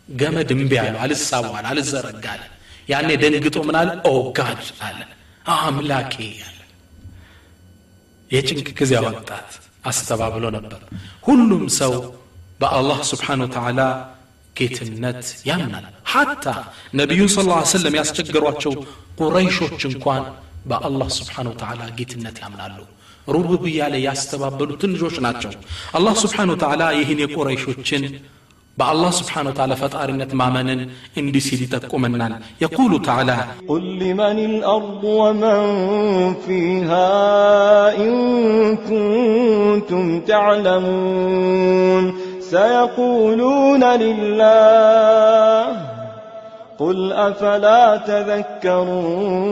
ገመድ 0.09 0.51
እምቢ 0.55 0.73
አለው። 0.83 1.01
አልሳቧል 1.05 1.65
አልዘረጋለ 1.71 2.43
ያኔ 2.90 3.10
ደንግጦ 3.24 3.58
ምን 3.68 3.78
አለ 3.82 3.90
ኦ 4.08 4.14
ጋድ 4.38 4.64
አለ 4.88 5.00
አምላኬ 5.56 6.16
አለ 6.48 6.60
የጭንቅ 8.32 8.68
ጊዜ 8.80 8.94
ወጣት 9.08 9.50
አስተባብሎ 9.90 10.46
ነበር 10.58 10.82
ሁሉም 11.28 11.64
ሰው 11.80 11.94
በአላህ 12.62 13.00
ስብሓን 13.12 13.42
ወተዓላ 13.46 13.82
ጌትነት 14.56 15.24
ያምናል 15.50 15.86
ሐታ 16.12 16.46
ነቢዩን 17.00 17.30
ስ 17.34 17.44
ላ 17.50 17.56
ሰለም 17.74 17.96
ያስቸገሯቸው 18.00 18.74
ቁረይሾች 19.20 19.82
እንኳን 19.92 20.24
በአላህ 20.72 21.10
ስብሓን 21.18 21.48
ወተዓላ 21.52 21.82
ጌትነት 21.98 22.38
ያምናሉ 22.44 22.78
ሩቡብያ 23.28 23.82
ላይ 23.94 24.02
ያስተባበሉ 24.08 24.72
ትንሾች 24.82 25.16
ናቸው 25.26 25.52
አላህ 25.98 26.16
ስብሓን 26.24 26.50
ወተዓላ 26.54 26.84
ይህን 27.00 27.22
የቁረይሾችን 27.24 28.04
በአላህ 28.80 29.12
ስብሓን 29.20 29.46
ወተዓላ 29.50 29.74
ፈጣሪነት 29.82 30.32
ማመንን 30.40 30.80
እንዲህ 31.20 31.44
ሲል 31.48 31.62
ይጠቁመናል 31.66 32.34
የቁሉ 32.64 32.92
ተዓላ 33.08 33.32
قل 33.72 33.84
لمن 34.02 34.38
الأرض 34.52 35.04
ومن 35.22 35.60
فيها 36.46 37.12
إن 38.06 38.14
كنتم 38.90 40.06
تعلمون 40.32 42.04
سيقولون 42.52 43.84
لله 44.04 45.66
قل 46.80 46.98
أفلا 47.30 47.84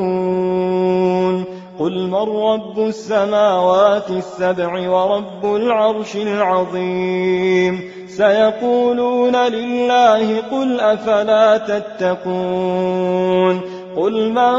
تذكرون 0.04 1.36
قل 1.79 2.07
من 2.07 2.14
رب 2.14 2.79
السماوات 2.79 4.11
السبع 4.11 4.91
ورب 4.91 5.57
العرش 5.57 6.17
العظيم 6.17 7.81
سيقولون 8.09 9.37
لله 9.37 10.43
قل 10.53 10.81
أفلا 10.81 11.59
تتقون 11.59 13.61
قل 13.97 14.33
من 14.33 14.59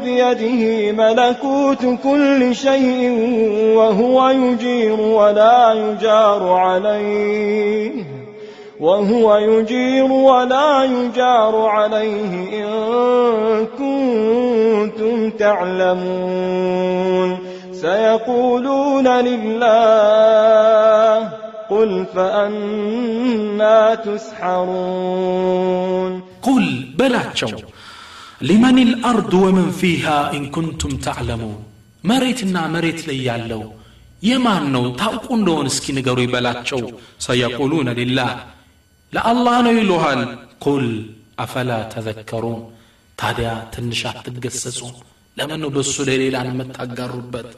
بيده 0.00 0.92
ملكوت 0.92 1.98
كل 2.02 2.54
شيء 2.54 3.10
وهو 3.76 4.28
يجير 4.28 5.00
ولا 5.00 5.72
يجار 5.72 6.52
عليه 6.52 8.23
وهو 8.83 9.27
يجير 9.49 10.03
ولا 10.27 10.71
يجار 10.85 11.55
عليه 11.67 12.31
إن 12.59 12.67
كنتم 13.79 15.15
تعلمون 15.39 17.29
سيقولون 17.73 19.07
لله 19.19 21.19
قل 21.69 21.91
فأنا 22.15 23.79
تسحرون 24.89 26.11
ቁል 26.47 26.65
በላቸው 26.99 27.51
ሊመን 28.49 28.77
ልአርድ 28.89 29.33
ወመን 29.43 29.69
ፊሃ 29.79 30.05
ኢን 30.35 30.45
ኩንቱም 30.55 30.93
ታዕለሙን 31.05 31.57
መሬትና 32.03 32.55
መሬት 32.75 32.99
ላይ 33.09 33.17
ያለው 33.29 33.63
የማን 34.29 34.63
ነው 34.75 34.85
ታውቁ 35.01 35.27
እንደሆን 35.37 35.67
እስኪ 35.71 35.85
ንገሩ 35.97 36.17
ይበላቸው 36.25 36.79
ሰየቁሉነ 37.25 37.89
ሊላህ 37.99 38.31
ለአላህ 39.14 39.56
ነው 39.66 39.74
ይሉሃል 39.80 40.22
ቁል 40.64 40.86
አፈላ 41.44 41.70
ተዘከሩን 41.92 42.60
ታዲያ 43.18 43.50
ትንሽ 43.74 44.00
አትገሰጹ 44.10 44.78
ለምን 45.36 45.60
ነው 45.62 45.70
በእሱ 45.74 45.94
ላይ 46.08 46.16
ሌላን 46.22 46.48
የምታጋሩበት 46.50 47.48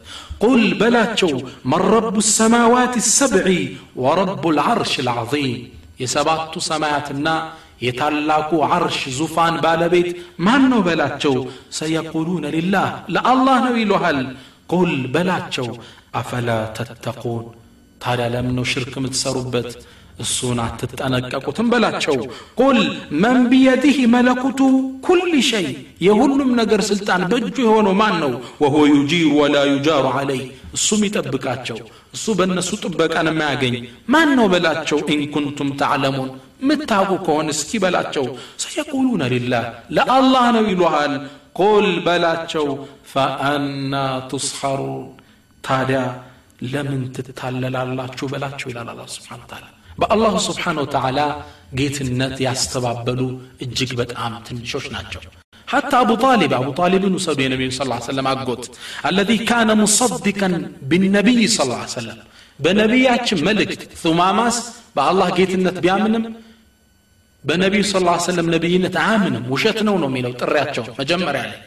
ቁል 0.44 0.62
በላቸው 0.80 1.32
መረቡ 1.72 2.16
ሰማዋት 2.30 2.94
ሰብዒ 3.10 3.48
ወረቡ 4.04 4.44
ልዓርሽ 4.58 4.94
ልዓظም 5.08 5.48
የሰባቱ 6.02 6.54
ሰማያትና 6.68 7.28
የታላቁ 7.86 8.50
ዓርሽ 8.68 9.00
ዙፋን 9.18 9.54
ባለቤት 9.64 10.08
ማን 10.46 10.62
ነው 10.72 10.80
በላቸው 10.86 11.34
ሰየቁሉነ 11.78 12.46
ሊላህ 12.56 12.86
ለአላህ 13.14 13.56
ነው 13.66 13.74
ይሉሃል 13.82 14.20
ቁል 14.72 14.92
በላቸው 15.14 15.68
አፈላ 16.20 16.48
ተተቁን 16.78 17.44
ታዲያ 18.00 18.26
ለምን 18.34 18.54
ነው 18.58 18.66
ሽርክ 18.72 18.94
የምትሰሩበት 18.98 19.68
እሱን 20.23 20.59
አትጠነቀቁትም 20.63 21.67
በላቸው 21.71 22.15
ቁል 22.59 22.79
መን 23.21 23.39
ቢየዲህ 23.51 23.97
መለኩቱ 24.13 24.59
ኩል 25.05 25.21
ሸይ 25.49 25.67
የሁሉም 26.07 26.51
ነገር 26.59 26.81
ስልጣን 26.89 27.21
በእጁ 27.31 27.55
የሆነው 27.65 27.93
ማን 28.01 28.15
ነው 28.23 28.33
ወሆ 28.63 28.75
ዩጂር 28.91 29.25
ወላ 29.39 29.63
ዩጃሩ 29.71 30.05
አለይ 30.19 30.41
እሱም 30.77 31.01
ይጠብቃቸው 31.07 31.77
እሱ 32.13 32.35
በእነሱ 32.39 32.69
ጥበቃን 32.83 33.29
የማያገኝ 33.31 33.75
ማን 34.13 34.29
ነው 34.39 34.47
በላቸው 34.53 34.99
ኢንኩንቱም 35.15 35.71
ተዕለሙን 35.81 36.29
ምታውቁ 36.69 37.11
ከሆን 37.25 37.47
እስኪ 37.53 37.79
በላቸው 37.83 38.25
ሰየቁሉነ 38.63 39.23
ሊላህ 39.33 39.65
ለአላህ 39.97 40.45
ነው 40.57 40.65
ይሉሃል 40.71 41.13
ቁል 41.61 41.87
በላቸው 42.05 42.67
ፈአና 43.13 43.93
ቱስሐሩን 44.31 45.01
ታዲያ 45.63 46.01
ለምን 46.71 47.03
ትታለላላችሁ 47.17 48.25
በላቸው 48.33 48.67
ይላል 48.71 48.89
አላ 48.93 49.03
ስብሓን 49.15 49.43
ታላ 49.51 49.65
በአላሁ 50.01 50.33
ስብሓን 50.47 50.77
ወተዓላ 50.83 51.19
ጌትነት 51.79 52.35
ያስተባበሉ 52.47 53.21
እጅግ 53.65 53.93
በጣም 54.01 54.33
ትንሾች 54.47 54.87
ናቸው 54.97 55.23
حتى 55.73 55.95
أبو 56.05 56.15
طالب 56.25 56.51
أبو 56.61 56.71
طالب 56.81 57.03
وسود 57.15 57.39
النبي 57.47 57.67
صلى 57.75 57.85
الله 57.85 57.99
عليه 57.99 58.11
وسلم 58.11 58.27
أقوت 58.35 58.63
الذي 59.11 59.37
كان 59.51 59.69
مصدقا 59.83 60.49
بالنبي 60.89 61.41
صلى 61.55 61.65
الله 61.65 61.81
عليه 61.83 61.99
وسلم 61.99 62.17
بنبيات 62.63 63.27
ملك 63.47 63.71
ثماماس 64.03 64.57
بالله 64.95 65.27
جيتنت 65.37 65.77
بيامنم 65.85 66.23
በነቢዩ 67.43 67.83
ስ 67.91 67.99
ላ 68.07 68.11
ሰለም 68.29 68.47
ነቢይነት 68.55 68.95
አያምንም 69.03 69.43
ውሸት 69.53 69.79
ነው 69.87 69.95
ነው 70.01 70.09
የሚለው 70.11 70.33
ጥሪያቸው 70.41 70.83
መጀመሪያ 70.99 71.41
ላይ 71.51 71.59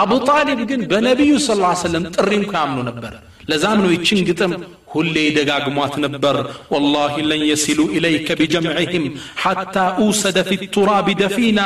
አቡ 0.00 0.12
ጣሊብ 0.28 0.60
ግን 0.70 0.80
በነቢዩ 0.92 1.32
ስ 1.46 1.56
ላ 1.62 1.72
ሰለም 1.82 2.04
ጥሪ 2.16 2.30
እንኳ 2.42 2.52
ያምኑ 2.62 2.78
ነበር 2.90 3.12
ለዛም 3.50 3.78
ነው 3.84 3.90
ይችን 3.96 4.18
ግጥም 4.28 4.52
ሁሌ 4.92 5.14
ደጋግሟት 5.36 5.94
ነበር 6.04 6.36
ወላሂ 6.72 7.14
ለን 7.30 7.42
የሲሉ 7.50 7.80
ኢለይከ 7.96 8.28
ቢጀምዕህም 8.40 9.06
ሐታ 9.44 9.76
ኡሰደ 10.08 10.38
ፊ 10.50 10.60
ቱራብ 10.76 11.08
ደፊና 11.22 11.60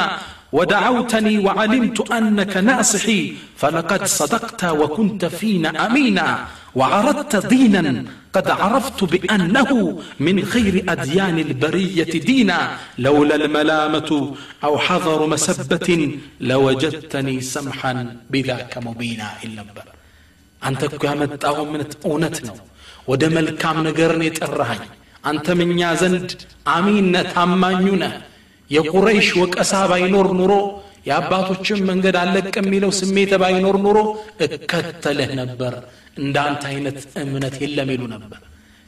ودعوتني 0.59 1.35
وعلمت 1.47 1.99
أنك 2.19 2.55
ناصحي 2.71 3.21
فلقد 3.61 4.03
صدقت 4.21 4.62
وكنت 4.81 5.23
فينا 5.38 5.71
أمينا 5.87 6.27
وعرضت 6.79 7.35
دينا 7.53 8.05
قد 8.37 8.47
عرفت 8.61 9.01
بأنه 9.12 9.71
من 10.27 10.37
خير 10.53 10.75
أديان 10.95 11.37
البرية 11.47 12.12
دينا 12.31 12.59
لولا 13.07 13.35
الملامة 13.43 14.11
أو 14.67 14.73
حذر 14.87 15.21
مسبة 15.35 15.88
لوجدتني 16.51 17.37
سمحا 17.55 17.93
بذاك 18.33 18.73
مبينا 18.87 19.29
إلا 19.45 19.62
بر 19.77 19.87
አንተ 20.68 20.82
እኮ 20.90 21.02
ያመጣው 21.10 21.58
እውነት 22.08 22.38
ነው። 22.48 22.56
ወደ 23.08 23.24
መልካም 23.36 23.78
ነገርን 23.88 24.24
የጠራኸኝ። 24.26 24.84
አንተም 25.24 25.60
እኛ 25.66 25.82
ዘንድ 26.02 26.30
አሚን 26.74 27.06
ነህ 27.14 27.28
ታማኙ 27.34 27.86
ነህ። 28.02 28.14
የቁረይሽ 28.70 29.30
ወቀሳ 29.42 29.74
ባይኖር 29.92 30.28
ኑሮ 30.40 30.54
የአባቶችን 31.08 31.80
መንገድ 31.90 32.16
አለቅ 32.22 32.54
የሚለው 32.60 32.92
ስሜት 33.00 33.32
ባይኖር 33.42 33.78
ኑሮ 33.86 33.98
እከተልህ 34.46 35.32
ነበር። 35.42 35.74
እንዳንተ 36.20 36.64
አይነት 36.72 37.00
እምነት 37.24 37.56
የለም 37.64 37.90
ይሉ 37.94 38.04
ነበር። 38.16 38.42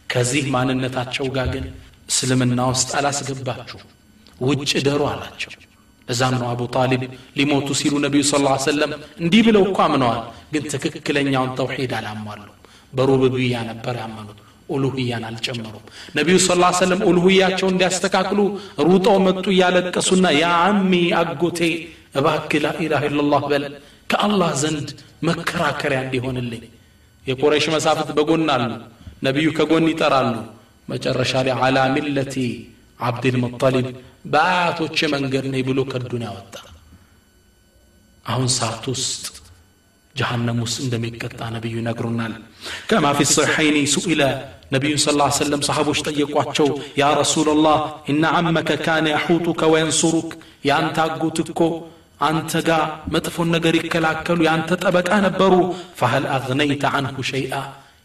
ከዚህ 0.09 0.45
ማንነታቸው 0.55 1.25
ጋር 1.35 1.47
ግን 1.53 1.65
እስልምና 2.09 2.61
ውስጥ 2.71 2.89
አላስገባችሁ 2.99 3.79
ውጭ 4.41 4.71
ደሩ 4.87 5.01
አላቸው። 5.11 5.51
እዛም 6.08 6.34
ነው 6.40 6.46
አቡ 6.52 6.62
ጣሊብ 6.74 7.02
ሊሞቱ 7.38 7.68
ሲሉ 7.80 7.94
ነቢዩ 8.04 8.22
ስ 8.30 8.40
ላ 8.44 8.54
ሰለም 8.66 8.90
እንዲህ 9.22 9.42
ብለው 9.46 9.62
እኮ 9.68 9.78
አምነዋል 9.86 10.20
ግን 10.54 10.64
ትክክለኛውን 10.74 11.52
ተውሒድ 11.60 11.92
አላሟሉ 11.98 12.48
በሩብብያ 12.92 13.54
ነበር 13.70 13.94
ያመኑት 14.02 14.40
ኡሉህያን 14.74 15.24
አልጨመሩም 15.28 15.84
ነቢዩ 16.18 16.36
ስ 16.44 16.56
ላ 16.60 16.70
ሰለም 16.80 17.00
ኡሉህያቸው 17.08 17.68
እንዲያስተካክሉ 17.72 18.40
ሩጠው 18.88 19.16
መጡ 19.26 19.44
እያለቀሱና 19.54 20.26
ያ 20.40 20.50
አሚ 20.66 20.92
አጎቴ 21.20 21.60
እባክ 22.20 22.52
ላኢላህ 22.64 23.02
ኢላላህ 23.08 23.42
በል 23.52 23.64
ከአላህ 24.12 24.50
ዘንድ 24.62 24.88
መከራከሪያ 25.28 25.98
እንዲሆንልኝ 26.06 26.64
የቁረይሽ 27.24 27.66
መሳፍት 27.74 28.08
በጎን 28.16 28.48
አሉ 28.54 28.70
ነቢዩ 29.26 29.48
ከጎን 29.58 29.86
ይጠራሉ 29.92 30.34
መጨረሻ 30.88 31.32
ላይ 31.46 31.54
አላ 31.66 31.78
ሚለቲ 31.94 32.34
አብድልሙጠሊብ 33.00 33.86
በአያቶች 34.32 34.98
መንገድ 35.14 35.46
ነኝ 35.54 35.62
ብሎ 35.68 35.80
ከዱንያ 35.92 36.28
ወጣ 36.36 36.54
አሁን 38.26 38.48
ሰዓት 38.58 38.84
ውስጥ 38.92 39.24
ጀሃነም 40.14 40.58
ውስጥ 40.64 40.78
እንደሚቀጣ 40.84 41.40
ነቢዩ 41.54 41.74
ይነግሩናል 41.80 42.34
ከማ 42.90 43.06
ፊ 43.18 43.24
ሰሒሐይኒ 43.30 43.78
ሱኢለ 43.94 44.22
ነቢዩን 44.74 45.00
ስ 45.02 45.14
ሰለም 45.38 45.62
ሰሓቦች 45.68 45.98
ጠየቋቸው 46.08 46.68
ያ 47.00 47.08
ረሱላላህ 47.22 47.78
ኢነ 48.12 48.24
አመከ 48.38 48.70
ካነ 48.86 49.06
ያሑጡከ 49.14 49.60
ወየንሱሩክ 49.72 50.30
የአንተ 50.68 50.98
አጎት 51.06 51.38
እኮ 51.44 51.60
አንተ 52.28 52.52
ጋር 52.68 52.82
መጥፎን 53.14 53.48
ነገር 53.56 53.74
ይከላከሉ 53.80 54.38
የአንተ 54.46 54.70
ጠበቃ 54.84 55.10
ነበሩ 55.26 55.54
ፈሀል 56.00 56.26
አግነይተ 56.36 56.84
አንሁ 56.98 57.16
ሸይአ 57.30 57.54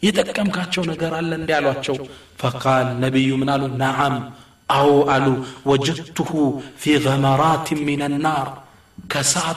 የጠቀምካቸው 0.03 0.83
ነገር 0.91 1.11
አለ 1.19 1.31
እንዲ 1.39 1.51
አሏቸው 1.59 1.95
ፈቃል 2.41 2.87
ነቢዩ 3.05 3.29
ምን 3.41 3.49
አሉ 3.55 3.63
ነዓም 3.81 4.15
أو 4.70 5.16
ألو 5.16 5.44
وجدته 5.64 6.62
في 6.78 6.96
غمرات 6.96 7.72
من 7.72 8.02
النار. 8.02 8.62
كسات 9.10 9.56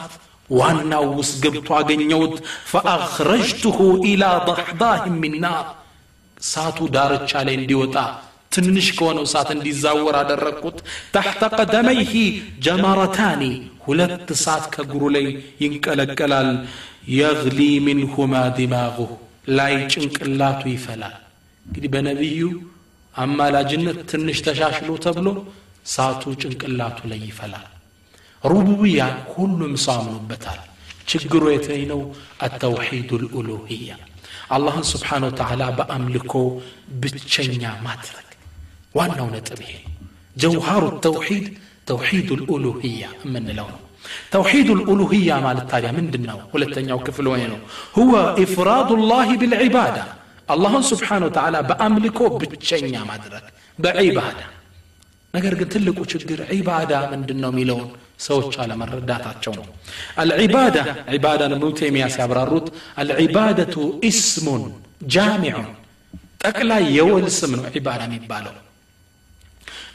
وأنا 0.50 0.98
وسقبت 0.98 1.70
عقنيوت 1.72 2.42
فأخرجته 2.64 4.00
إلى 4.04 4.42
ضحضاه 4.46 5.08
من 5.08 5.34
النار 5.34 5.74
ساتو 6.40 6.86
دار 6.86 7.16
تشالين 7.16 7.66
ديوتا 7.66 8.22
تنش 8.50 8.92
كونو 8.92 9.24
ساتن 9.24 9.60
دي 9.60 9.72
زاور 9.72 10.16
تحت 11.12 11.44
قدميه 11.44 12.42
جمرتاني 12.62 13.62
ولت 13.86 14.32
سات 14.32 14.74
كغرولي 14.74 15.40
ينقلقلال. 15.60 16.66
يغلي 17.08 17.80
منهما 17.80 18.48
دماغه 18.48 19.18
لا 19.46 19.68
يشنقلاتو 19.68 20.68
يفلا. 20.68 21.18
كدي 21.74 21.88
بنبيو 21.88 22.62
አማላጅነት 23.15 23.99
ትንሽ 24.11 24.37
ተሻሽሎ 24.45 24.89
ተብሎ 25.05 25.27
እሳቱ 25.87 26.23
ጭንቅላቱ 26.41 26.99
ላይ 27.11 27.21
ይፈላል 27.29 27.67
ሩቡብያ 28.43 29.01
ሁሉም 29.33 29.73
ሰው 29.83 29.95
አምኖበታል 29.99 30.59
ችግሩ 31.11 31.43
የተይ 31.53 31.83
ነው 31.91 32.01
አተውሒዱ 32.45 33.09
ልኡሉህያ 33.23 33.89
አላህን 34.55 34.85
ስብሓን 34.91 35.23
ወተዓላ 35.27 35.63
በአምልኮ 35.77 36.33
ብቸኛ 37.01 37.63
ማድረግ 37.85 38.27
ዋናው 38.95 39.27
ነጥብ 39.35 39.59
ይሄ 39.65 39.73
ነው 39.85 39.91
ጀውሃሩ 40.35 40.83
ተውሒድ 41.05 41.45
ተውሒድ 41.89 42.29
ልኡሉህያ 42.39 43.03
የምንለው 43.23 43.67
ነው 43.73 43.79
ተውሒድ 44.33 44.69
ልኡሉህያ 44.79 45.29
ማለት 45.45 45.65
ታዲያ 45.71 45.91
ምንድን 45.97 46.23
ነው 46.29 46.39
ሁለተኛው 46.53 46.99
ክፍል 47.07 47.27
ወይ 47.33 47.43
ነው 47.51 47.59
ሁወ 47.97 48.13
ኢፍራዱ 48.45 48.89
ላህ 49.11 49.29
ብልዒባዳ 50.47 50.51
አላህን 50.53 50.83
ስብሓን 50.89 51.23
ወተዓላ 51.27 51.55
በአምልኮ 51.69 52.19
ብቸኛ 52.41 52.95
ማድረግ 53.09 53.45
በዒባዳ 53.79 54.39
ነገር 55.33 55.53
ግን 55.59 55.67
ትልቁ 55.73 55.99
ችግር 56.13 56.39
ዒባዳ 56.53 56.91
ምንድን 57.13 57.39
ነው 57.43 57.51
የሚለውን 57.53 57.87
ሰዎች 58.25 58.55
አለመረዳታቸው 58.63 59.53
ነው 59.59 59.65
አልዒባዳ 60.21 60.75
ዒባዳን 61.15 61.53
እብኑ 61.55 61.69
ቴሚያ 61.79 62.05
ሲያብራሩት 62.15 62.67
አልዒባደቱ 63.01 63.75
ኢስሙን 64.09 64.63
ጃሚዑን 65.15 65.69
ጠቅላይ 66.45 66.83
የወል 66.97 67.27
ስም 67.39 67.51
ነው 67.57 67.65
ዒባዳ 67.77 68.01
የሚባለው 68.09 68.55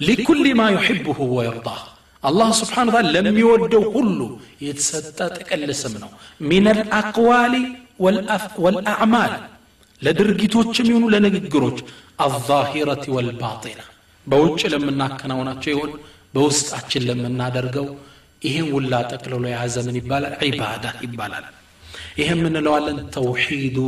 ሊኩል 0.09 0.43
ማ 0.59 0.65
ዩሕብሁ 0.75 1.19
ወየርዳህ 1.37 1.81
አላህ 2.23 2.49
ስብሓን 2.61 2.89
ታላ 2.95 3.13
ለሚወደው 3.17 3.85
ሁሉ 3.95 4.19
የተሰጠ 4.67 5.19
ጥቅል 5.37 5.71
ስም 5.83 5.95
ነው 6.03 6.11
ሚን 6.51 6.67
አልአቅዋሊ 6.73 7.55
ወልአዕማል 8.65 9.33
ለድርጊቶችም 10.03 10.89
ይሁኑ 10.91 11.05
ለንግግሮች 11.15 11.79
አዛሂረት 12.25 13.05
ወልባጢና 13.15 13.81
በውጭ 14.27 14.61
ለምናከናውናቸው 14.73 15.71
ይሁን 15.75 15.93
በውስጣችን 16.35 17.05
ለምናደርገው 17.09 17.87
ይህን 18.43 18.67
ውላ 18.75 18.95
ጠቅልሎ 19.11 19.45
የያዘ 19.49 19.77
ምን 19.87 19.97
ይባላል 20.01 20.35
ዒባዳ 20.49 20.85
ይባላል 21.07 21.47
ይህ 22.19 22.29
የምንለዋለን 22.33 22.99
ተውሒዱ 23.15 23.79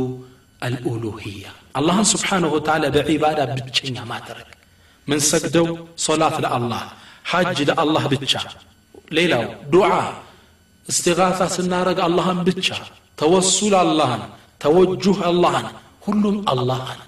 አልኡሉህያ 0.65 1.45
አላህን 1.79 2.07
ስብሓንሁ 2.11 2.49
ወተዓላ 2.55 2.85
በዒባዳ 2.95 3.39
ብቸኛ 3.57 3.97
ማድረግ 4.11 4.49
ምን 5.07 5.19
ሰግደው 5.29 5.67
ሶላት 6.05 6.35
ለአላህ 6.43 6.81
ሐጅ 7.31 7.59
ለአላህ 7.69 8.03
ብቻ 8.15 8.33
ሌላው 9.17 9.43
ዱዓ 9.73 9.89
እስትጋታ 10.85 11.41
ስናረግ 11.55 11.99
አላህን 12.07 12.39
ብቻ 12.49 12.67
ተወሱል 13.17 13.73
አላህን 13.81 14.23
ተወጁህ 14.61 15.19
አላህን 15.29 15.67
ሁሉም 16.06 16.36
አላህን 16.52 17.00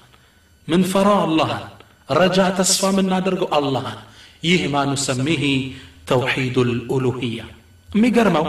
ምንፈራው 0.69 1.21
አላህን 1.27 1.65
ረጃ 2.19 2.39
ተስፋ 2.59 2.91
የምናደርገው 2.93 3.49
አላህን 3.59 3.99
ይህ 4.49 4.63
ማኑ 4.75 4.91
ሰሚሂ 5.07 5.43
ተውሒዱ 6.11 6.57
ልኡሉህያ 6.71 7.39
የሚገርመው 7.89 8.47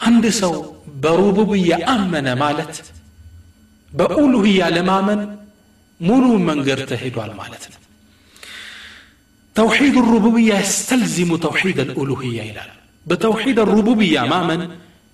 አንድ 0.00 0.24
ሰው 0.40 0.54
በሩቡብያ 1.02 1.72
አመነ 1.92 2.28
ማለት 2.42 2.74
በኡሉህያ 3.92 4.70
ለማመን 4.76 5.20
ሙሉ 6.00 6.26
መንገድ 6.48 6.80
ተሄዷል 6.90 7.32
ማለት 7.40 7.64
ነው 7.72 7.78
ተውሒድ 9.56 9.96
ሩቡብያ 10.12 10.52
የስተልዚሙ 10.60 11.30
ተውሒድ 11.44 11.78
ልኡሉህያ 11.88 12.38
ይላል 12.48 12.70
በተውሒድ 13.06 13.58
ሩቡብያ 13.72 14.18
ማመን 14.32 14.62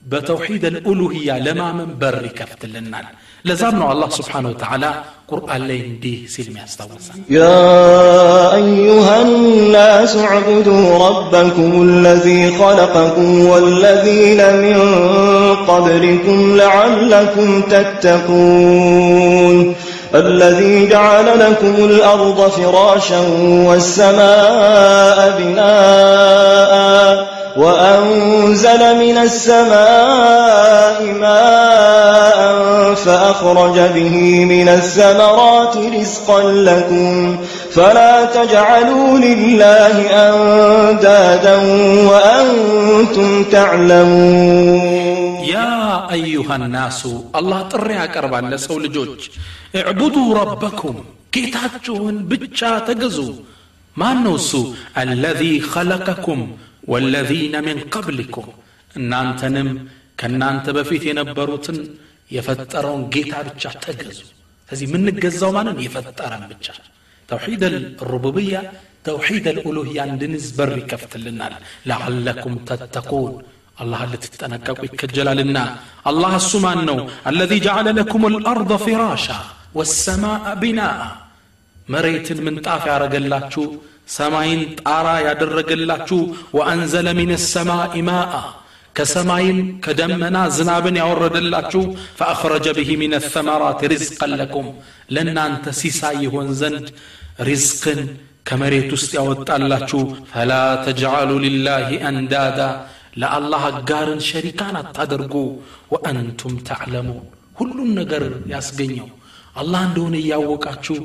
بتوحيد 0.09 0.65
الألوهية 0.65 1.39
لما 1.39 1.73
من 1.73 1.99
بر 1.99 2.27
كفت 2.27 2.67
لنا 2.67 3.03
لزامنا 3.45 3.93
الله 3.93 4.09
سبحانه 4.09 4.49
وتعالى 4.49 4.95
قرآن 5.29 5.67
لين 5.67 6.01
دي 6.03 6.29
استوزا 6.65 7.15
يا 7.31 8.55
أيها 8.55 9.23
الناس 9.23 10.17
اعبدوا 10.17 11.09
ربكم 11.09 11.83
الذي 11.83 12.59
خلقكم 12.59 13.47
والذين 13.47 14.57
من 14.57 14.79
قبلكم 15.57 16.57
لعلكم 16.57 17.63
تتقون. 17.63 19.75
الذي 20.15 20.89
جعل 20.89 21.41
لكم 21.41 21.75
الأرض 21.85 22.51
فراشا 22.51 23.21
والسماء 23.69 25.39
بناء. 25.39 27.38
وأنزل 27.58 28.82
من 29.04 29.18
السماء 29.18 31.00
ماء 31.24 32.40
فأخرج 32.94 33.78
به 33.96 34.46
من 34.46 34.68
الثمرات 34.70 35.78
رزقا 35.78 36.42
لكم 36.52 37.38
فلا 37.72 38.26
تجعلوا 38.26 39.20
لله 39.20 39.96
أندادا 40.30 41.56
وأنتم 42.10 43.44
تعلمون 43.44 45.44
يا 45.56 46.12
أيها 46.12 46.56
الناس 46.56 47.08
الله 47.36 47.62
طري 47.62 47.96
أقربا 48.04 48.40
لسو 48.52 48.80
لجوج 48.80 49.20
اعبدوا 49.76 50.30
ربكم 50.42 50.96
ጌታችሁን 51.36 52.16
ብቻ 52.32 52.60
ተገዙ 52.88 53.18
ማን 54.02 54.18
ነው 54.26 54.34
እሱ 54.42 54.52
አለዚ 55.00 55.42
ኸለቀኩም 55.74 56.42
ወለዚነ 56.89 57.57
ሚን 57.67 57.79
ቀብሊኩም 57.95 58.49
እናንተንም 59.01 59.69
ከእናንተ 60.21 60.69
በፊት 60.77 61.03
የነበሩትን 61.09 61.79
የፈጠረውን 62.37 63.03
ጌታ 63.15 63.35
ብቻ 63.49 63.73
ተገዙ 63.85 64.19
ስለዚህ 64.69 64.87
የምንገዛው 64.89 65.51
ማንን 65.57 65.77
የፈጠረን 65.85 66.43
ብቻ 66.53 66.67
ተውሒድ 67.29 67.63
ሩቡብያ 68.11 68.55
ተውሒድ 69.07 69.47
ልኡሉህያ 69.57 69.99
እንድንዝ 70.11 70.47
በር 70.59 70.73
ይከፍትልናል 70.81 71.55
ለዓለኩም 71.91 72.57
ተተቁን 72.71 73.33
አላህ 73.83 74.01
ልትጠነቀቁ 74.13 74.81
ይከጀላልና 74.89 75.59
አላህ 76.11 76.33
እሱ 76.41 76.53
ማን 76.65 76.81
ነው 76.89 76.99
አለዚ 77.31 77.53
ጀዓለ 77.67 77.89
ለኩም 77.99 78.25
ልአርض 78.35 78.73
ፊራሻ 78.85 79.27
ወሰማء 79.79 80.45
ቢናአ 80.63 81.01
መሬትን 81.89 82.39
ምንጣፍ 82.47 82.83
ያረገላችሁ 82.91 83.65
ሰማይን 84.09 84.61
ጣራ 84.81 85.09
ያደረገላችሁ 85.27 86.21
ወአንዘለ 86.59 87.09
ሚን 87.19 87.33
ሰማኢ 87.49 88.03
ማአ 88.09 88.33
ከሰማይም 88.97 89.59
ከደመና 89.85 90.37
ዝናብን 90.57 90.97
ያወረደላችሁ 91.01 91.83
ፈአኽረጀ 92.19 92.67
ብሂ 92.79 92.91
ሚን 93.01 93.13
ተመራት 93.27 93.81
ሪዝቀን 93.93 94.33
ለኩም 94.41 94.69
ለእናንተ 95.15 95.75
ሲሳይ 95.81 96.17
ይሆን 96.27 96.49
ዘንድ 96.61 96.87
ሪዝቅን 97.49 98.01
ከመሬት 98.49 98.91
ውስጥ 98.97 99.11
ያወጣላችሁ። 99.19 100.01
ፈላ 100.33 100.53
ተጅዓሉ 100.85 101.31
ሊላህ 101.45 101.89
አንዳዳ 102.11 102.61
ለአላህ 103.23 103.63
አጋርን 103.71 104.21
ሸሪካን 104.29 104.77
አታደርጉ። 104.81 105.35
ወአንቱም 105.95 106.55
ተዕለሙን 106.69 107.23
ሁሉን 107.59 107.91
ነገር 108.01 108.25
ያስገኘው። 108.55 109.09
አላህ 109.57 109.83
እንደሆነ 109.89 110.17
እያወቃችሁ 110.23 110.97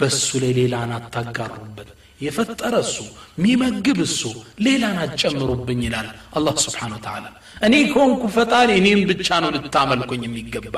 በእሱ 0.00 0.28
ላይ 0.42 0.52
ሌላን 0.58 0.92
አታጋሩበት 0.98 1.88
የፈጠረ 2.21 2.73
እሱ 2.85 2.97
የሚመግብ 3.37 3.97
እሱ 4.05 4.21
ሌላን 4.65 4.97
አትጨምሩብኝ 5.03 5.79
ይላል 5.87 6.07
አላህ 6.37 6.55
ስብሓን 6.65 6.93
ወተዓላ 6.97 7.25
እኔ 7.67 7.75
ከሆንኩ 7.91 8.23
ፈጣሪ 8.35 8.69
እኔም 8.81 9.01
ብቻ 9.11 9.29
ነው 9.43 9.51
ልታመልኩኝ 9.55 10.23
የሚገባ 10.27 10.75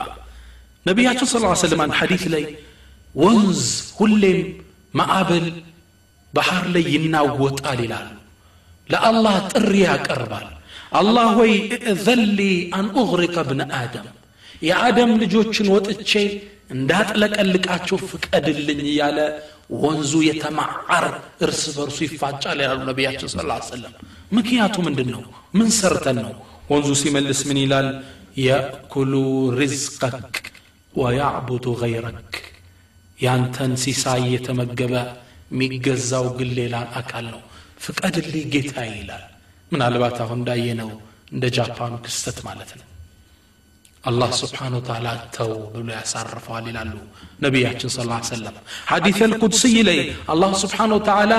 ነቢያችን 0.86 1.30
ስ 1.30 1.36
ሰለም 1.64 1.82
አንድ 1.86 1.96
ሐዲት 2.00 2.24
ላይ 2.34 2.44
ወንዝ 3.16 3.62
ሁሌም 3.98 4.40
ማዕበል 4.94 5.48
ባህር 6.34 6.66
ላይ 6.76 6.86
ይናወጣል 6.96 7.80
ይላሉ 7.86 8.10
ለአላህ 8.90 9.36
ጥሪ 9.52 9.74
ያቀርባል 9.86 10.48
አላህ 11.00 11.30
ወይ 11.40 11.54
እዘሊ 11.94 12.40
አን 12.78 12.86
ኡግሪቀ 13.02 13.38
ብነ 13.50 13.62
አደም 13.80 14.06
የአደም 14.68 15.12
ልጆችን 15.24 15.68
ወጥቼ 15.74 16.12
እንዳጥለቀልቃቸው 16.78 17.98
ፍቀድልኝ 18.10 18.80
እያለ 18.86 19.18
ወንዙ 19.71 20.13
የተማዓር 20.27 21.05
እርስ 21.45 21.63
በርሱ 21.77 21.99
ይፋጫል 22.07 22.59
ያሉ 22.65 22.81
ነቢያችን 22.91 23.29
ስ 23.29 23.37
ሰለም 23.71 23.95
ምክንያቱ 24.33 24.75
ምንድን 24.87 25.09
ነው 25.15 25.23
ምን 25.59 25.69
ሰርተን 25.79 26.19
ነው? 26.25 26.35
ወንዙ 26.71 26.89
ሲመልስ 27.01 27.41
ምን 27.49 27.59
ይላል? 27.63 27.89
የእኩሉ 28.39 29.13
ሪዝቀክ 29.59 30.37
ወያዕቡዱ 30.95 31.67
ገይረክ። 31.83 32.35
ያንተን 33.19 33.73
ሲሳይ 33.83 34.23
የተመገበ 34.35 34.95
የሚገዛው 35.53 36.27
ግን 36.39 36.51
ሌላን 36.59 36.89
አካል 37.01 37.27
ነው። 37.35 37.43
ፍቀድልኝ 37.85 38.47
ጌታ 38.55 38.75
ይላል። 38.91 39.25
ምናልባት 39.73 40.17
አሁን 40.25 40.41
እንዳየነው 40.41 40.91
እንደ 41.33 41.45
ጃፓኑ 41.57 41.93
ክስተት 42.07 42.39
ማለት 42.49 42.73
ነው 42.79 42.87
አላህ 44.04 44.30
ስብሓን 44.40 44.74
ወተላ 44.78 45.08
ተው 45.36 45.50
ብሎ 45.74 45.88
ያሳርፈዋል 45.96 46.66
ይላሉ 46.70 46.94
ነቢያችን 47.46 47.90
ስ 47.90 47.98
ሰለም 48.30 48.56
ሐዲት 48.92 49.18
አልቁድስይ 49.26 49.76
ላይ 49.88 50.00
አላህ 50.34 50.52
ስብሓን 50.62 50.92
ወተላ 50.98 51.34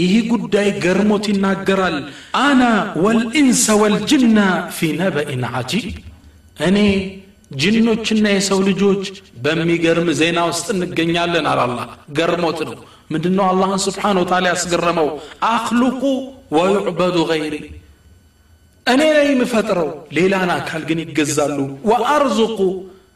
ይህ 0.00 0.14
ጉዳይ 0.32 0.68
ገርሞት 0.84 1.26
ይናገራል 1.32 1.96
አና 2.42 2.62
ወልኢንሰ 3.04 3.66
ወልጅና 3.82 4.38
ፊ 4.76 4.90
ነበኢን 5.02 5.44
ዓጂብ 5.52 5.86
እኔ 6.68 6.78
ጅኖችና 7.62 8.26
የሰው 8.34 8.60
ልጆች 8.68 9.04
በሚገርም 9.44 10.08
ዜና 10.20 10.40
ውስጥ 10.50 10.66
እንገኛለን 10.76 11.46
አለ 11.50 11.60
አላህ 11.66 11.86
ገርሞት 12.18 12.60
ነው 12.68 12.76
ምንድነው 13.12 13.46
አላህን 13.50 13.80
ስብሓን 13.86 14.18
ወተላ 14.22 14.46
ያስገረመው 14.52 15.08
አክሉቁ 15.50 16.02
ወዩዕበዱ 16.56 17.16
ገይሪ 17.30 17.54
እኔ 18.88 19.02
ላይ 19.16 19.26
የምፈጥረው 19.30 19.88
ሌላን 20.16 20.50
አካል 20.56 20.82
ግን 20.88 20.98
ይገዛሉ 21.04 21.58
ወአርዙቁ 21.90 22.58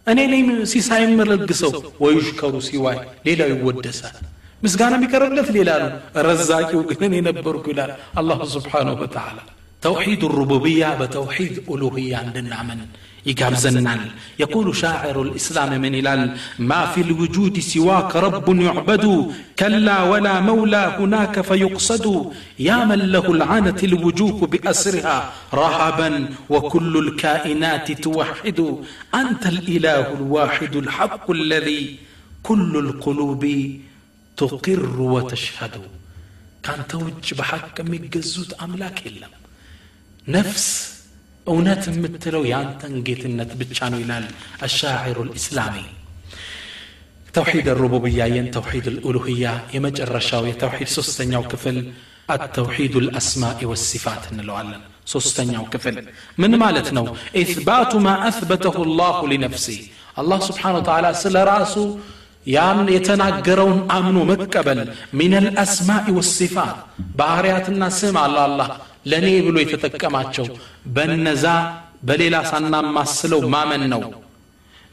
እኔ 0.06 0.20
ላይ 0.32 0.40
ሲሳይ 0.72 1.02
የምለግሰው 1.06 1.72
ወዩሽከሩ 2.04 2.54
ሲዋይ 2.68 2.98
ሌላው 3.26 3.48
ይወደሳል 3.54 4.16
ምስጋና 4.62 4.94
የሚቀርብለት 4.98 5.48
ሌላ 5.56 5.70
ነው 5.82 5.90
ረዛቂው 6.28 6.80
ግን 6.90 7.02
እኔ 7.09 7.16
ነበርኩ 7.28 7.64
ይላል 7.72 7.90
አላሁ 8.20 8.38
ስብሓንሁ 8.54 8.94
ወተዓላ 9.04 9.38
توحيد 9.84 10.23
الربوبية 10.23 10.97
بتوحيد 10.99 11.63
ألوهية 11.69 12.17
عندنا 12.17 12.63
من 12.63 12.79
يقول 14.39 14.75
شاعر 14.75 15.21
الإسلام 15.21 15.81
من 15.81 15.95
إلال 15.95 16.38
ما 16.59 16.86
في 16.86 17.01
الوجود 17.01 17.59
سواك 17.59 18.15
رب 18.15 18.61
يعبد 18.61 19.31
كلا 19.59 20.03
ولا 20.03 20.39
مولى 20.39 20.95
هناك 20.99 21.41
فيقصد. 21.41 22.31
يا 22.59 22.86
من 22.86 22.99
له 22.99 23.31
العنت 23.31 23.84
الوجوه 23.84 24.47
بأسرها 24.47 25.34
رهبا 25.53 26.29
وكل 26.49 26.93
الكائنات 27.07 27.91
توحد. 27.91 28.59
أنت 29.15 29.45
الإله 29.45 30.13
الواحد 30.13 30.75
الحق 30.75 31.31
الذي 31.31 31.97
كل 32.43 32.77
القلوب 32.77 33.43
تقر 34.38 35.01
وتشهد. 35.01 35.75
كان 36.63 36.88
توج 36.89 37.34
بحق 37.38 37.81
مجزوت 37.81 38.53
أملاك 38.53 39.07
إلا. 39.07 39.42
ነፍስ 40.28 40.67
እውነት 41.47 41.84
የምትለው 41.91 42.43
የአንተን 42.51 42.93
ጌትነት 43.07 43.51
ብቻ 43.61 43.89
ነው 43.93 43.99
ይላል 44.03 44.26
አሻዒሩ 44.67 45.17
ልእስላሚ 45.30 45.76
ተውሒድ 47.38 47.67
ሩቡብያ 47.82 48.21
የን 48.36 48.47
ተውሒድ 48.55 48.88
ልኡሉህያ 48.95 49.45
የመጨረሻው 49.76 50.43
የተውሒድ 50.51 50.91
ሶስተኛው 50.97 51.45
ክፍል 51.53 51.78
التوحيد 52.32 52.95
الأسماء 52.95 53.59
والصفات 53.65 54.24
نلوالن 54.34 54.82
سوستنياو 55.05 55.65
كفل 55.65 55.95
من 56.38 56.51
مالتنا 56.55 57.03
إثبات 57.36 57.91
ما 57.95 58.13
أثبته 58.30 58.78
الله 58.84 59.17
لنفسه 59.32 59.80
الله 60.21 60.39
سبحانه 60.49 60.78
وتعالى 60.78 61.09
سل 61.24 61.38
راسه 61.51 61.86
ያን 62.55 62.80
የተናገረውን 62.95 63.78
አምኖ 63.95 64.17
መቀበል 64.30 64.80
ሚነል 65.19 65.45
አስማኢ 65.63 66.05
ወሲፋት 66.17 66.78
ባህርያትና 67.19 67.84
ስም 67.99 68.15
አላ 68.24 68.38
አላህ 68.47 68.67
ለእኔ 69.11 69.28
ብሎ 69.46 69.56
የተጠቀማቸው 69.62 70.46
በነዛ 70.96 71.44
በሌላ 72.09 72.36
ሳናማስለው 72.50 73.40
ማመን 73.54 73.84
ነው 73.94 74.02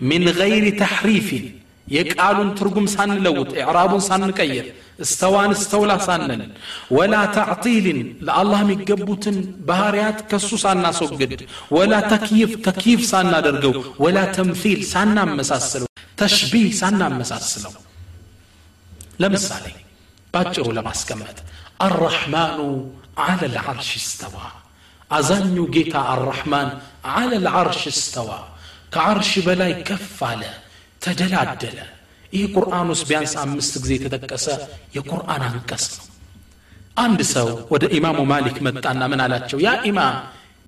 ሚን 0.01 0.23
ገይሪ 0.39 0.65
ተሕሪፊን 0.79 1.45
የቃሉን 1.87 2.49
ትርጉም 2.59 2.87
ሳንለውጥ 2.93 3.51
ኢዕራቡን 3.59 4.01
ሳንቀይር 4.07 4.67
እስተዋን 4.99 5.51
እስተውላ 5.55 5.93
ሳንል 6.05 6.41
ወላ 6.97 7.15
ተዕጢልን 7.35 7.97
ለአላህ 8.27 8.59
የሚገቡትን 8.63 9.37
ባህርያት 9.67 10.19
ከሱ 10.31 10.49
ሳናስወግድ 10.63 11.41
ወላ 11.75 11.93
ተክይፍ 12.11 12.51
ተክይፍ 12.67 13.01
ሳናደርገው 13.11 13.73
ወላ 14.03 14.19
ተምሲል 14.37 14.81
ሳናመሳስለው 14.93 15.89
ተሽቢህ 16.21 16.67
ሳናመሳስለው 16.81 17.73
ለምሳሌ 19.23 19.65
ባጭሩ 20.33 20.67
ለማስቀመጥ 20.77 21.37
አራሕማኑ 21.85 22.59
على 23.19 23.45
العرش 23.51 23.89
استوى 24.01 24.47
أزانيو 25.11 25.65
جيتا 25.67 26.01
الرحمن 26.15 26.67
على 27.15 27.35
العرش 27.41 27.81
استوى 27.87 28.39
كعرش 28.93 29.31
بلاي 29.39 29.73
كف 29.83 30.17
على 30.23 30.51
تدلعدل 31.01 31.77
ይህ 32.35 32.45
ቁርአን 32.55 32.87
ውስጥ 32.93 33.03
ቢያንስ 33.09 33.33
አምስት 33.43 33.73
ጊዜ 33.83 33.91
የተጠቀሰ 33.97 34.45
የቁርአን 34.95 35.41
አንቀጽ 35.47 35.83
ነው 35.97 36.05
አንድ 37.03 37.19
ሰው 37.35 37.47
ወደ 37.73 37.83
ኢማሙ 37.97 38.19
ማሊክ 38.31 38.57
መጣና 38.67 39.01
ምን 39.11 39.19
አላቸው 39.25 39.57
ያ 39.65 39.71
ኢማም 39.89 40.15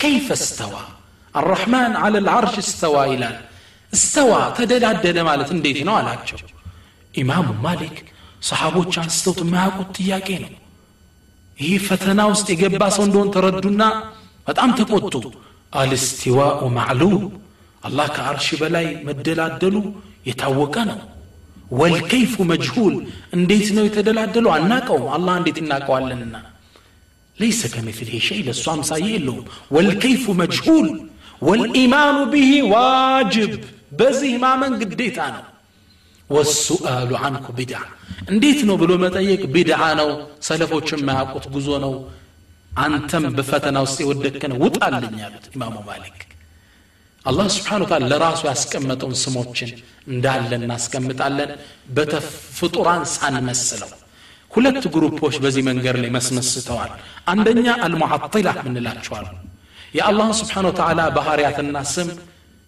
ከይፈ 0.01 0.27
እስተዋ 0.39 0.73
አራሕማን 1.39 1.93
አለ 2.05 2.15
ልዓርሽ 2.27 2.55
እስተዋ 2.63 2.95
ይላል 3.13 3.35
እስተዋ 3.91 4.31
ተደላደለ 4.57 5.17
ማለት 5.29 5.49
እንዴት 5.55 5.79
ነው 5.89 5.95
አላቸው 5.99 6.39
ኢማሙ 7.13 7.47
ማሊክ 7.65 7.97
ሰሓቦች 8.49 8.93
አንስተውት 9.03 9.39
የማያውቁት 9.45 9.89
ጥያቄ 9.99 10.29
ነው 10.45 10.53
ይህ 11.57 11.75
ፈተና 11.87 12.21
ውስጥ 12.31 12.47
የገባ 12.53 12.83
ሰው 12.95 13.03
እንደሆን 13.07 13.29
ተረዱና 13.35 13.83
በጣም 14.47 14.71
ተቆጡ 14.79 15.13
አልስቲዋኡ 15.73 16.59
ማዕሉም 16.77 17.15
አላህ 17.83 18.07
ከአርሽ 18.15 18.47
በላይ 18.61 18.85
መደላደሉ 19.07 19.75
የታወቀ 20.29 20.75
ነው 20.91 20.99
ወልከይፉ 21.71 22.33
መጅሁል 22.51 22.93
እንዴት 23.37 23.67
ነው 23.77 23.83
የተደላደሉ 23.87 24.45
አናቀውም 24.55 25.07
አላህ 25.15 25.33
እንዴት 25.39 25.57
እናቀዋለንና 25.63 26.35
ለይሰ 27.37 27.61
ከምትልህ 27.73 28.21
ሸይ 28.27 28.39
ለእሱ 28.47 28.65
አምሳዬ 28.73 29.07
የለውም 29.15 29.43
ወልከይፉ 29.75 30.33
መጅሁል 30.41 30.87
ወልኢማኑ 31.41 32.17
ብሂ 32.33 32.51
ዋጅብ 32.73 33.51
በዚህ 33.99 34.33
ማመን 34.43 34.73
ግዴታ 34.83 35.19
ነው 35.35 35.43
ወሱአሉ 36.29 37.11
አንኩ 37.25 37.47
ቢድዓ 37.57 37.81
እንዴት 38.31 38.59
ነው 38.69 38.75
ብሎ 38.81 38.91
መጠየቅ 39.03 39.41
ቢድዓ 39.53 39.81
ነው 39.99 40.09
ሰለፎች 40.47 40.87
የማያውቁት 40.93 41.45
ጉዞ 41.55 41.69
ነው 41.85 41.93
አንተም 42.79 43.25
በፈተና 43.37 43.77
ውስጥ 43.85 43.97
የወደቅን 44.03 44.53
ውጣልኝ 44.63 45.15
ያሉት 45.23 45.45
ኢማሙ 45.53 45.77
ማሊክ 45.87 46.17
አላህ 47.25 47.47
ስብሓን 47.55 47.83
ታላ 47.89 48.03
ለራሱ 48.11 48.41
ያስቀመጠውን 48.49 49.15
ስሞችን 49.23 49.71
እንዳለ 50.11 50.51
እናስቀምጣለን 50.59 51.49
በተፍጡራን 51.97 53.03
ሳንመስለው 53.15 53.89
ሁለት 54.51 54.85
ግሩፖች 54.93 55.35
በዚህ 55.43 55.63
መንገድ 55.69 55.97
ላይ 56.03 56.11
መስመስተዋል 56.17 56.91
አንደኛ 57.31 57.67
አልሙዓጢላ 57.85 58.49
ምንላቸዋል 58.67 59.25
የአላህን 59.97 60.35
ስብሓን 60.41 60.67
ወተዓላ 60.69 61.01
ባህርያትና 61.17 61.77
ስም 61.93 62.09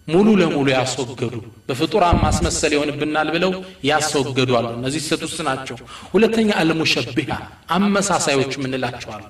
ሙሉ 0.07 0.27
ለሙሉ 0.39 0.67
ያስወገዱ 0.73 1.33
በፍጡራን 1.67 2.17
ማስመሰል 2.23 2.71
ይሆንብናል 2.75 3.29
ብለው 3.35 3.51
ያስወገዱ 3.89 4.51
አሉ። 4.59 4.67
እነዚህ 4.77 5.01
ውስጥ 5.23 5.39
ናቸው። 5.47 5.77
ሁለተኛ 6.11 6.49
አልሙሸቢሃ 6.61 7.31
አመሳሳዮች 7.77 8.53
ምንላቸዋሉ 8.63 9.23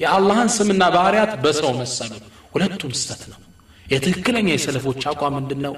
የአላህን 0.00 0.50
ስምና 0.56 0.82
ባህርያት 0.94 1.32
በሰው 1.42 1.72
መሰሉ። 1.80 2.12
ሁለቱም 2.54 2.92
ስተት 3.00 3.22
ነው። 3.32 3.40
የትክክለኛ 3.86 4.48
የሰለፎች 4.52 5.02
አቋም 5.10 5.34
ምንድን 5.38 5.60
ነው 5.66 5.74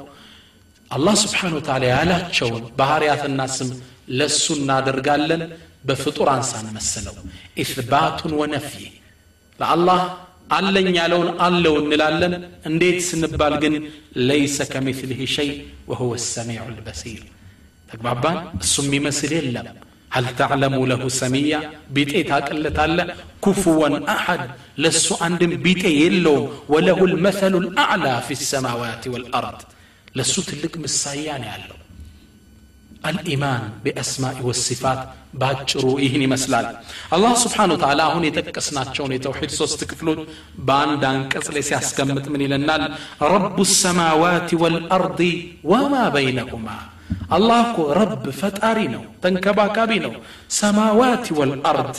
አላህ 0.91 1.15
ስብሓን 1.23 1.55
ወተዓላ 1.59 1.85
ያላቸውን 1.93 2.65
ባህርያትና 2.79 3.43
ስም 3.57 3.71
ለእሱ 4.13 4.45
እናደርጋለን። 4.59 5.43
በፍጡራን 5.85 6.43
ሳንመስለው 6.49 7.15
ኢትባቱን 7.63 8.33
ወነፍይ 8.41 8.85
ለአላህ 9.59 10.01
አለኝ 10.58 10.88
ያለውን 11.00 11.30
አለው 11.46 11.74
እንላለን 11.82 12.34
እንዴት 12.70 13.00
ስንባል 13.10 13.56
ግን 13.64 13.74
ለይሰ 14.28 14.58
ከሚትልህ 14.74 15.20
ሸይ 15.36 15.50
ወሁወ 15.90 16.14
ሰሚዑ 16.34 16.64
ልበሲር 16.78 17.22
ተግባባን 17.92 18.40
እሱ 18.64 18.76
የሚመስል 18.88 19.34
የለም 19.40 19.68
هل 20.16 20.26
تعلم 20.42 20.74
له 20.92 21.02
سميا 21.22 21.60
بيتي 21.96 22.22
تاقلت 22.32 22.78
الله 22.86 23.06
كفوا 23.46 23.88
أحد 24.16 24.42
لسو 24.84 25.14
عندم 25.26 25.52
بيتي 25.66 25.92
يلوم 26.04 26.44
وله 26.74 27.00
المثل 27.10 27.54
الأعلى 27.64 28.14
في 28.28 28.34
السماوات 28.40 29.04
والأرض 29.14 29.60
لسو 30.18 30.40
تلك 30.50 30.74
مسايان 30.84 31.44
يالله 31.50 31.78
الإيمان 33.11 33.63
بأسماء 33.85 34.37
والصفات 34.47 35.01
باجرو 35.41 35.99
إهني 35.99 36.27
مسلال 36.35 36.67
الله 37.17 37.33
سبحانه 37.45 37.73
وتعالى 37.75 38.03
هون 38.03 38.25
يتكسنا 38.25 38.85
تشون 38.85 39.13
يتوحيد 39.13 39.51
سوست 39.51 39.81
كفلون 39.91 40.19
باندان 40.69 41.19
كسلي 41.33 41.63
سياسكمت 41.63 42.25
من 42.35 42.53
النال 42.53 42.83
رب 43.35 43.59
السماوات 43.69 44.51
والأرض 44.63 45.21
وما 45.65 46.05
بينهما 46.19 46.77
الله 47.37 47.63
كو 47.77 47.83
رب 48.03 48.25
فتاري 48.41 48.87
نو 48.93 49.03
تنكباكابي 49.23 49.99
نو 50.05 50.13
سماوات 50.63 51.27
والأرض 51.39 51.95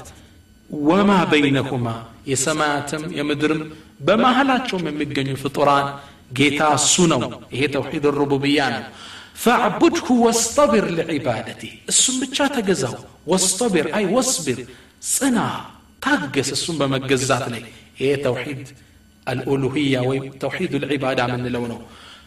وما 0.89 1.19
بينهما 1.33 1.95
يسماتم 2.33 3.01
يمدرم 3.19 3.61
بما 4.07 4.29
هلاتشوم 4.41 4.83
يمجنوا 4.87 5.35
فطران 5.43 5.85
جيتا 6.37 6.69
سنو 6.93 7.21
هي 7.57 7.67
توحيد 7.75 8.05
الربوبية 8.11 8.65
نو 8.73 8.83
فاعبده 9.42 10.08
واصطبر 10.24 10.84
لعبادته 10.98 11.72
السم 11.92 12.14
بتشا 12.20 12.46
تجزاو 12.54 12.94
واصطبر 13.30 13.84
اي 13.98 14.04
واصبر 14.14 14.58
صنا 15.16 15.46
تاجس 16.04 16.48
السم 16.56 16.74
بمجزات 16.80 17.44
لي 17.52 17.62
هي 18.00 18.16
توحيد 18.16 18.60
الالوهيه 19.32 20.00
وتوحيد 20.08 20.72
العباده 20.80 21.24
من 21.32 21.46
لونه 21.54 21.80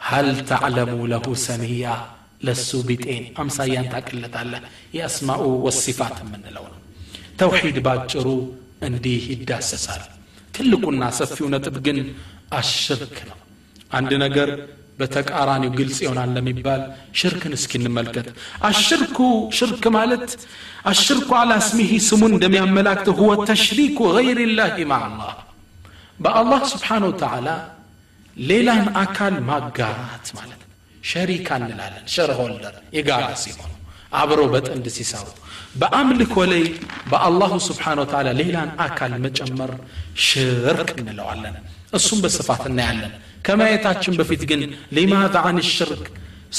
هل 0.10 0.28
تعلم 0.52 0.92
له 1.14 1.26
سميا 1.48 1.96
لسو 2.48 2.80
بيتين 2.90 3.24
امسايان 3.42 3.86
تاكلت 3.94 4.36
الله 4.42 4.62
የአስማኡ 4.98 5.42
ወሲፋት 5.66 6.16
የምንለው 6.24 6.66
ነው 6.72 6.80
ተውሒድ 7.40 7.78
ባጭሩ 7.86 8.28
እንዲህ 8.88 9.24
ይዳሰሳል 9.34 10.02
ትልቁና 10.56 11.04
ሰፊው 11.20 11.48
ነጥብ 11.54 11.76
ግን 11.86 11.98
አሽርክ 12.60 13.16
ነው 13.30 13.38
አንድ 13.98 14.12
ነገር 14.26 14.50
በተቃራኒው 15.00 15.72
ግልጽ 15.78 15.98
ይሆናል 16.06 16.30
ለሚባል 16.36 16.82
ሽርክን 17.20 17.54
እስኪ 17.58 17.72
እንመልከት 17.80 18.28
አሽርኩ 18.70 19.18
ሽርክ 19.58 19.86
ማለት 19.96 20.28
አሽርኩ 20.92 21.30
አላ 21.40 21.54
ስሚሂ 21.68 21.92
ስሙን 22.10 22.34
እንደሚያመላክት 22.36 23.08
ሁወ 23.20 23.32
ተሽሪኩ 23.50 24.00
ገይር 24.18 24.40
ላህ 24.60 24.76
ማዓላህ 24.92 25.34
በአላህ 26.20 26.62
ስብሓን 26.74 27.06
ወተዓላ 27.10 27.48
ሌላን 28.44 28.86
አካል 29.04 29.36
ማጋራት 29.50 30.28
ማለት 30.38 30.62
ነው 30.62 30.70
ሸሪካ 31.12 31.48
እንላለን 31.62 32.06
ሸርሆልደር 32.16 32.76
የጋራ 32.98 33.30
ሲሆኑ 33.44 33.72
አብረው 34.20 34.48
በጥንድ 34.54 34.86
ሲሰሩ 34.98 35.26
በአምልኮ 35.82 36.36
ላይ 36.52 36.64
በአላሁ 37.12 37.52
ስብሓን 37.68 38.00
ወተዓላ 38.04 38.30
ሌላን 38.42 38.72
አካል 38.86 39.14
መጨመር 39.26 39.72
ሽርክ 40.28 40.90
እንለዋለን 40.98 41.56
እሱም 42.00 42.20
በስፋት 42.24 42.64
እናያለን 42.70 43.14
ከማየታችን 43.48 44.16
በፊት 44.20 44.42
ግን 44.50 44.62
ሊማዛ 44.98 45.36
አን 45.50 45.60
ሽርክ 45.72 46.04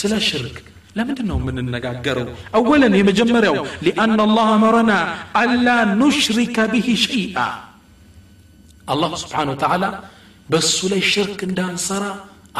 ስለ 0.00 0.12
ሽርክ 0.28 0.56
ለምንድን 0.96 1.26
ነው 1.30 1.36
የምንነጋገረው 1.40 2.26
አወለን 2.58 2.94
የመጀመሪያው 2.98 3.54
ሊአን 3.86 4.18
አላህ 4.24 4.48
አመረና 4.56 4.92
አላ 5.40 5.68
ኑሽሪከ 6.00 6.66
ብህ 6.72 6.88
ሸይአ 7.04 7.38
አላህ 8.92 9.10
ስብሓን 9.22 9.50
ወተዓላ 9.52 9.84
በእሱ 10.48 10.78
ላይ 10.92 11.02
ሽርክ 11.12 11.40
እንዳንሰራ 11.48 12.04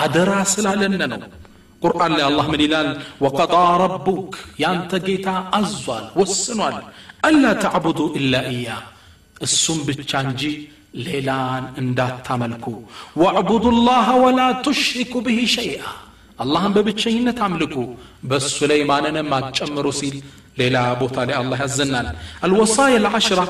አደራ 0.03 0.33
ስላለን 0.53 0.95
ነው 1.13 1.23
ቁርአን 1.83 2.13
ላይ 2.17 2.25
አላህ 2.29 2.47
ምን 2.53 2.61
ይላል 2.65 2.89
ወቀጣ 3.25 3.55
ረቡክ 3.83 4.33
ያንተ 4.63 5.01
ጌታ 5.07 5.29
አዟል 5.59 6.05
ወስኗል 6.21 6.77
አላ 7.29 7.45
ተዕቡዱ 7.65 8.01
ኢላ 8.21 8.35
እያ 8.53 8.69
እሱም 9.47 9.79
ብቻ 9.89 10.21
እንጂ 10.27 10.43
ሌላን 11.07 11.65
እንዳታመልኩ 11.83 12.65
ወዕቡዱ 13.23 13.65
ላህ 13.89 14.09
ወላ 14.25 14.41
ቱሽሪኩ 14.67 15.15
ብህ 15.27 15.39
ሸይአ 15.55 15.83
አላህን 16.39 16.73
በብቸኝነት 16.77 17.39
አምልኩ 17.47 17.75
በእሱ 18.31 18.57
ላይ 18.71 18.81
ማንንም 18.91 19.29
አትጨምሩ 19.39 19.87
ሲል 20.01 20.17
ሌላ 20.61 20.77
ቦታ 21.03 21.17
ላይ 21.29 21.37
አላህ 21.41 21.59
ያዘናል 21.65 22.09
አልወሳያ 22.47 22.97
ልዓሽራ 23.05 23.41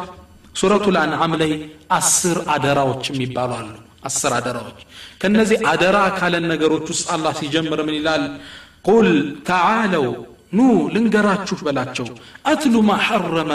ሱረቱ 0.54 0.86
ልአንዓም 0.96 1.32
ላይ 1.42 1.52
አስር 1.98 2.38
አደራዎች 2.54 3.04
የሚባሉ 3.12 3.50
አሉ 3.60 3.70
አስር 4.08 4.32
አደራዎች 4.38 4.78
ከነዚህ 5.22 5.58
አደራ 5.72 5.98
ካለን 6.18 6.44
ነገሮች 6.52 6.86
ውስጥ 6.92 7.06
አላህ 7.14 7.32
ሲጀምር 7.40 7.80
ምን 7.88 7.96
ይላል 7.98 8.24
ቁል 8.88 9.08
ተዓለው 9.48 10.06
ኑ 10.52 10.60
ልንገራችሁ 10.94 11.58
በላቸው 11.66 12.06
አትሉ 12.50 12.74
ማ 12.88 12.96
ሐረመ 13.06 13.52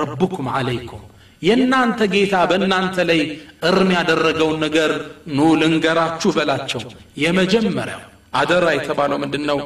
ረቡኩም 0.00 0.48
ዓለይኩም 0.56 1.04
የእናንተ 1.41 1.99
ጌታ 2.13 2.35
በእናንተ 2.49 3.05
ላይ 3.09 3.21
እርም 3.69 3.89
ያደረገውን 3.95 4.57
ነገር 4.65 4.91
ኑ 5.35 5.47
ልንገራችሁ 5.61 6.31
በላቸው። 6.37 6.81
የመጀመሪያው 7.23 8.01
አደራ 8.39 8.65
የተባለው 8.75 9.17
ምንድን 9.23 9.43
ነው 9.49 9.59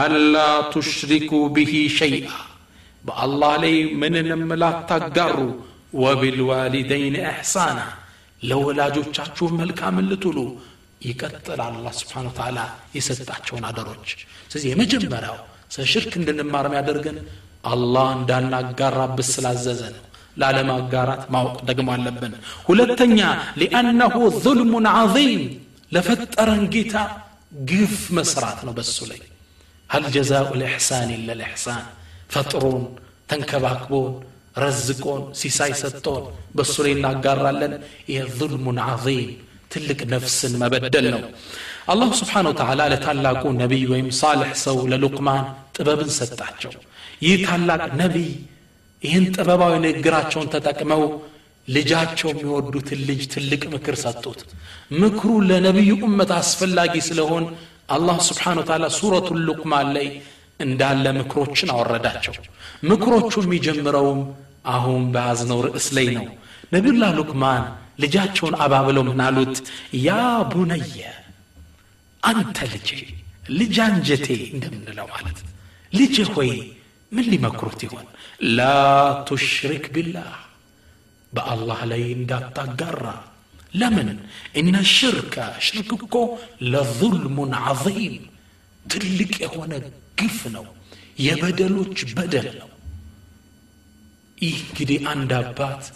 አላ 0.00 0.36
ቱሽሪኩ 0.72 1.32
ብሂ 1.56 1.72
ሸይአ 1.98 2.30
በአላህ 3.04 3.52
ላይ 3.62 3.74
ምንንም 4.00 4.42
ላታጋሩ 4.62 5.36
ወቢልዋሊደይን 6.02 7.16
ኢሕሳና 7.22 7.78
ለወላጆቻችሁ 8.42 9.46
መልካም 9.60 9.96
ልትሉ 10.08 10.38
ይቀጥል 11.02 11.60
አላ 11.64 11.86
ስብሓን 11.98 12.28
ተዓላ 12.36 12.58
የሰጣቸውን 12.96 13.64
አደሮች። 13.68 14.08
ስለዚህ 14.50 14.68
የመጀመሪያው 14.72 15.36
ስለ 15.74 15.84
ሽርክ 15.92 16.12
እንድንማር 16.20 16.66
የሚያደርገን 16.68 17.18
አላህ 17.72 18.06
እንዳናጋራብስ 18.16 19.30
ስላዘዘ 19.36 19.82
ነው 19.94 20.04
ላለማጋራት 20.42 21.22
ማወቅ 21.34 21.56
ደግሞ 21.70 21.88
አለብን 21.96 22.34
ሁለተኛ 22.68 23.18
ሊአነሁ 23.62 24.16
ዙልሙን 24.44 24.86
ዓظም 24.98 25.42
ለፈጠረን 25.96 26.64
ጌታ 26.74 26.94
ግፍ 27.70 27.96
መስራት 28.18 28.60
ነው 28.68 28.74
በሱ 28.78 28.98
ላይ 29.12 29.20
هل 29.90 30.04
جزاء 30.16 30.48
الإحسان 30.58 31.08
إلا 31.18 31.32
الإحسان 31.38 31.82
ፈጥሮን 32.34 32.82
ተንከባክቦን 33.30 34.10
ረዝቆን 34.62 35.22
ሲሳይ 35.40 35.72
ሰጥቶን 35.82 36.24
በሱ 36.58 36.74
ላይ 36.84 36.92
እናጋራለን 36.96 37.72
ይህ 38.12 38.24
ظልሙን 38.40 38.78
ዓظም 38.86 39.28
ትልቅ 39.72 40.00
ነፍስን 40.14 40.52
መበደል 40.62 41.06
ነው 41.14 41.22
አላሁ 41.92 42.08
ስብሓን 42.20 42.46
ወተላ 42.50 42.80
ለታላቁ 42.92 43.42
ነቢይ 43.62 43.82
ወይም 43.92 44.08
ሳልሕ 44.20 44.50
ሰው 44.66 44.76
ለሉቅማን 44.92 45.44
ጥበብን 45.76 46.10
ሰጣቸው 46.18 46.72
ይህ 47.26 47.36
ታላቅ 47.48 47.82
ነቢይ 48.02 48.30
ይህን 49.02 49.24
ጥበባዊ 49.34 49.72
ንግግራቸውን 49.84 50.48
ተጠቅመው 50.54 51.02
ልጃቸው 51.68 52.28
የሚወዱትን 52.30 53.00
ልጅ 53.08 53.20
ትልቅ 53.32 53.62
ምክር 53.74 53.96
ሰጡት። 54.02 54.40
ምክሩ 55.00 55.30
ለነቢዩ 55.48 55.92
እመት 56.08 56.30
አስፈላጊ 56.38 56.94
ስለሆን 57.08 57.44
አላህ 57.96 58.16
ስብሓን 58.28 58.58
ወተዓላ 58.60 58.86
ሱረቱ 58.98 59.28
ሉቅማን 59.46 59.88
ላይ 59.96 60.06
እንዳለ 60.60 61.04
ምክሮችን 61.18 61.72
አወረዳቸው። 61.74 62.34
ምክሮቹ 62.90 63.32
የሚጀምረውም 63.44 64.20
አሁን 64.72 65.02
በያዝነው 65.14 65.60
ርዕስ 65.66 65.86
ላይ 65.96 66.08
ነው። 66.16 66.26
ነቢዩላህ 66.74 67.10
ሉቅማን 67.18 67.62
ልጃቸውን 68.02 68.54
አባብለው 68.64 69.04
ምን 69.08 69.20
አሉት? 69.26 69.54
ያ 70.06 70.10
ቡነየ 70.52 70.98
አንተ 72.22 72.58
ልጄ 72.72 72.88
ልጅ 73.58 73.76
አንጀቴ 73.86 74.26
እንደምንለው 74.54 75.06
ማለት 75.14 75.38
ልጅ 75.92 76.16
ሆይ 76.34 76.50
من 77.12 77.22
اللي 77.24 77.38
مكروت 77.38 77.82
لا 78.40 79.24
تشرك 79.28 79.84
بالله. 79.94 80.32
بأ 81.32 81.54
الله 81.54 81.84
لا 81.84 81.96
يندات 81.96 82.58
لمن؟ 83.74 84.08
إن 84.56 84.74
الشرك 84.76 85.34
شرككم 85.58 86.28
لظلم 86.60 87.54
عظيم. 87.54 88.22
تلك 88.88 89.42
هنا 89.42 89.80
قفنا 90.18 90.64
يبدلوك 91.18 91.98
بدل. 92.16 92.48
إيه 94.42 94.58
كدي 94.76 94.96
عند 95.08 95.32
بات 95.58 95.86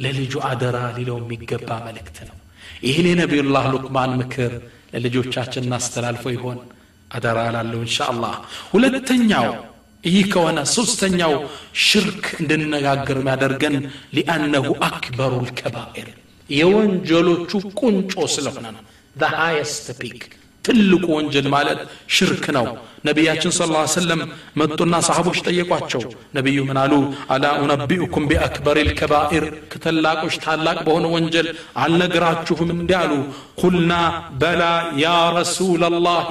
للجو 0.00 0.40
عدرا 0.40 0.84
للو 0.98 1.18
ميقبا 1.28 1.76
ملكتنا 1.86 2.34
إيه 2.84 2.98
لي 3.02 3.14
نبي 3.14 3.40
الله 3.40 3.64
لقمان 3.72 4.10
مكر 4.18 4.52
للجو 4.94 5.22
تشاچ 5.22 5.54
الناس 5.58 5.94
تلالفو 5.94 6.28
يهون. 6.28 6.58
عدرا 7.14 7.50
لالو 7.54 7.82
إن 7.82 7.92
شاء 7.96 8.10
الله. 8.10 8.34
ولد 8.72 9.04
تنياو 9.04 9.71
ይህ 10.04 10.24
ከሆነ 10.32 10.58
ሶስተኛው 10.74 11.34
ሽርክ 11.84 12.24
እንድንነጋገር 12.40 13.18
የሚያደርገን 13.20 13.76
ሊአነሁ 14.16 14.66
አክበሩ 14.88 15.32
ልከባኤር 15.46 16.08
የወንጀሎቹ 16.50 17.50
ቁንጮ 17.80 18.14
ስለሆነ 18.34 18.66
ነው። 18.76 18.82
The 19.16 19.30
highest 19.36 19.86
ትልቁ 20.64 21.04
ወንጀል 21.16 21.46
ማለት 21.54 21.78
ሽርክ 22.16 22.44
ነው። 22.56 22.66
ነቢያችን 23.04 23.52
ስለ 23.56 23.68
ላ 23.74 23.80
ሰለም 23.94 24.20
መጡና 24.60 24.94
ሰሃቦች 25.08 25.38
ጠየቋቸው። 25.46 26.02
ነቢዩ 26.34 26.58
ምን 26.68 26.78
አሉ? 26.82 26.92
አላ 27.34 27.44
ኡነቢኡኩም 27.62 28.26
ቢአክበር 28.30 28.78
ልከባኢር 28.88 29.44
ከታላቆች 29.72 30.34
ታላቅ 30.44 30.76
በሆነ 30.86 31.06
ወንጀል 31.14 31.48
አልነግራችሁም 31.84 32.70
እንዲ 32.76 32.92
አሉ። 33.02 33.12
ቁልና 33.62 33.92
በላ 34.42 34.62
ያ 35.04 35.08
ረሱላ 35.38 35.90
ላህ 36.06 36.28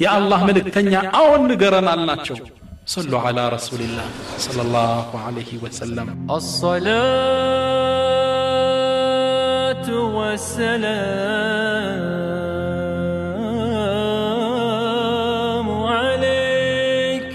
የአላህ 0.00 0.40
መልእክተኛ 0.48 0.92
አዎን 1.20 1.44
ንገረን 1.50 1.88
አልናቸው 1.94 2.38
صلوا 2.88 3.20
على 3.20 3.48
رسول 3.48 3.80
الله 3.80 4.08
صلى 4.38 4.62
الله 4.62 5.06
عليه 5.26 5.52
وسلم. 5.62 6.08
الصلاة 6.30 6.78
والسلام 10.16 10.88
عليك. 15.92 17.28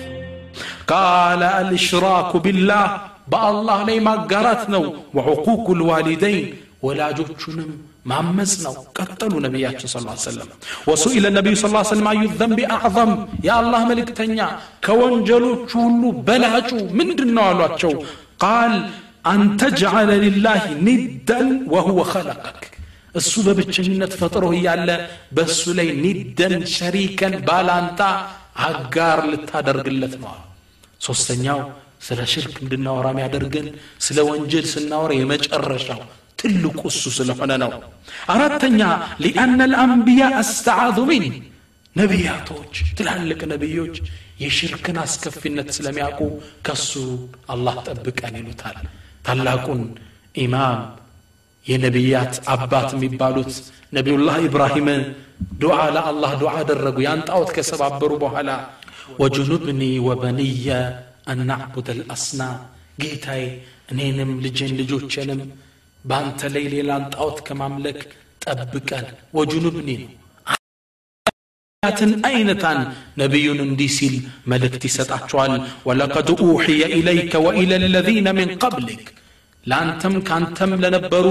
قال 0.88 1.44
الإشراك 1.44 2.38
بالله 2.38 2.98
بالله 3.28 3.84
لي 3.86 4.00
ما 4.00 4.16
قرتنا 4.26 4.82
وعقوق 5.14 5.70
الوالدين 5.70 6.56
ولا 6.82 7.12
جوتشنم 7.12 7.93
ማመፅ 8.06 8.54
ነው 8.66 8.74
ቀጠሉ 8.98 9.34
ነቢያችን 9.46 9.90
ስ 9.92 9.98
ሰለም 10.26 10.50
ወሱኢለ 10.90 11.26
ነቢዩ 11.38 11.54
ስ 11.56 11.68
ሰለም 11.92 12.08
አዩ 12.12 12.24
ዘንቢ 12.40 12.60
አዕظም 12.76 13.12
የአላህ 13.48 13.82
መልእክተኛ 13.92 14.38
ከወንጀሎቹ 14.88 15.70
ሁሉ 15.84 16.04
በላጩ 16.28 16.70
ምንድን 17.00 17.32
ነው 17.38 17.46
አሏቸው 17.52 17.94
ቃል 18.44 18.74
አንተ 19.32 19.62
ጀዓለ 19.82 20.10
ሊላህ 20.24 20.64
ኒደን 20.88 21.50
ወሁወ 21.74 22.00
ኸለቀክ 22.14 22.62
እሱ 23.16 23.34
በብቸኝነት 23.48 24.14
ፈጥሮ 24.22 24.46
እያለ 24.58 24.90
በእሱ 25.38 25.64
ላይ 25.80 25.90
ኒደን 26.04 26.56
ሸሪከን 26.76 27.36
ባላንጣ 27.48 28.00
አጋር 28.68 29.20
ልታደርግለት 29.32 30.16
ነው 30.24 30.34
ሶስተኛው 31.08 31.60
ስለ 32.08 32.20
ሽርክ 32.32 32.56
እንድናወራ 32.64 33.08
ሚያደርገን 33.18 33.68
ስለ 34.06 34.18
ወንጀል 34.30 34.66
ስናወራ 34.74 35.12
የመጨረሻው 35.20 36.02
ትልቁ 36.39 36.81
እሱ 36.91 37.03
ስለሆነ 37.17 37.53
ነው 37.63 37.71
አራተኛ 38.35 38.81
ሊአነ 39.25 39.61
ልአንቢያ 39.73 40.25
አስተዓዙ 40.41 40.99
ሚን 41.11 41.25
ነቢያቶች 41.97 42.75
ትላልቅ 42.99 43.41
ነቢዮች 43.53 43.97
የሽርክን 44.43 44.99
አስከፊነት 45.05 45.69
ስለሚያውቁ 45.77 46.21
ከሱ 46.67 46.93
አላህ 47.55 47.77
ጠብቀን 47.89 48.35
ይሉታል 48.41 48.77
ታላቁን 49.27 49.81
ኢማም 50.43 50.81
የነቢያት 51.67 52.35
አባት 52.55 52.91
የሚባሉት 52.97 53.53
ነቢዩላህ 53.97 54.37
ኢብራሂም 54.47 54.89
ዱዓ 55.63 55.77
ለአላህ 55.97 56.33
ዱዓ 56.41 56.53
አደረጉ 56.61 56.99
ያን 57.07 57.21
ጣዖት 57.29 57.51
ከሰባበሩ 57.57 58.13
በኋላ 58.23 58.51
ወጅኑብኒ 59.23 59.83
ወበንየ 60.07 60.69
አናዕቡድ 61.33 61.89
አልአስናም 61.95 62.57
ጌታዬ 63.03 63.43
እኔንም 63.93 64.31
ልጄን 64.45 64.73
ልጆቼንም 64.81 65.41
በአንተ 66.05 66.51
ላይ 66.55 66.65
ሌላን 66.75 67.05
ጣዖት 67.15 67.39
ከማምለክ 67.47 68.01
ጠብቀን 68.45 69.07
ወጁኑብኒ 69.37 69.89
ነው 70.03 70.13
ትን 71.83 72.13
አይነታን 72.29 72.79
ነቢዩን 73.21 73.61
እንዲህ 73.65 73.91
ሲል 73.97 74.15
መልእክት 74.51 74.83
ይሰጣቸዋል 74.89 75.53
ወለቀድ 75.89 76.29
ኡሕየ 76.45 76.83
ኢለይከ 76.97 77.33
ወኢለ 77.45 77.73
ለዚነ 77.95 78.29
ምን 78.39 78.51
ቀብሊክ 78.63 79.05
ለአንተም 79.65 80.15
ካንተም 80.29 80.73
ለነበሩ 80.83 81.27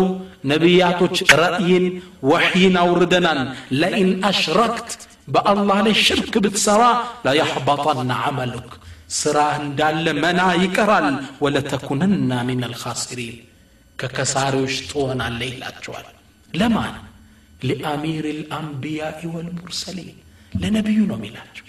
ነቢያቶች 0.51 1.18
ረእይን 1.41 1.86
ወሕይን 2.32 2.76
አውርደናል 2.84 3.39
ለኢን 3.82 4.09
አሽረክት 4.30 4.89
በአላህ 5.36 5.80
ላይ 5.86 5.95
ሽርክ 6.05 6.34
ብትሰራ 6.45 6.84
ለየሕበጠና 7.28 8.11
ዓመሉክ 8.28 8.70
ስራህ 9.18 9.55
እንዳለ 9.63 10.05
መና 10.24 10.41
ይቀራል 10.63 11.07
ወለተኩነና 11.43 12.32
ምን 12.49 12.61
አልኻሲሪን 12.68 13.38
ከከሳሪዎች 14.03 14.74
ትሆናለህ 14.90 15.48
ይላቸዋል። 15.53 16.07
ለማን? 16.55 16.94
ሊአሚር 17.68 18.24
ልአንቢያኢ 18.40 19.20
ወልሙርሰሊን። 19.34 20.16
ለነቢዩ 20.62 21.00
ነው 21.11 21.16
የሚላቸው። 21.18 21.66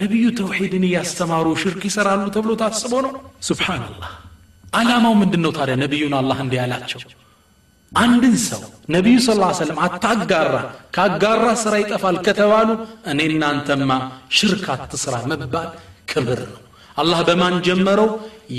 ነቢዩ 0.00 0.24
ተውሒድን 0.38 0.84
እያስተማሩ 0.88 1.46
ሽርክ 1.62 1.82
ይሰራሉ 1.88 2.24
ተብሎ 2.36 2.52
ታስቦ 2.62 2.92
ነው? 3.06 3.12
ስብሓንላህ 3.42 4.12
አላማው 4.72 5.14
ምንድን 5.22 5.42
ነው 5.44 5.52
ታዲያ 5.58 5.74
ነቢዩን 5.84 6.14
አላህ 6.20 6.38
እንዲህ 6.44 6.58
ያላቸው? 6.62 7.00
አንድን 7.92 8.34
ሰው 8.44 8.62
ነቢዩ 8.90 9.16
ስ 9.20 9.28
ሰለም 9.58 9.78
አታጋራ 9.86 10.54
ካጋራ 10.96 11.44
ስራ 11.62 11.74
ይጠፋል 11.82 12.16
ከተባሉ 12.26 12.68
እኔ 13.06 13.20
እናንተማ 13.30 13.90
ሽርክ 14.38 14.64
አትስራ 14.74 15.14
መባል 15.32 15.68
ክብር 16.10 16.40
ነው 16.46 16.60
አላህ 16.96 17.20
በማን 17.28 17.54
ጀመረው? 17.66 18.08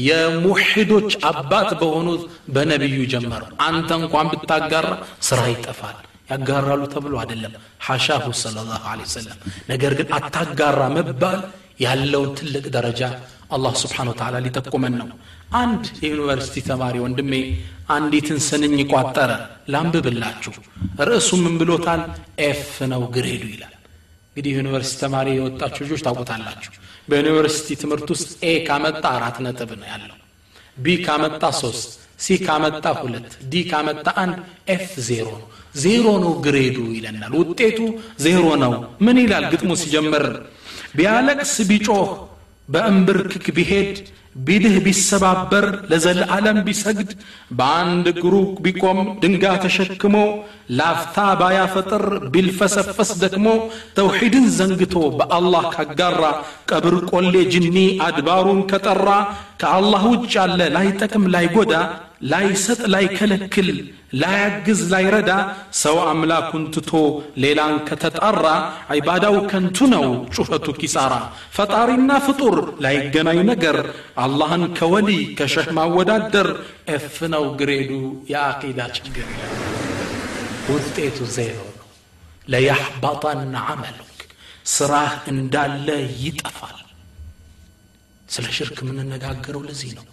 የሙሒዶች 0.06 1.12
አባት 1.30 1.70
በሆኑት 1.80 2.22
በነቢዩ 2.54 2.98
ጀመረው። 3.14 3.50
አንተ 3.66 3.90
እንኳን 4.00 4.30
ብታጋራ 4.34 4.88
ስራ 5.22 5.42
ይጠፋል። 5.52 5.98
ያጋራሉ 6.32 6.82
ተብሎ 6.94 7.14
አይደለም። 7.22 7.54
ሐሻሁ 7.88 8.26
ስለ 8.40 8.58
ላሁ 8.70 8.86
ሰለም 9.14 9.38
ነገር 9.70 9.94
ግን 10.00 10.08
አታጋራ 10.18 10.80
መባል 10.96 11.40
ያለውን 11.86 12.32
ትልቅ 12.40 12.66
ደረጃ 12.76 13.02
አላህ 13.56 13.74
ስብሓን 13.82 14.08
ወተላ 14.12 14.36
ሊጠቁመን 14.46 14.94
ነው። 15.02 15.08
አንድ 15.56 15.84
የዩኒቨርሲቲ 16.04 16.64
ተማሪ 16.70 16.96
ወንድሜ 17.04 17.34
አንዲትን 17.96 18.40
ስንኝ 18.48 18.80
ቋጠረ። 18.94 19.32
ላንብብላችሁ። 19.74 20.54
ርዕሱ 21.02 21.30
ምን 21.44 21.56
ብሎታል? 21.62 22.02
ኤፍ 22.46 22.64
ነው 22.92 23.04
ግሬዱ 23.16 23.44
ይላል። 23.54 23.74
እንግዲህ 24.30 24.52
ዩኒቨርሲቲ 24.60 24.98
ተማሪ 25.04 25.28
የወጣችሁ 25.38 25.82
ልጆች 25.86 26.02
ታውቁታላችሁ 26.08 26.72
በዩኒቨርሲቲ 27.08 27.68
ትምህርት 27.82 28.08
ውስጥ 28.14 28.30
ኤ 28.44 28.54
ካመጣ 28.68 29.04
አራት 29.18 29.38
ነጥብ 29.46 29.70
ነው 29.80 29.88
ያለው። 29.92 30.18
ቢ 30.78 30.96
ካመጣ 31.06 31.44
ሶስት 31.62 31.90
ሲ 32.20 32.36
ካመጣ 32.46 32.86
ሁለት 33.00 33.32
ዲ 33.52 33.64
ካመጣ 33.72 34.08
አንድ 34.24 34.38
ኤፍ 34.70 34.92
ዜሮ 35.10 35.28
ነው። 35.36 35.48
ዜሮ 35.84 36.06
ነው 36.24 36.34
ግሬዱ 36.46 36.78
ይለናል። 36.98 37.34
ውጤቱ 37.42 37.80
ዜሮ 38.26 38.44
ነው። 38.64 38.74
ምን 39.06 39.18
ይላል 39.24 39.46
ግጥሙ 39.54 39.72
ሲጀምር? 39.82 40.26
ቢያለቅስ 40.98 41.54
ቢጮህ 41.70 42.10
በእንብርክክ 42.70 43.46
ቢሄድ 43.58 43.92
ቢድህ 44.36 44.76
ቢሰባበር 44.86 45.66
ለዘለዓለም 45.92 46.58
ቢሰግድ 46.66 47.12
በአንድ 47.58 48.06
እግሩ 48.14 48.34
ቢቆም 48.64 49.00
ድንጋ 49.22 49.44
ተሸክሞ 49.64 50.16
ላፍታ 50.80 51.18
ባያፈጥር 51.42 52.04
ቢልፈሰፈስ 52.34 53.12
ደግሞ 53.24 53.48
ተውሒድን 53.98 54.48
ዘንግቶ 54.58 54.96
በአላህ 55.20 55.66
ካጋራ 55.76 56.24
ቀብር 56.72 56.98
ቆሌ 57.12 57.36
ጅኒ 57.54 57.78
አድባሩን 58.08 58.60
ከጠራ 58.72 59.08
ከአላህ 59.62 60.04
ውጭ 60.14 60.34
ያለ 60.38 60.62
ላይጠቅም 60.76 61.30
ላይጎዳ 61.36 61.74
ላይሰጥ 62.33 62.81
ላይከለክል 62.95 63.69
ላያግዝ 64.21 64.81
ላይረዳ 64.93 65.31
ሰው 65.81 65.97
አምላኩን 66.07 66.65
ትቶ 66.75 66.91
ሌላን 67.45 67.75
ከተጣራ 67.89 68.47
ዒባዳው 68.97 69.37
ከንቱ 69.51 69.89
ነው 69.95 70.07
ጩኸቱ 70.35 70.67
ኪሳራ 70.81 71.15
ፈጣሪና 71.57 72.11
ፍጡር 72.27 72.57
ላይገናኝ 72.87 73.41
ነገር 73.53 73.79
አላህን 74.25 74.65
ከወሊ 74.79 75.11
ከሸህ 75.41 75.69
ማወዳደር 75.79 76.49
ኤፍ 76.97 77.17
ነው 77.35 77.47
ግሬዱ 77.61 77.93
የአቂዳ 78.33 78.81
ችግር 78.99 79.29
ውጤቱ 80.71 81.19
ዜሮ 81.37 81.59
ነው 81.71 81.89
ለያሕባጣን 82.53 83.41
አመሉክ 83.67 84.07
ስራህ 84.75 85.13
እንዳለ 85.33 85.89
ይጠፋል 86.25 86.77
ስለ 88.29 88.47
ሽርክ 88.57 88.79
የምንነጋገረው 88.83 89.63
ለዚህ 89.69 89.93
ነው 89.99 90.05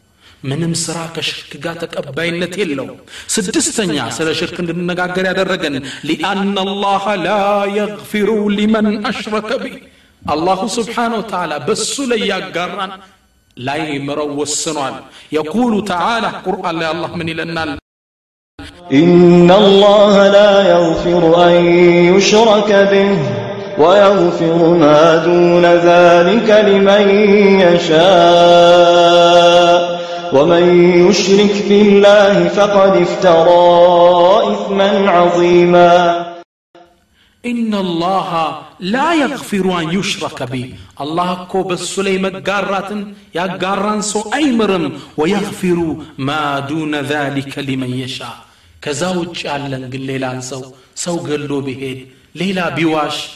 ምንም 0.50 0.74
ስራ 0.84 0.98
ከሽርክ 1.16 1.52
ጋር 1.64 1.76
ተቀባይነት 1.84 2.54
የለውም 2.62 2.98
ስድስተኛ 3.36 3.96
ስለ 4.18 4.28
ሽርክ 4.40 4.58
እንድንነጋገር 4.64 5.26
ያደረገን 5.30 5.76
ሊአና 6.10 6.58
አላህ 6.68 7.06
ላ 7.26 7.30
የግፊሩ 7.78 8.30
ሊመን 8.58 8.88
አሽረከ 9.12 9.52
ቢ 9.64 9.66
አላሁ 10.22 10.62
ስብሓን 10.78 11.14
ወተዓላ 11.20 11.54
በሱ 11.68 11.96
ላይ 12.12 12.22
ያጋራን 12.32 12.94
ላይ 13.58 13.84
ምረው 14.08 14.32
ወስኗል 14.42 14.96
የቁሉ 15.36 15.74
ተዓላ 15.92 16.26
ቁርአን 16.48 16.78
ላይ 16.82 16.90
አላህ 16.94 17.14
ምን 17.22 17.30
ይለናል 17.34 17.74
إن 18.92 19.50
الله 19.64 20.16
لا 20.30 20.54
يغفر 20.74 21.24
أن 21.48 21.56
يشرك 22.12 22.70
به 22.92 23.18
ويغفر 23.78 24.60
ما 24.84 25.16
دون 25.18 25.66
ذلك 25.90 26.50
لمن 26.70 27.04
يشاء 28.68 29.91
ومن 30.33 30.65
يشرك 31.09 31.55
بالله 31.69 32.49
فقد 32.49 32.93
افترى 32.97 34.53
إثما 34.53 35.11
عظيما. 35.11 35.93
إن 37.47 37.75
الله 37.75 38.59
لا 38.81 39.15
يغفر 39.15 39.81
أن 39.81 39.99
يشرك 39.99 40.43
به. 40.43 40.75
الله 41.01 41.45
كو 41.45 41.63
بسلي 41.63 42.19
مقارات 42.19 42.91
يقارن 43.35 44.01
سو 44.01 44.21
أيمرم 44.35 44.93
ويغفر 45.17 45.97
ما 46.19 46.59
دون 46.59 46.95
ذلك 46.95 47.59
لمن 47.59 47.93
يشاء. 47.95 48.37
كزاوج 48.83 49.45
يعلن 49.45 49.91
قل 49.93 50.01
ليلان 50.01 50.41
سو 50.41 50.63
سو 50.95 51.17
قلو 51.17 51.61
بهيد. 51.61 52.07
ليلا 52.35 52.69
بيواش 52.69 53.31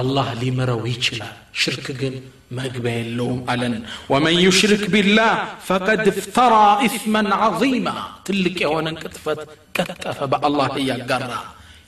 الله 0.00 0.34
لمرو 0.42 0.86
يشلال 0.86 1.36
شرك 1.52 1.86
قل. 2.00 2.14
ما 2.56 2.64
قبل 2.74 3.16
لهم 3.18 3.38
ألن. 3.52 3.74
ومن 4.12 4.34
يشرك 4.46 4.82
بالله 4.94 5.32
فقد 5.68 6.00
افترى 6.12 6.66
إثما 6.86 7.22
عظيما. 7.42 7.94
تلك 8.24 8.56
يوانا 8.66 8.92
كتفت 9.02 9.40
كتف 9.76 10.18
بأ 10.32 10.40
الله 10.48 10.66
هي 10.78 10.90
قرى 11.10 11.40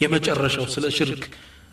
يما 0.03 0.19
جرشوا 0.27 0.67
سلا 0.75 0.91
شرك. 0.99 1.23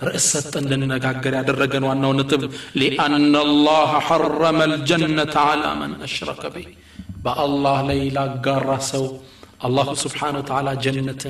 رأس 0.10 0.32
التندن 0.42 0.92
قاقر 1.04 1.34
عد 1.40 1.50
الرقن 1.54 1.84
وأنه 1.88 2.10
نطب. 2.20 2.42
لأن 2.82 3.34
الله 3.48 3.92
حرم 4.08 4.60
الجنة 4.70 5.36
على 5.50 5.70
من 5.82 5.92
أشرك 6.08 6.42
به. 6.56 6.68
بأ 7.26 7.38
الله 7.48 7.78
ليلا 7.90 8.26
قرى 8.46 8.78
سو. 8.92 9.06
الله 9.68 9.88
سبحانه 10.04 10.38
وتعالى 10.42 10.72
جنة 10.86 11.24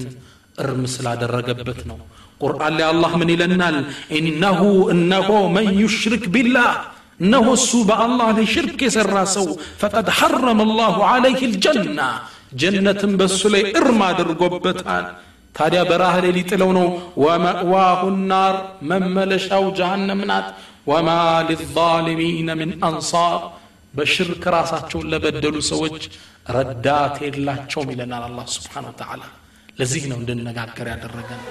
ارمس 0.63 0.95
لعد 1.05 1.23
الرقبتنا 1.27 1.97
قرآن 2.43 2.73
لأ 2.77 2.87
الله 2.93 3.11
من 3.21 3.29
إلى 3.33 3.43
إلنال 3.49 3.75
إنه 4.17 4.59
إنه 4.93 5.27
من 5.57 5.65
يشرك 5.83 6.23
بالله. 6.33 6.71
እነሆ 7.22 7.46
እሱ 7.58 7.70
በአላህ 7.88 8.28
ላይ 8.36 8.46
ሽርክ 8.52 8.80
የሰራ 8.86 9.16
ሰው 9.36 9.46
ፈቀድ 9.80 10.08
ሐረመ 10.18 10.60
አላሁ 10.66 10.96
ዓለይህ 11.08 11.40
ልጀና 11.52 12.00
ጀነትን 12.60 13.12
በእሱ 13.20 13.40
ላይ 13.54 13.62
እርም 13.78 14.00
አድርጎበታል 14.08 15.06
ታዲያ 15.54 15.80
በረሃ 15.90 16.14
ላይ 16.24 16.32
ሊጥለው 16.36 16.70
ነው 16.76 16.86
ወመእዋሁ 17.22 18.02
ናር 18.30 18.56
መመለሻው 18.90 19.64
ጀሃነም 19.78 20.20
ናት 20.30 20.48
ወማ 20.90 21.08
ሊዛሊሚነ 21.48 22.50
ምን 22.60 22.70
አንሳር 22.88 23.40
በሽርክ 23.94 24.44
ራሳቸውን 24.56 25.08
ለበደሉ 25.12 25.56
ሰዎች 25.70 26.02
ረዳት 26.56 27.16
የላቸውም 27.26 27.90
ይለናል 27.94 28.24
አላህ 28.28 28.46
ስብሓን 28.56 28.86
ወተዓላ 28.90 29.22
ለዚህ 29.80 30.04
ነው 30.10 30.18
እንድንነጋገር 30.22 30.88
ያደረገን 30.94 31.42